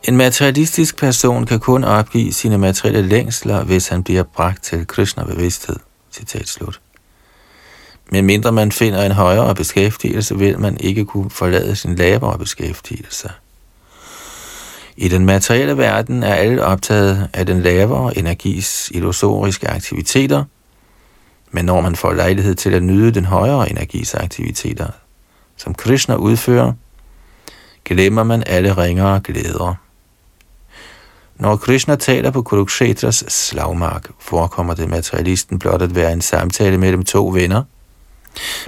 en 0.03 0.17
materialistisk 0.17 0.97
person 0.97 1.47
kan 1.47 1.61
kun 1.61 1.85
opgive 1.85 2.33
sine 2.33 2.59
materielle 2.59 3.09
længsler, 3.09 3.65
hvis 3.65 3.89
han 3.89 4.05
bliver 4.05 4.23
bragt 4.23 4.63
til 4.65 4.87
Krishna-bevidsthed. 4.87 5.77
Citat 6.13 6.49
slut. 6.49 6.81
Men 8.11 8.25
mindre 8.25 8.53
man 8.53 8.73
finder 8.73 9.03
en 9.03 9.13
højere 9.13 9.55
beskæftigelse, 9.55 10.39
vil 10.39 10.59
man 10.59 10.77
ikke 10.81 11.05
kunne 11.05 11.31
forlade 11.31 11.77
sin 11.77 11.95
lavere 11.95 12.39
beskæftigelse. 12.39 13.31
I 14.97 15.09
den 15.09 15.27
materielle 15.27 15.79
verden 15.79 16.23
er 16.23 16.35
alle 16.35 16.65
optaget 16.65 17.29
af 17.33 17.47
den 17.47 17.63
lavere 17.63 18.19
energis 18.19 18.91
illusoriske 18.95 19.69
aktiviteter, 19.69 20.45
men 21.51 21.65
når 21.65 21.81
man 21.81 21.97
får 21.97 22.13
lejlighed 22.13 22.55
til 22.55 22.75
at 22.75 22.83
nyde 22.83 23.11
den 23.11 23.25
højere 23.25 23.71
energis 23.71 24.15
aktiviteter, 24.15 24.89
som 25.57 25.75
Krishna 25.75 26.15
udfører, 26.15 26.73
glemmer 27.89 28.23
man 28.23 28.43
alle 28.47 28.77
ringere 28.77 29.21
glæder. 29.25 29.75
Når 31.37 31.57
Krishna 31.57 31.97
taler 31.97 32.31
på 32.31 32.43
Kurukshetras 32.43 33.25
slagmark, 33.29 34.11
forekommer 34.19 34.75
det 34.75 34.89
materialisten 34.89 35.59
blot 35.59 35.83
at 35.83 35.95
være 35.95 36.13
en 36.13 36.21
samtale 36.21 36.79
mellem 36.79 37.05
to 37.05 37.27
venner. 37.27 37.63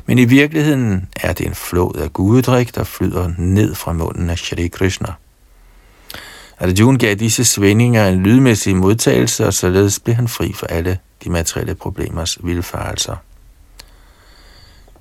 Men 0.07 0.19
i 0.19 0.25
virkeligheden 0.25 1.09
er 1.17 1.33
det 1.33 1.47
en 1.47 1.55
flod 1.55 1.97
af 1.97 2.13
gudedrik, 2.13 2.75
der 2.75 2.85
flyder 2.85 3.31
ned 3.39 3.75
fra 3.75 3.93
munden 3.93 4.31
af 4.31 4.39
Shri 4.39 4.69
Krishna. 4.69 5.13
Arjuna 6.61 6.99
gav 6.99 7.15
disse 7.15 7.45
svingninger 7.45 8.09
en 8.09 8.23
lydmæssig 8.23 8.77
modtagelse, 8.77 9.47
og 9.47 9.55
således 9.55 10.01
blev 10.01 10.15
han 10.17 10.29
fri 10.29 10.53
for 10.53 10.67
alle 10.67 10.99
de 11.25 11.31
materielle 11.31 11.75
problemers 11.75 12.39
vildfarelser. 12.43 13.17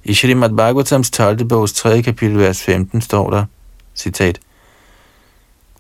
I 0.03 0.13
Srimad 0.13 0.49
Bhagavatams 0.49 1.11
12. 1.11 1.45
bogs 1.45 1.73
3. 1.73 2.01
kapitel, 2.01 2.37
vers 2.37 2.63
15 2.63 3.01
står 3.01 3.29
der, 3.29 3.45
citat, 3.99 4.39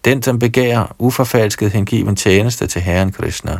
Den, 0.05 0.23
som 0.23 0.39
begærer 0.39 0.95
uforfalsket 0.99 1.71
hengiven 1.71 2.15
tjeneste 2.15 2.67
til 2.67 2.81
Herren 2.81 3.11
Krishna, 3.11 3.59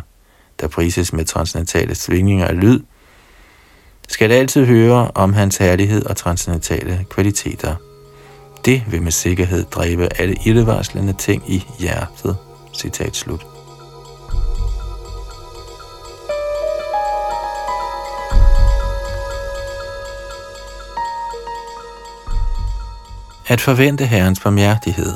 der 0.60 0.68
prises 0.68 1.14
med 1.14 1.26
transcendentale 1.26 1.95
svingninger 1.95 2.47
af 2.47 2.62
lyd, 2.62 2.80
skal 4.07 4.32
altid 4.32 4.66
høre 4.66 5.12
om 5.16 5.34
hans 5.34 5.57
herlighed 5.57 6.05
og 6.05 6.18
transcendentale 6.18 7.05
kvaliteter. 7.10 7.76
Det 8.66 8.84
vil 8.88 9.01
med 9.01 9.12
sikkerhed 9.12 9.64
dræbe 9.64 10.10
alle 10.20 10.36
ildevarslende 10.45 11.14
ting 11.14 11.43
i 11.51 11.64
hjertet. 11.80 12.38
Citat 12.74 13.16
slut. 13.16 13.59
At 23.49 23.61
forvente 23.61 24.05
Herrens 24.05 24.39
barmhjertighed. 24.39 25.13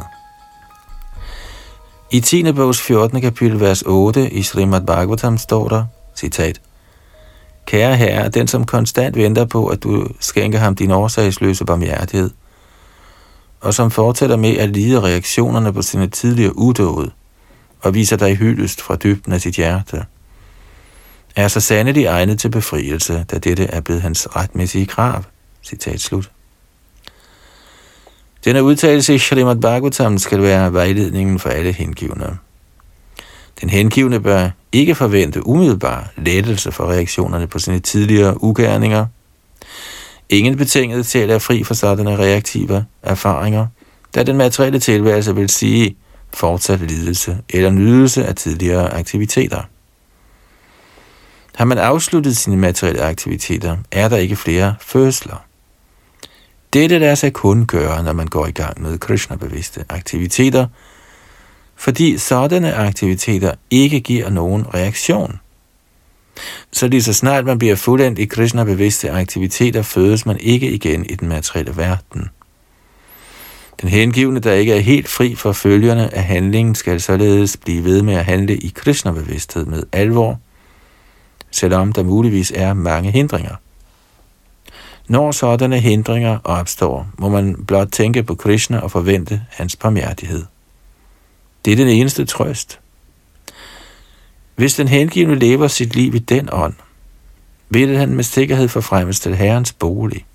I 2.11 2.19
10. 2.19 2.51
bogs 2.51 2.81
14. 2.81 3.21
kapitel, 3.21 3.59
vers 3.59 3.81
8 3.81 4.29
i 4.29 4.43
Srimad 4.43 4.81
Bhagavatam 4.81 5.37
står 5.37 5.67
der, 5.67 5.85
citat, 6.15 6.61
Kære 7.65 7.95
herre, 7.95 8.29
den 8.29 8.47
som 8.47 8.65
konstant 8.65 9.15
venter 9.15 9.45
på, 9.45 9.67
at 9.67 9.83
du 9.83 10.07
skænker 10.19 10.59
ham 10.59 10.75
din 10.75 10.91
årsagsløse 10.91 11.65
barmhjertighed, 11.65 12.29
og 13.61 13.73
som 13.73 13.91
fortsætter 13.91 14.35
med 14.35 14.57
at 14.57 14.69
lide 14.69 15.01
reaktionerne 15.01 15.73
på 15.73 15.81
sine 15.81 16.07
tidligere 16.07 16.57
udåde, 16.57 17.11
og 17.81 17.93
viser 17.93 18.17
dig 18.17 18.35
hyldest 18.35 18.81
fra 18.81 18.95
dybden 18.95 19.33
af 19.33 19.41
sit 19.41 19.55
hjerte, 19.55 20.05
er 21.35 21.47
så 21.47 21.59
sandelig 21.59 22.05
egnet 22.05 22.39
til 22.39 22.49
befrielse, 22.49 23.25
da 23.31 23.37
dette 23.37 23.63
er 23.63 23.81
blevet 23.81 24.01
hans 24.01 24.35
retmæssige 24.35 24.85
krav. 24.85 25.23
Citat 25.63 26.01
slut. 26.01 26.31
Denne 28.45 28.63
udtalelse 28.63 29.15
i 29.15 29.17
Srimad 29.17 29.55
Bhagavatam 29.55 30.17
skal 30.17 30.41
være 30.41 30.73
vejledningen 30.73 31.39
for 31.39 31.49
alle 31.49 31.71
hengivne. 31.71 32.37
Den 33.61 33.69
hengivne 33.69 34.19
bør 34.19 34.49
ikke 34.71 34.95
forvente 34.95 35.47
umiddelbar 35.47 36.11
lettelse 36.17 36.71
for 36.71 36.91
reaktionerne 36.91 37.47
på 37.47 37.59
sine 37.59 37.79
tidligere 37.79 38.43
ugerninger. 38.43 39.05
Ingen 40.29 40.57
betinget 40.57 41.05
til 41.05 41.19
at 41.19 41.27
være 41.27 41.39
fri 41.39 41.63
for 41.63 41.73
sådanne 41.73 42.17
reaktive 42.17 42.85
erfaringer, 43.03 43.67
da 44.15 44.23
den 44.23 44.37
materielle 44.37 44.79
tilværelse 44.79 45.35
vil 45.35 45.49
sige 45.49 45.95
fortsat 46.33 46.79
lidelse 46.79 47.37
eller 47.49 47.69
nydelse 47.69 48.25
af 48.25 48.35
tidligere 48.35 48.93
aktiviteter. 48.93 49.61
Har 51.55 51.65
man 51.65 51.77
afsluttet 51.77 52.37
sine 52.37 52.57
materielle 52.57 53.01
aktiviteter, 53.01 53.77
er 53.91 54.07
der 54.07 54.17
ikke 54.17 54.35
flere 54.35 54.75
fødsler. 54.81 55.45
Dette 56.73 56.99
lader 56.99 57.15
sig 57.15 57.33
kun 57.33 57.65
gøre, 57.65 58.03
når 58.03 58.13
man 58.13 58.27
går 58.27 58.47
i 58.47 58.51
gang 58.51 58.81
med 58.81 58.97
Krishna-bevidste 58.97 59.85
aktiviteter– 59.89 60.67
fordi 61.83 62.17
sådanne 62.17 62.73
aktiviteter 62.73 63.51
ikke 63.69 63.99
giver 63.99 64.29
nogen 64.29 64.73
reaktion. 64.73 65.39
Så 66.71 66.87
lige 66.87 67.03
så 67.03 67.13
snart 67.13 67.45
man 67.45 67.59
bliver 67.59 67.75
fuldendt 67.75 68.19
i 68.19 68.25
Krishna-bevidste 68.25 69.11
aktiviteter, 69.11 69.81
fødes 69.81 70.25
man 70.25 70.37
ikke 70.39 70.71
igen 70.71 71.05
i 71.05 71.15
den 71.15 71.27
materielle 71.27 71.77
verden. 71.77 72.29
Den 73.81 73.89
hengivne, 73.89 74.39
der 74.39 74.53
ikke 74.53 74.73
er 74.73 74.79
helt 74.79 75.07
fri 75.07 75.35
for 75.35 75.51
følgerne 75.51 76.15
af 76.15 76.23
handlingen, 76.23 76.75
skal 76.75 77.01
således 77.01 77.57
blive 77.57 77.83
ved 77.83 78.01
med 78.01 78.13
at 78.13 78.25
handle 78.25 78.57
i 78.57 78.71
Krishna-bevidsthed 78.75 79.65
med 79.65 79.83
alvor, 79.91 80.39
selvom 81.51 81.91
der 81.91 82.03
muligvis 82.03 82.51
er 82.55 82.73
mange 82.73 83.11
hindringer. 83.11 83.55
Når 85.07 85.31
sådanne 85.31 85.79
hindringer 85.79 86.39
opstår, 86.43 87.07
må 87.17 87.29
man 87.29 87.65
blot 87.67 87.87
tænke 87.91 88.23
på 88.23 88.35
Krishna 88.35 88.79
og 88.79 88.91
forvente 88.91 89.41
hans 89.49 89.75
barmhjertighed. 89.75 90.45
Det 91.65 91.73
er 91.73 91.77
den 91.77 91.87
eneste 91.87 92.25
trøst. 92.25 92.79
Hvis 94.55 94.75
den 94.75 94.87
hengivne 94.87 95.35
lever 95.35 95.67
sit 95.67 95.95
liv 95.95 96.15
i 96.15 96.19
den 96.19 96.49
ånd, 96.51 96.73
vil 97.69 97.97
han 97.97 98.15
med 98.15 98.23
sikkerhed 98.23 98.67
forfremmes 98.67 99.19
til 99.19 99.35
Herrens 99.35 99.73
bolig. 99.73 100.25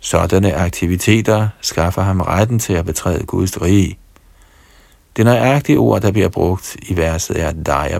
Sådanne 0.00 0.54
aktiviteter 0.54 1.48
skaffer 1.60 2.02
ham 2.02 2.20
retten 2.20 2.58
til 2.58 2.72
at 2.72 2.84
betræde 2.84 3.26
Guds 3.26 3.62
rige. 3.62 3.98
Det 5.16 5.24
nøjagtige 5.24 5.78
ord, 5.78 6.00
der 6.00 6.10
bliver 6.10 6.28
brugt 6.28 6.76
i 6.82 6.96
verset, 6.96 7.42
er 7.42 7.52
Daya 7.52 7.98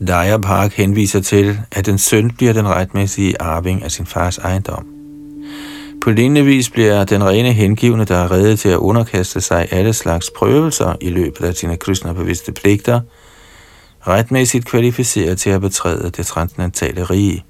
Daya 0.00 0.36
Park 0.36 0.72
henviser 0.72 1.20
til, 1.20 1.58
at 1.72 1.86
den 1.86 1.98
søn 1.98 2.30
bliver 2.30 2.52
den 2.52 2.68
retmæssige 2.68 3.42
arving 3.42 3.82
af 3.82 3.90
sin 3.90 4.06
fars 4.06 4.38
ejendom. 4.38 4.86
På 6.02 6.10
lignende 6.10 6.44
vis 6.44 6.70
bliver 6.70 7.04
den 7.04 7.24
rene 7.24 7.52
hengivne, 7.52 8.04
der 8.04 8.16
er 8.16 8.30
reddet 8.30 8.58
til 8.58 8.68
at 8.68 8.76
underkaste 8.76 9.40
sig 9.40 9.68
alle 9.70 9.92
slags 9.92 10.30
prøvelser 10.36 10.94
i 11.00 11.10
løbet 11.10 11.44
af 11.44 11.54
sine 11.54 11.76
kristnebevidste 11.76 12.52
pligter, 12.52 13.00
retmæssigt 14.00 14.64
kvalificeret 14.64 15.38
til 15.38 15.50
at 15.50 15.60
betræde 15.60 16.10
det 16.10 16.26
transcendentale 16.26 17.04
rige. 17.04 17.44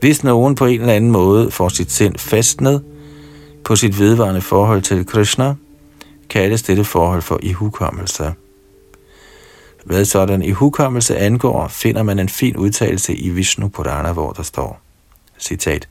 Hvis 0.00 0.24
nogen 0.24 0.54
på 0.54 0.66
en 0.66 0.80
eller 0.80 0.94
anden 0.94 1.10
måde 1.10 1.50
får 1.50 1.68
sit 1.68 1.92
sind 1.92 2.18
fastnet 2.18 2.84
på 3.64 3.76
sit 3.76 3.98
vedvarende 3.98 4.40
forhold 4.40 4.82
til 4.82 5.06
Krishna, 5.06 5.54
kaldes 6.30 6.62
dette 6.62 6.84
forhold 6.84 7.22
for 7.22 7.38
ihukommelse. 7.42 8.34
Hvad 9.84 10.04
sådan 10.04 10.42
ihukommelse 10.42 11.18
angår, 11.18 11.68
finder 11.68 12.02
man 12.02 12.18
en 12.18 12.28
fin 12.28 12.56
udtalelse 12.56 13.14
i 13.14 13.28
Vishnu 13.28 13.68
Purana, 13.68 14.12
hvor 14.12 14.32
der 14.32 14.42
står, 14.42 14.80
citat, 15.38 15.88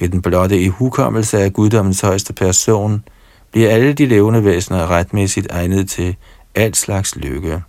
ved 0.00 0.08
den 0.08 0.22
blotte 0.22 0.60
ihukommelse 0.60 1.38
af 1.38 1.52
guddommens 1.52 2.00
højeste 2.00 2.32
person, 2.32 3.04
bliver 3.52 3.70
alle 3.70 3.92
de 3.92 4.06
levende 4.06 4.44
væsener 4.44 4.90
retmæssigt 4.90 5.46
egnet 5.50 5.90
til 5.90 6.16
alt 6.54 6.76
slags 6.76 7.16
lykke. 7.16 7.62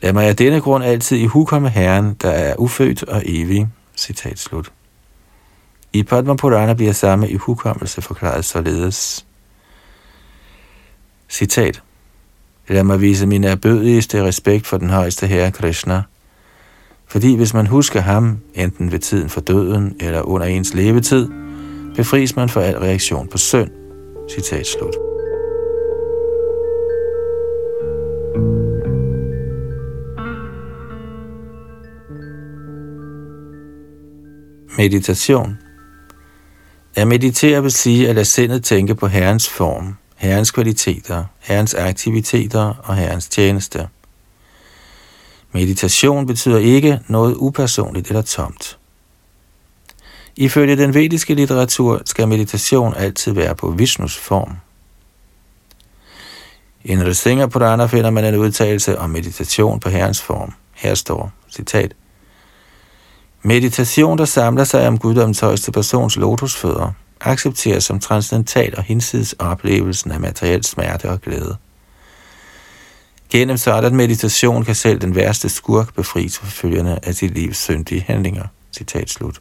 Lad 0.00 0.12
mig 0.12 0.26
af 0.26 0.36
denne 0.36 0.60
grund 0.60 0.84
altid 0.84 1.16
ihukomme 1.16 1.68
Herren, 1.68 2.14
der 2.22 2.30
er 2.30 2.54
ufødt 2.58 3.02
og 3.02 3.22
evig. 3.26 3.68
Citat 3.96 4.38
slut. 4.38 4.72
I 5.92 6.02
Padma 6.02 6.34
Purana 6.34 6.74
bliver 6.74 6.92
samme 6.92 7.36
hukommelse 7.36 8.02
forklaret 8.02 8.44
således. 8.44 9.26
Citat. 11.28 11.82
Lad 12.68 12.84
mig 12.84 13.00
vise 13.00 13.26
min 13.26 13.44
erbødigste 13.44 14.24
respekt 14.24 14.66
for 14.66 14.76
den 14.76 14.90
højeste 14.90 15.26
herre 15.26 15.50
Krishna. 15.50 16.02
Fordi 17.06 17.36
hvis 17.36 17.54
man 17.54 17.66
husker 17.66 18.00
ham, 18.00 18.38
enten 18.54 18.92
ved 18.92 18.98
tiden 18.98 19.28
for 19.28 19.40
døden 19.40 19.96
eller 20.00 20.22
under 20.22 20.46
ens 20.46 20.74
levetid, 20.74 21.28
befries 21.96 22.36
man 22.36 22.48
for 22.48 22.60
al 22.60 22.78
reaktion 22.78 23.28
på 23.28 23.38
synd. 23.38 23.70
Citat 24.30 24.66
slut. 24.66 25.17
Meditation 34.78 35.58
At 36.94 37.08
meditere 37.08 37.62
vil 37.62 37.70
sige 37.72 38.08
at 38.08 38.14
lade 38.14 38.24
sindet 38.24 38.64
tænke 38.64 38.94
på 38.94 39.06
Herrens 39.06 39.48
form, 39.48 39.96
Herrens 40.16 40.50
kvaliteter, 40.50 41.24
Herrens 41.38 41.74
aktiviteter 41.74 42.74
og 42.84 42.96
Herrens 42.96 43.28
tjeneste. 43.28 43.88
Meditation 45.52 46.26
betyder 46.26 46.58
ikke 46.58 47.00
noget 47.08 47.34
upersonligt 47.34 48.08
eller 48.08 48.22
tomt. 48.22 48.78
Ifølge 50.36 50.76
den 50.76 50.94
vediske 50.94 51.34
litteratur 51.34 52.02
skal 52.04 52.28
meditation 52.28 52.94
altid 52.96 53.32
være 53.32 53.54
på 53.54 53.70
Vishnus 53.70 54.16
form. 54.16 54.56
I 56.84 56.92
en 56.92 57.50
Purana 57.50 57.86
finder 57.86 58.10
man 58.10 58.24
en 58.24 58.36
udtalelse 58.36 58.98
om 58.98 59.10
meditation 59.10 59.80
på 59.80 59.88
Herrens 59.88 60.22
form. 60.22 60.52
Her 60.72 60.94
står, 60.94 61.32
citat, 61.50 61.94
Meditation, 63.42 64.18
der 64.18 64.24
samler 64.24 64.64
sig 64.64 64.88
om 64.88 64.98
guddommens 64.98 65.40
højeste 65.40 65.72
persons 65.72 66.16
lotusfødder, 66.16 66.92
accepteres 67.20 67.84
som 67.84 68.00
transcendental 68.00 68.76
og 68.76 68.82
hinsides 68.82 69.32
oplevelsen 69.32 70.12
af 70.12 70.20
materiel 70.20 70.64
smerte 70.64 71.10
og 71.10 71.20
glæde. 71.20 71.56
Gennem 73.30 73.56
sådan 73.56 73.96
meditation 73.96 74.64
kan 74.64 74.74
selv 74.74 75.00
den 75.00 75.14
værste 75.14 75.48
skurk 75.48 75.94
befries 75.94 76.38
for 76.38 76.46
følgerne 76.46 77.06
af 77.06 77.14
sit 77.14 77.30
livs 77.30 77.58
syndige 77.58 78.04
handlinger. 78.06 78.44
Citat 78.72 79.10
slut. 79.10 79.40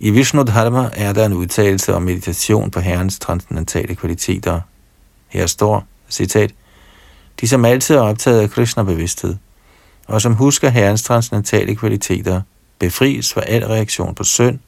I 0.00 0.10
Vishnu 0.10 0.42
Dharma 0.42 0.90
er 0.92 1.12
der 1.12 1.26
en 1.26 1.32
udtalelse 1.32 1.94
om 1.94 2.02
meditation 2.02 2.70
på 2.70 2.80
Herrens 2.80 3.18
transcendentale 3.18 3.94
kvaliteter. 3.94 4.60
Her 5.28 5.46
står, 5.46 5.86
citat, 6.10 6.54
de 7.40 7.48
som 7.48 7.64
altid 7.64 7.94
er 7.94 8.00
optaget 8.00 8.40
af 8.40 8.50
Krishna-bevidsthed, 8.50 9.36
og 10.08 10.22
som 10.22 10.34
husker 10.34 10.68
Herrens 10.68 11.02
transcendentale 11.02 11.76
kvaliteter, 11.76 12.40
befries 12.78 13.32
fra 13.32 13.40
al 13.40 13.64
reaktion 13.64 14.14
på 14.14 14.24
synd, 14.24 14.58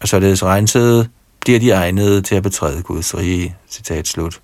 og 0.00 0.08
således 0.08 0.44
rensede 0.44 1.08
bliver 1.40 1.58
de 1.58 1.70
egnede 1.70 2.22
til 2.22 2.34
at 2.34 2.42
betræde 2.42 2.82
Guds 2.82 3.16
rige. 3.16 3.56
Citat 3.70 4.08
slut. 4.08 4.40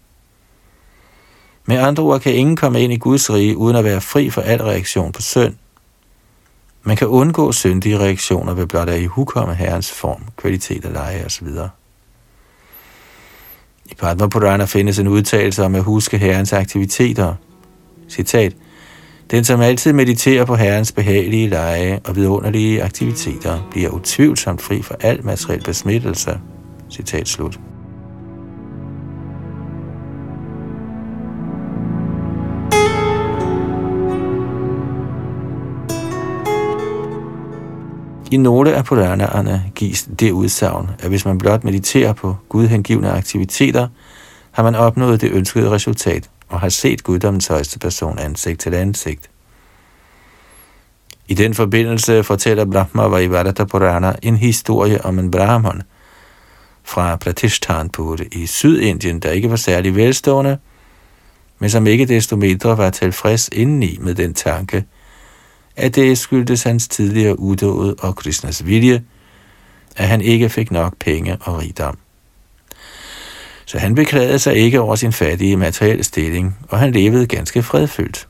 Med 1.67 1.77
andre 1.77 2.03
ord 2.03 2.21
kan 2.21 2.35
ingen 2.35 2.57
komme 2.57 2.81
ind 2.81 2.93
i 2.93 2.97
Guds 2.97 3.31
rige 3.31 3.57
uden 3.57 3.77
at 3.77 3.85
være 3.85 4.01
fri 4.01 4.31
for 4.31 4.41
al 4.41 4.63
reaktion 4.63 5.13
på 5.13 5.23
synd. 5.23 5.55
Man 6.83 6.97
kan 6.97 7.09
undgå 7.09 7.53
syndige 7.53 7.99
reaktioner 7.99 8.55
ved 8.55 8.67
blot 8.67 8.89
at 8.89 9.01
i 9.01 9.07
hukomme 9.07 9.55
Herrens 9.55 9.93
form, 9.93 10.23
kvalitet 10.37 10.85
og 10.85 10.93
leje 10.93 11.25
osv. 11.27 11.49
I 13.87 13.95
Padma 13.95 14.27
Purana 14.27 14.65
findes 14.65 14.99
en 14.99 15.09
udtalelse 15.09 15.65
om 15.65 15.75
at 15.75 15.83
huske 15.83 16.19
Herrens 16.19 16.53
aktiviteter. 16.53 17.35
Citat. 18.09 18.53
Den, 19.31 19.45
som 19.45 19.61
altid 19.61 19.93
mediterer 19.93 20.45
på 20.45 20.57
Herrens 20.57 20.93
behagelige 20.93 21.49
leje 21.49 22.01
og 22.05 22.17
vidunderlige 22.17 22.83
aktiviteter, 22.83 23.69
bliver 23.71 23.91
utvivlsomt 23.91 24.63
fri 24.63 24.83
for 24.83 24.97
al 25.01 25.25
materiel 25.25 25.63
besmittelse. 25.65 26.39
Citat 26.91 27.29
slut. 27.29 27.61
I 38.31 38.37
nogle 38.37 38.75
af 38.75 38.85
Puranaerne 38.85 39.65
gives 39.75 40.09
det 40.21 40.31
udsagn, 40.31 40.91
at 40.99 41.09
hvis 41.09 41.25
man 41.25 41.39
blot 41.39 41.65
mediterer 41.65 42.13
på 42.13 42.37
gudhengivende 42.49 43.11
aktiviteter, 43.11 43.89
har 44.51 44.63
man 44.63 44.75
opnået 44.75 45.21
det 45.21 45.33
ønskede 45.33 45.71
resultat 45.71 46.31
og 46.55 46.61
har 46.61 46.69
set 46.69 47.03
guddommens 47.03 47.47
højeste 47.47 47.79
person 47.79 48.19
ansigt 48.19 48.61
til 48.61 48.75
ansigt. 48.75 49.31
I 51.29 51.35
den 51.35 51.55
forbindelse 51.55 52.25
fortæller 52.25 52.65
Brahma 52.65 53.03
Vaivadata 53.03 53.65
Purana 53.65 54.15
en 54.23 54.37
historie 54.37 55.05
om 55.05 55.19
en 55.19 55.31
brahman 55.31 55.83
fra 56.85 57.17
Pratishtanpur 57.17 58.19
i 58.33 58.47
Sydindien, 58.47 59.21
der 59.21 59.31
ikke 59.31 59.51
var 59.51 59.57
særlig 59.57 59.97
velstående, 59.97 60.59
men 61.59 61.71
som 61.71 61.87
ikke 61.87 62.07
desto 62.07 62.37
mindre 62.37 62.79
var 62.79 62.91
tilfreds 62.91 63.49
indeni 63.49 63.99
med 64.01 64.15
den 64.15 64.35
tanke, 64.35 64.85
at 65.77 65.95
det 65.95 66.19
skyldtes 66.19 66.63
hans 66.63 66.89
tidligere 66.89 67.39
udåd 67.39 67.95
og 68.01 68.17
Krishnas 68.17 68.67
vilje, 68.67 69.05
at 69.97 70.09
han 70.09 70.21
ikke 70.21 70.49
fik 70.49 70.71
nok 70.71 70.95
penge 70.99 71.37
og 71.41 71.59
rigdom. 71.59 71.99
Så 73.75 73.81
han 73.81 73.95
beklagede 73.95 74.39
sig 74.39 74.57
ikke 74.57 74.81
over 74.81 74.95
sin 74.95 75.13
fattige 75.13 75.57
materielle 75.57 76.05
stilling, 76.05 76.57
og 76.69 76.79
han 76.79 76.93
levede 76.93 77.27
ganske 77.27 77.63
fredfyldt. 77.63 78.29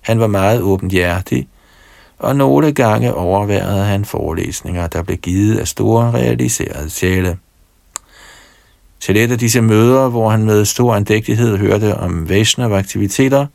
Han 0.00 0.20
var 0.20 0.26
meget 0.26 0.60
åbenhjertig, 0.60 1.48
og 2.18 2.36
nogle 2.36 2.72
gange 2.72 3.14
overværede 3.14 3.84
han 3.84 4.04
forelæsninger, 4.04 4.86
der 4.86 5.02
blev 5.02 5.16
givet 5.16 5.58
af 5.58 5.68
store 5.68 6.10
realiserede 6.10 6.90
sjæle. 6.90 7.38
Til 9.00 9.16
et 9.16 9.32
af 9.32 9.38
disse 9.38 9.60
møder, 9.60 10.08
hvor 10.08 10.30
han 10.30 10.44
med 10.44 10.64
stor 10.64 10.94
andægtighed 10.94 11.56
hørte 11.56 11.96
om 11.96 12.28
Vaishnav-aktiviteter, 12.28 13.46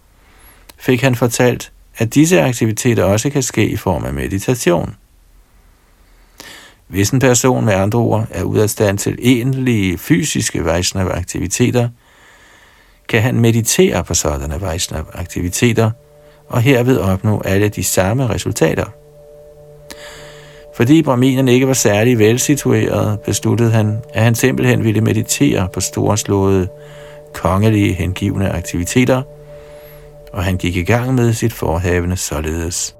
fik 0.77 1.01
han 1.01 1.15
fortalt, 1.15 1.71
at 1.97 2.13
disse 2.13 2.41
aktiviteter 2.41 3.03
også 3.03 3.29
kan 3.29 3.43
ske 3.43 3.69
i 3.69 3.75
form 3.75 4.05
af 4.05 4.13
meditation. 4.13 4.95
Hvis 6.88 7.09
en 7.09 7.19
person 7.19 7.65
med 7.65 7.73
andre 7.73 7.99
ord 7.99 8.27
er 8.31 8.43
ude 8.43 8.63
af 8.63 8.69
stand 8.69 8.97
til 8.97 9.17
egentlige 9.21 9.97
fysiske 9.97 10.65
Vaishnav-aktiviteter, 10.65 11.89
kan 13.09 13.21
han 13.21 13.39
meditere 13.39 14.03
på 14.03 14.13
sådanne 14.13 14.61
Vaishnav-aktiviteter 14.61 15.91
og 16.49 16.61
herved 16.61 16.97
opnå 16.97 17.41
alle 17.45 17.69
de 17.69 17.83
samme 17.83 18.29
resultater. 18.29 18.85
Fordi 20.75 21.01
Brahminen 21.01 21.47
ikke 21.47 21.67
var 21.67 21.73
særlig 21.73 22.19
velsitueret, 22.19 23.19
besluttede 23.19 23.71
han, 23.71 23.97
at 24.13 24.23
han 24.23 24.35
simpelthen 24.35 24.83
ville 24.83 25.01
meditere 25.01 25.67
på 25.73 25.79
storslåede, 25.79 26.67
kongelige 27.33 27.93
hengivne 27.93 28.49
aktiviteter– 28.49 29.21
og 30.33 30.43
han 30.43 30.57
gik 30.57 30.75
i 30.75 30.83
gang 30.83 31.15
med 31.15 31.33
sit 31.33 31.53
forhavende 31.53 32.17
således. 32.17 32.96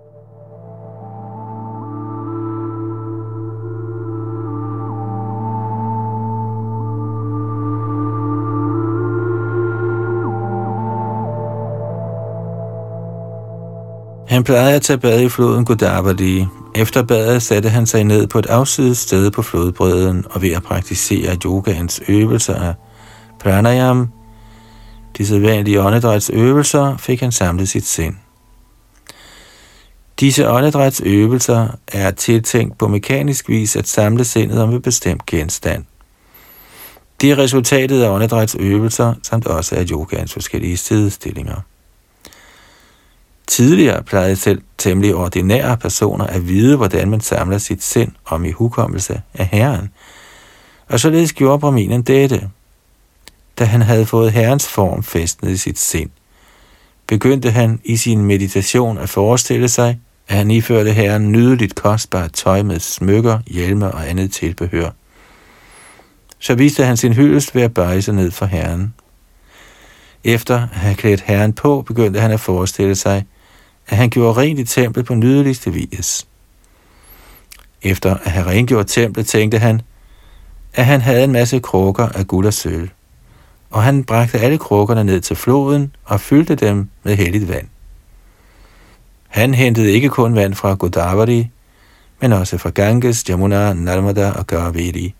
Han 14.28 14.44
plejede 14.44 14.76
at 14.76 14.82
tage 14.82 14.98
bad 14.98 15.22
i 15.22 15.30
floden 15.30 15.66
Godavari. 15.66 16.46
Efter 16.76 17.04
badet 17.04 17.44
satte 17.44 17.70
han 17.70 17.86
sig 17.86 18.04
ned 18.04 18.28
på 18.28 18.40
et 18.40 18.46
afsides 18.46 18.98
sted 18.98 19.32
på 19.32 19.42
flodbredden 19.42 20.26
og 20.30 20.42
ved 20.42 20.52
at 20.52 20.64
praktisere 20.64 21.38
yogaens 21.46 22.02
øvelser 22.08 22.56
af 22.56 22.74
pranayam, 23.40 24.10
de 25.18 25.26
sædvanlige 25.26 25.82
åndedrætsøvelser 25.82 26.98
fik 26.98 27.20
han 27.20 27.32
samlet 27.32 27.70
sit 27.70 27.86
sind. 27.86 28.16
Disse 30.20 30.50
åndedrætsøvelser 30.50 31.68
er 31.88 32.12
tiltænkt 32.12 32.78
på 32.78 32.88
mekanisk 32.88 33.50
vis 33.50 33.76
at 33.76 33.88
samle 33.88 34.24
sindet 34.24 34.62
om 34.62 34.74
et 34.74 34.84
bestemt 34.84 35.26
genstand. 35.26 35.86
Det 37.22 37.32
er 37.32 37.38
resultatet 37.38 38.04
af 38.04 38.10
åndedrætsøvelser, 38.10 39.14
samt 39.24 39.48
også 39.48 39.76
af 39.76 39.86
yogaens 39.92 40.34
forskellige 40.34 40.78
sidestillinger. 40.78 41.62
Tidligere 43.48 44.04
plejede 44.04 44.36
selv 44.36 44.62
temmelig 44.78 45.16
ordinære 45.16 45.78
personer 45.78 46.26
at 46.26 46.48
vide, 46.48 46.78
hvordan 46.78 47.10
man 47.10 47.22
samler 47.22 47.58
sit 47.58 47.84
sind 47.84 48.12
om 48.26 48.46
i 48.46 48.52
hukommelse 48.52 49.22
af 49.34 49.46
Herren, 49.46 49.90
og 50.88 51.00
således 51.00 51.34
gjorde 51.34 51.60
Brahminen 51.60 52.02
dette– 52.02 52.50
da 53.60 53.66
han 53.66 53.82
havde 53.82 54.06
fået 54.06 54.32
Herrens 54.32 54.68
form 54.68 55.04
festnet 55.04 55.52
i 55.52 55.58
sit 55.58 55.80
sind, 55.80 56.10
begyndte 57.08 57.52
han 57.52 57.80
i 57.84 57.98
sin 57.98 58.26
meditation 58.26 58.98
at 58.98 59.10
forestille 59.10 59.68
sig, 59.68 60.00
at 60.28 60.36
han 60.36 60.52
iførte 60.52 60.92
Herren 60.92 61.32
nydeligt 61.32 61.76
kostbart 61.76 62.34
tøj 62.34 62.62
med 62.62 62.80
smykker, 62.80 63.40
hjelme 63.48 63.92
og 63.92 64.10
andet 64.10 64.32
tilbehør. 64.32 64.90
Så 66.40 66.56
viste 66.56 66.86
han 66.86 66.98
sin 66.98 67.14
hyldest 67.14 67.56
ved 67.56 67.62
at 67.62 67.74
bøje 67.74 68.02
sig 68.02 68.14
ned 68.14 68.32
for 68.32 68.46
Herren. 68.46 68.94
Efter 70.24 70.56
at 70.62 70.68
have 70.72 70.96
klædt 70.96 71.22
Herren 71.22 71.54
på, 71.54 71.82
begyndte 71.82 72.20
han 72.20 72.32
at 72.32 72.40
forestille 72.40 72.96
sig, 72.96 73.26
at 73.88 73.98
han 73.98 74.10
gjorde 74.10 74.42
rent 74.42 74.60
i 74.60 74.64
templet 74.64 75.06
på 75.06 75.14
nydeligste 75.16 75.74
vis. 75.74 76.28
Efter 77.82 78.16
at 78.16 78.32
have 78.32 78.46
rengjort 78.46 78.88
templet, 78.88 79.28
tænkte 79.28 79.60
han, 79.60 79.82
at 80.74 80.86
han 80.86 81.02
havde 81.02 81.24
en 81.24 81.32
masse 81.32 81.60
krukker 81.60 82.10
af 82.10 82.28
guld 82.28 82.46
og 82.46 82.54
sølv 82.54 82.90
og 83.70 83.84
han 83.84 84.04
bragte 84.04 84.40
alle 84.40 84.58
krukkerne 84.58 85.04
ned 85.04 85.22
til 85.22 85.36
floden 85.36 85.96
og 86.06 86.22
fyldte 86.22 86.56
dem 86.56 86.90
med 87.04 87.16
helligt 87.16 87.50
vand. 87.50 87.68
Han 89.28 89.54
hentede 89.54 89.92
ikke 89.92 90.10
kun 90.10 90.36
vand 90.36 90.54
fra 90.54 90.74
Godavari, 90.74 91.50
men 92.22 92.34
også 92.34 92.58
fra 92.58 92.70
Ganges, 92.70 93.30
Jamuna, 93.30 93.74
Narmada 93.74 94.32
og 94.32 94.48
Kaveri. 94.48 95.14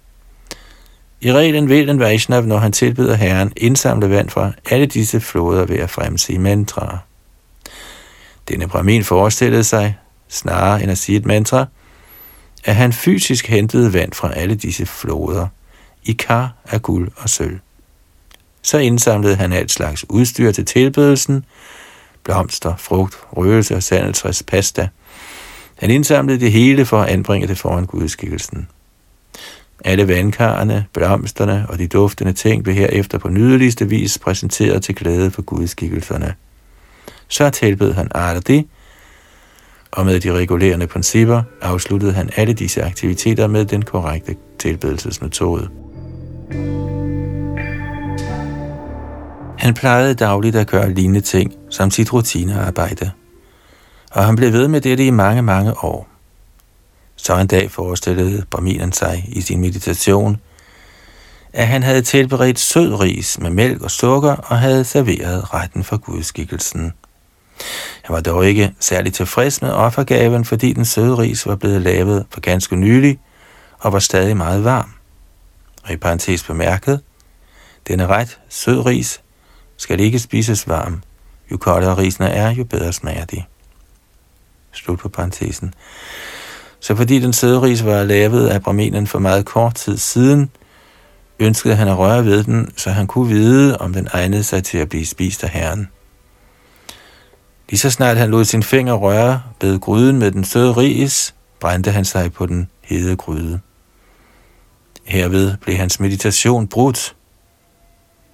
I 1.22 1.34
reglen 1.34 1.70
vil 1.70 1.90
en 1.90 2.00
Vaishnav, 2.00 2.46
når 2.46 2.58
han 2.58 2.72
tilbyder 2.72 3.16
Herren, 3.16 3.54
indsamle 3.58 4.10
vand 4.10 4.30
fra 4.30 4.52
alle 4.70 4.86
disse 4.86 5.20
floder 5.20 5.66
ved 5.66 5.78
at 5.78 5.90
fremsige 5.90 6.40
mantraer. 6.40 6.98
Denne 8.48 8.68
Brahmin 8.68 9.04
forestillede 9.04 9.64
sig, 9.64 9.98
snarere 10.30 10.84
end 10.84 10.92
at 10.92 10.98
sige 10.98 11.18
et 11.18 11.26
mantra, 11.26 11.66
at 12.66 12.76
han 12.76 12.94
fysisk 12.94 13.48
hentede 13.48 13.94
vand 13.94 14.14
fra 14.14 14.34
alle 14.34 14.56
disse 14.56 14.86
floder 14.86 15.48
i 16.04 16.14
kar 16.14 16.54
af 16.66 16.82
guld 16.82 17.12
og 17.16 17.30
sølv. 17.30 17.60
Så 18.62 18.78
indsamlede 18.78 19.36
han 19.36 19.54
alt 19.54 19.72
slags 19.72 20.06
udstyr 20.10 20.52
til 20.52 20.66
tilbedelsen, 20.66 21.46
blomster, 22.24 22.76
frugt, 22.76 23.18
røgelse 23.38 23.76
og 23.76 23.84
sandeltræs 23.84 24.44
pasta. 24.44 24.90
Han 25.76 25.92
indsamlede 25.92 26.40
det 26.40 26.52
hele 26.52 26.86
for 26.86 27.02
at 27.02 27.10
anbringe 27.10 27.48
det 27.48 27.58
foran 27.58 27.86
gudskikkelsen. 27.86 28.68
Alle 29.86 30.08
vandkarrene, 30.08 30.86
blomsterne 30.94 31.66
og 31.70 31.80
de 31.80 31.88
duftende 31.88 32.34
ting 32.34 32.64
blev 32.64 32.76
herefter 32.76 33.18
på 33.18 33.30
nydeligste 33.30 33.90
vis 33.90 34.18
præsenteret 34.18 34.84
til 34.84 34.96
glæde 34.96 35.32
for 35.32 35.42
gudskikkelserne. 35.42 36.36
Så 37.28 37.50
tilbød 37.50 37.94
han 37.94 38.08
Ardi, 38.16 38.70
og 39.92 40.06
med 40.06 40.20
de 40.20 40.34
regulerende 40.34 40.88
principper 40.88 41.44
afsluttede 41.62 42.14
han 42.14 42.30
alle 42.36 42.54
disse 42.54 42.84
aktiviteter 42.84 43.48
med 43.48 43.66
den 43.66 43.82
korrekte 43.82 44.36
tilbedelsesmetode. 44.60 45.70
Han 49.58 49.74
plejede 49.74 50.14
dagligt 50.14 50.56
at 50.56 50.68
gøre 50.68 50.94
lignende 50.94 51.22
ting 51.22 51.54
som 51.70 51.92
sit 51.92 52.14
rutinearbejde, 52.14 53.12
og 54.12 54.26
han 54.26 54.36
blev 54.36 54.54
ved 54.54 54.68
med 54.68 54.82
dette 54.82 55.06
i 55.06 55.10
mange, 55.10 55.42
mange 55.42 55.84
år. 55.84 56.08
Så 57.16 57.38
en 57.38 57.48
dag 57.48 57.72
forestillede 57.72 58.46
Brahminen 58.50 58.92
sig 58.92 59.26
i 59.28 59.42
sin 59.42 59.62
meditation, 59.62 60.38
at 61.54 61.68
han 61.68 61.84
havde 61.84 62.02
tilberedt 62.02 62.60
sød 62.60 63.00
ris 63.00 63.40
med 63.40 63.50
mælk 63.50 63.82
og 63.82 63.92
sukker 63.92 64.36
og 64.36 64.60
havde 64.60 64.84
serveret 64.84 65.54
retten 65.54 65.84
for 65.84 65.98
gudskikkelsen. 65.98 66.94
Han 68.04 68.14
var 68.14 68.22
dog 68.22 68.48
ikke 68.48 68.74
særlig 68.80 69.14
tilfreds 69.14 69.62
med 69.62 69.72
offergaven, 69.72 70.46
fordi 70.46 70.74
den 70.74 70.86
søde 70.86 71.18
ris 71.18 71.48
var 71.48 71.56
blevet 71.56 71.82
lavet 71.82 72.26
for 72.30 72.42
ganske 72.42 72.76
nylig 72.76 73.20
og 73.80 73.94
var 73.94 74.00
stadig 74.00 74.38
meget 74.38 74.64
varm. 74.64 74.94
Og 75.84 75.92
i 75.92 75.98
parentes 75.98 76.44
bemærket, 76.44 77.02
denne 77.88 78.08
ret, 78.08 78.40
sød 78.50 78.86
ris, 78.86 79.22
skal 79.78 80.00
ikke 80.00 80.20
spises 80.20 80.68
varm. 80.68 81.04
Jo 81.52 81.58
koldere 81.58 81.98
risene 81.98 82.30
er, 82.30 82.50
jo 82.50 82.64
bedre 82.64 82.94
smager 82.94 83.26
de. 83.26 83.44
Slut 84.72 85.00
på 85.00 85.10
parentesen. 85.10 85.74
Så 86.80 86.96
fordi 86.96 87.20
den 87.20 87.34
søde 87.34 87.62
ris 87.62 87.86
var 87.86 88.04
lavet 88.04 88.48
af 88.48 88.64
braminen 88.64 89.08
for 89.08 89.20
meget 89.20 89.46
kort 89.46 89.76
tid 89.76 89.98
siden, 89.98 90.50
ønskede 91.40 91.76
han 91.76 91.88
at 91.88 91.98
røre 91.98 92.26
ved 92.26 92.44
den, 92.44 92.72
så 92.78 92.92
han 92.92 93.08
kunne 93.08 93.28
vide, 93.28 93.78
om 93.78 93.94
den 93.94 94.08
egnede 94.12 94.44
sig 94.44 94.64
til 94.64 94.78
at 94.78 94.90
blive 94.90 95.06
spist 95.06 95.44
af 95.44 95.50
herren. 95.50 95.90
Lige 97.70 97.80
så 97.80 97.90
snart 97.90 98.18
han 98.18 98.30
lod 98.30 98.46
sin 98.46 98.64
finger 98.64 98.94
røre 98.94 99.44
ved 99.62 99.80
gryden 99.80 100.20
med 100.20 100.32
den 100.32 100.44
søde 100.44 100.72
ris, 100.72 101.36
brændte 101.60 101.92
han 101.92 102.06
sig 102.06 102.34
på 102.34 102.46
den 102.46 102.70
hede 102.82 103.16
gryde. 103.16 103.60
Herved 105.06 105.58
blev 105.58 105.76
hans 105.76 106.00
meditation 106.00 106.68
brudt. 106.68 107.16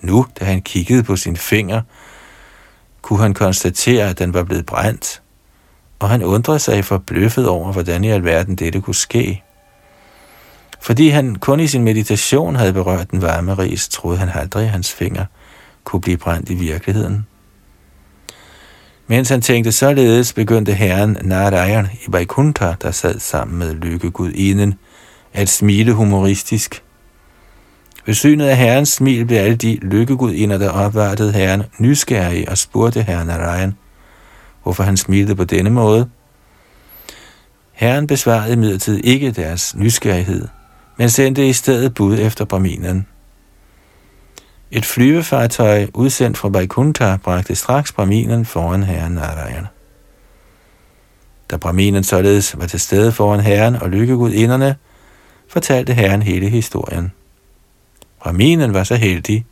Nu, 0.01 0.25
da 0.39 0.45
han 0.45 0.61
kiggede 0.61 1.03
på 1.03 1.15
sin 1.15 1.37
finger, 1.37 1.81
kunne 3.01 3.19
han 3.19 3.33
konstatere, 3.33 4.09
at 4.09 4.19
den 4.19 4.33
var 4.33 4.43
blevet 4.43 4.65
brændt, 4.65 5.21
og 5.99 6.09
han 6.09 6.23
undrede 6.23 6.59
sig 6.59 6.85
forbløffet 6.85 7.47
over, 7.47 7.71
hvordan 7.71 8.03
i 8.03 8.09
alverden 8.09 8.55
dette 8.55 8.81
kunne 8.81 8.95
ske. 8.95 9.43
Fordi 10.81 11.09
han 11.09 11.35
kun 11.35 11.59
i 11.59 11.67
sin 11.67 11.83
meditation 11.83 12.55
havde 12.55 12.73
berørt 12.73 13.11
den 13.11 13.21
varme 13.21 13.53
ris, 13.53 13.89
troede 13.89 14.17
han 14.17 14.29
aldrig, 14.33 14.63
at 14.63 14.69
hans 14.69 14.93
finger 14.93 15.25
kunne 15.83 16.01
blive 16.01 16.17
brændt 16.17 16.49
i 16.49 16.53
virkeligheden. 16.53 17.27
Mens 19.07 19.29
han 19.29 19.41
tænkte 19.41 19.71
således, 19.71 20.33
begyndte 20.33 20.73
herren 20.73 21.17
Narayan 21.21 21.87
i 21.93 22.05
Vaikuntha, 22.07 22.73
der 22.81 22.91
sad 22.91 23.19
sammen 23.19 23.59
med 23.59 23.73
lykkegudinden, 23.73 24.73
at 25.33 25.49
smile 25.49 25.93
humoristisk. 25.93 26.83
Ved 28.05 28.13
synet 28.13 28.45
af 28.45 28.57
herrens 28.57 28.89
smil 28.89 29.25
blev 29.25 29.37
alle 29.37 29.55
de 29.55 29.77
lykkegudinder, 29.81 30.57
der 30.57 30.69
opvartede 30.69 31.31
herren, 31.31 31.63
nysgerrige 31.79 32.49
og 32.49 32.57
spurgte 32.57 33.03
herren 33.03 33.27
Narayan, 33.27 33.73
hvorfor 34.63 34.83
han 34.83 34.97
smilte 34.97 35.35
på 35.35 35.43
denne 35.43 35.69
måde. 35.69 36.09
Herren 37.71 38.07
besvarede 38.07 38.53
imidlertid 38.53 39.01
ikke 39.03 39.31
deres 39.31 39.75
nysgerrighed, 39.75 40.47
men 40.97 41.09
sendte 41.09 41.47
i 41.47 41.53
stedet 41.53 41.93
bud 41.93 42.19
efter 42.19 42.45
Brahminen. 42.45 43.07
Et 44.75 44.85
flyvefartøj 44.85 45.87
udsendt 45.93 46.37
fra 46.37 46.49
Vaikuntha 46.49 47.17
bragte 47.17 47.55
straks 47.55 47.91
Brahminen 47.91 48.45
foran 48.45 48.83
herren 48.83 49.11
Narayan. 49.11 49.67
Da 51.51 51.57
Brahminen 51.57 52.03
således 52.03 52.59
var 52.59 52.67
til 52.67 52.79
stede 52.79 53.11
foran 53.11 53.39
herren 53.39 53.75
og 53.75 53.89
lykkegudinderne, 53.89 54.75
fortalte 55.47 55.93
herren 55.93 56.21
hele 56.21 56.49
historien. 56.49 57.11
Brahminen 58.19 58.73
var 58.73 58.83
så 58.83 58.95
heldig, 58.95 59.45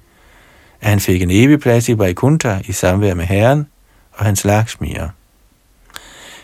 at 0.82 0.90
han 0.90 1.00
fik 1.00 1.22
en 1.22 1.32
evig 1.32 1.60
plads 1.60 1.90
i 1.90 1.98
Vaikuntha 1.98 2.60
i 2.66 2.72
samvær 2.72 3.14
med 3.14 3.26
herren 3.26 3.68
og 4.12 4.26
hans 4.26 4.46
laksmier. 4.46 5.10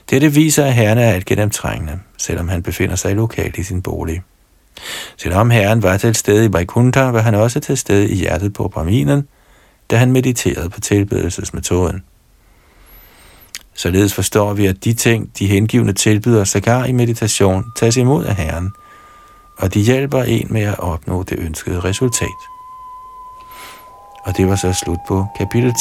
Dette 0.10 0.34
viser, 0.34 0.66
at 0.66 0.74
herren 0.74 0.98
er 0.98 1.12
alt 1.12 1.26
gennemtrængende, 1.26 2.00
selvom 2.18 2.48
han 2.48 2.64
befinder 2.64 2.96
sig 2.96 3.16
lokalt 3.16 3.58
i 3.58 3.64
sin 3.64 3.82
bolig. 3.82 4.22
Selvom 5.18 5.50
herren 5.50 5.84
var 5.84 5.98
til 5.98 6.16
stede 6.16 6.46
i 6.46 6.54
Vaikuntha, 6.54 7.04
var 7.04 7.22
han 7.22 7.36
også 7.36 7.60
til 7.60 7.78
stede 7.78 8.10
i 8.10 8.16
hjertet 8.16 8.54
på 8.54 8.68
Brahminen, 8.68 9.28
da 9.92 9.98
han 9.98 10.12
mediterede 10.12 10.70
på 10.70 10.80
tilbedelsesmetoden. 10.80 12.04
Således 13.74 14.14
forstår 14.14 14.54
vi, 14.54 14.66
at 14.66 14.84
de 14.84 14.94
ting, 14.94 15.32
de 15.40 15.48
hengivne 15.48 15.94
tilbyder 15.94 16.44
sågar 16.44 16.86
i 16.86 16.92
meditation, 16.92 17.64
tages 17.80 17.98
imod 17.98 18.26
af 18.26 18.36
Herren, 18.36 18.72
og 19.58 19.74
de 19.74 19.80
hjælper 19.80 20.24
en 20.24 20.48
med 20.50 20.62
at 20.62 20.80
opnå 20.80 21.24
det 21.24 21.40
ønskede 21.40 21.80
resultat. 21.80 22.40
Og 24.26 24.38
det 24.38 24.48
var 24.48 24.56
så 24.56 24.74
slut 24.74 25.00
på 25.08 25.26
kapitel 25.38 25.74
10. 25.74 25.78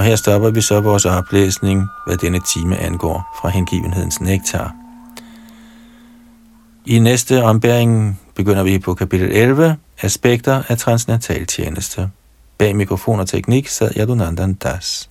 Og 0.00 0.06
her 0.06 0.16
stopper 0.16 0.50
vi 0.50 0.60
så 0.60 0.80
vores 0.80 1.04
oplæsning, 1.04 1.88
hvad 2.06 2.16
denne 2.16 2.40
time 2.40 2.76
angår 2.76 3.36
fra 3.40 3.48
hengivenhedens 3.48 4.20
nektar. 4.20 4.74
I 6.86 6.98
næste 6.98 7.42
ombæring 7.42 8.20
begynder 8.34 8.62
vi 8.62 8.78
på 8.78 8.94
kapitel 8.94 9.32
11, 9.32 9.76
aspekter 10.02 10.62
af 10.68 10.78
transnatal 10.78 11.46
tjeneste. 11.46 12.10
Bag 12.58 12.76
mikrofon 12.76 13.20
og 13.20 13.28
teknik 13.28 13.68
sad 13.68 13.90
Yadunandan 13.96 14.54
Das. 14.54 15.09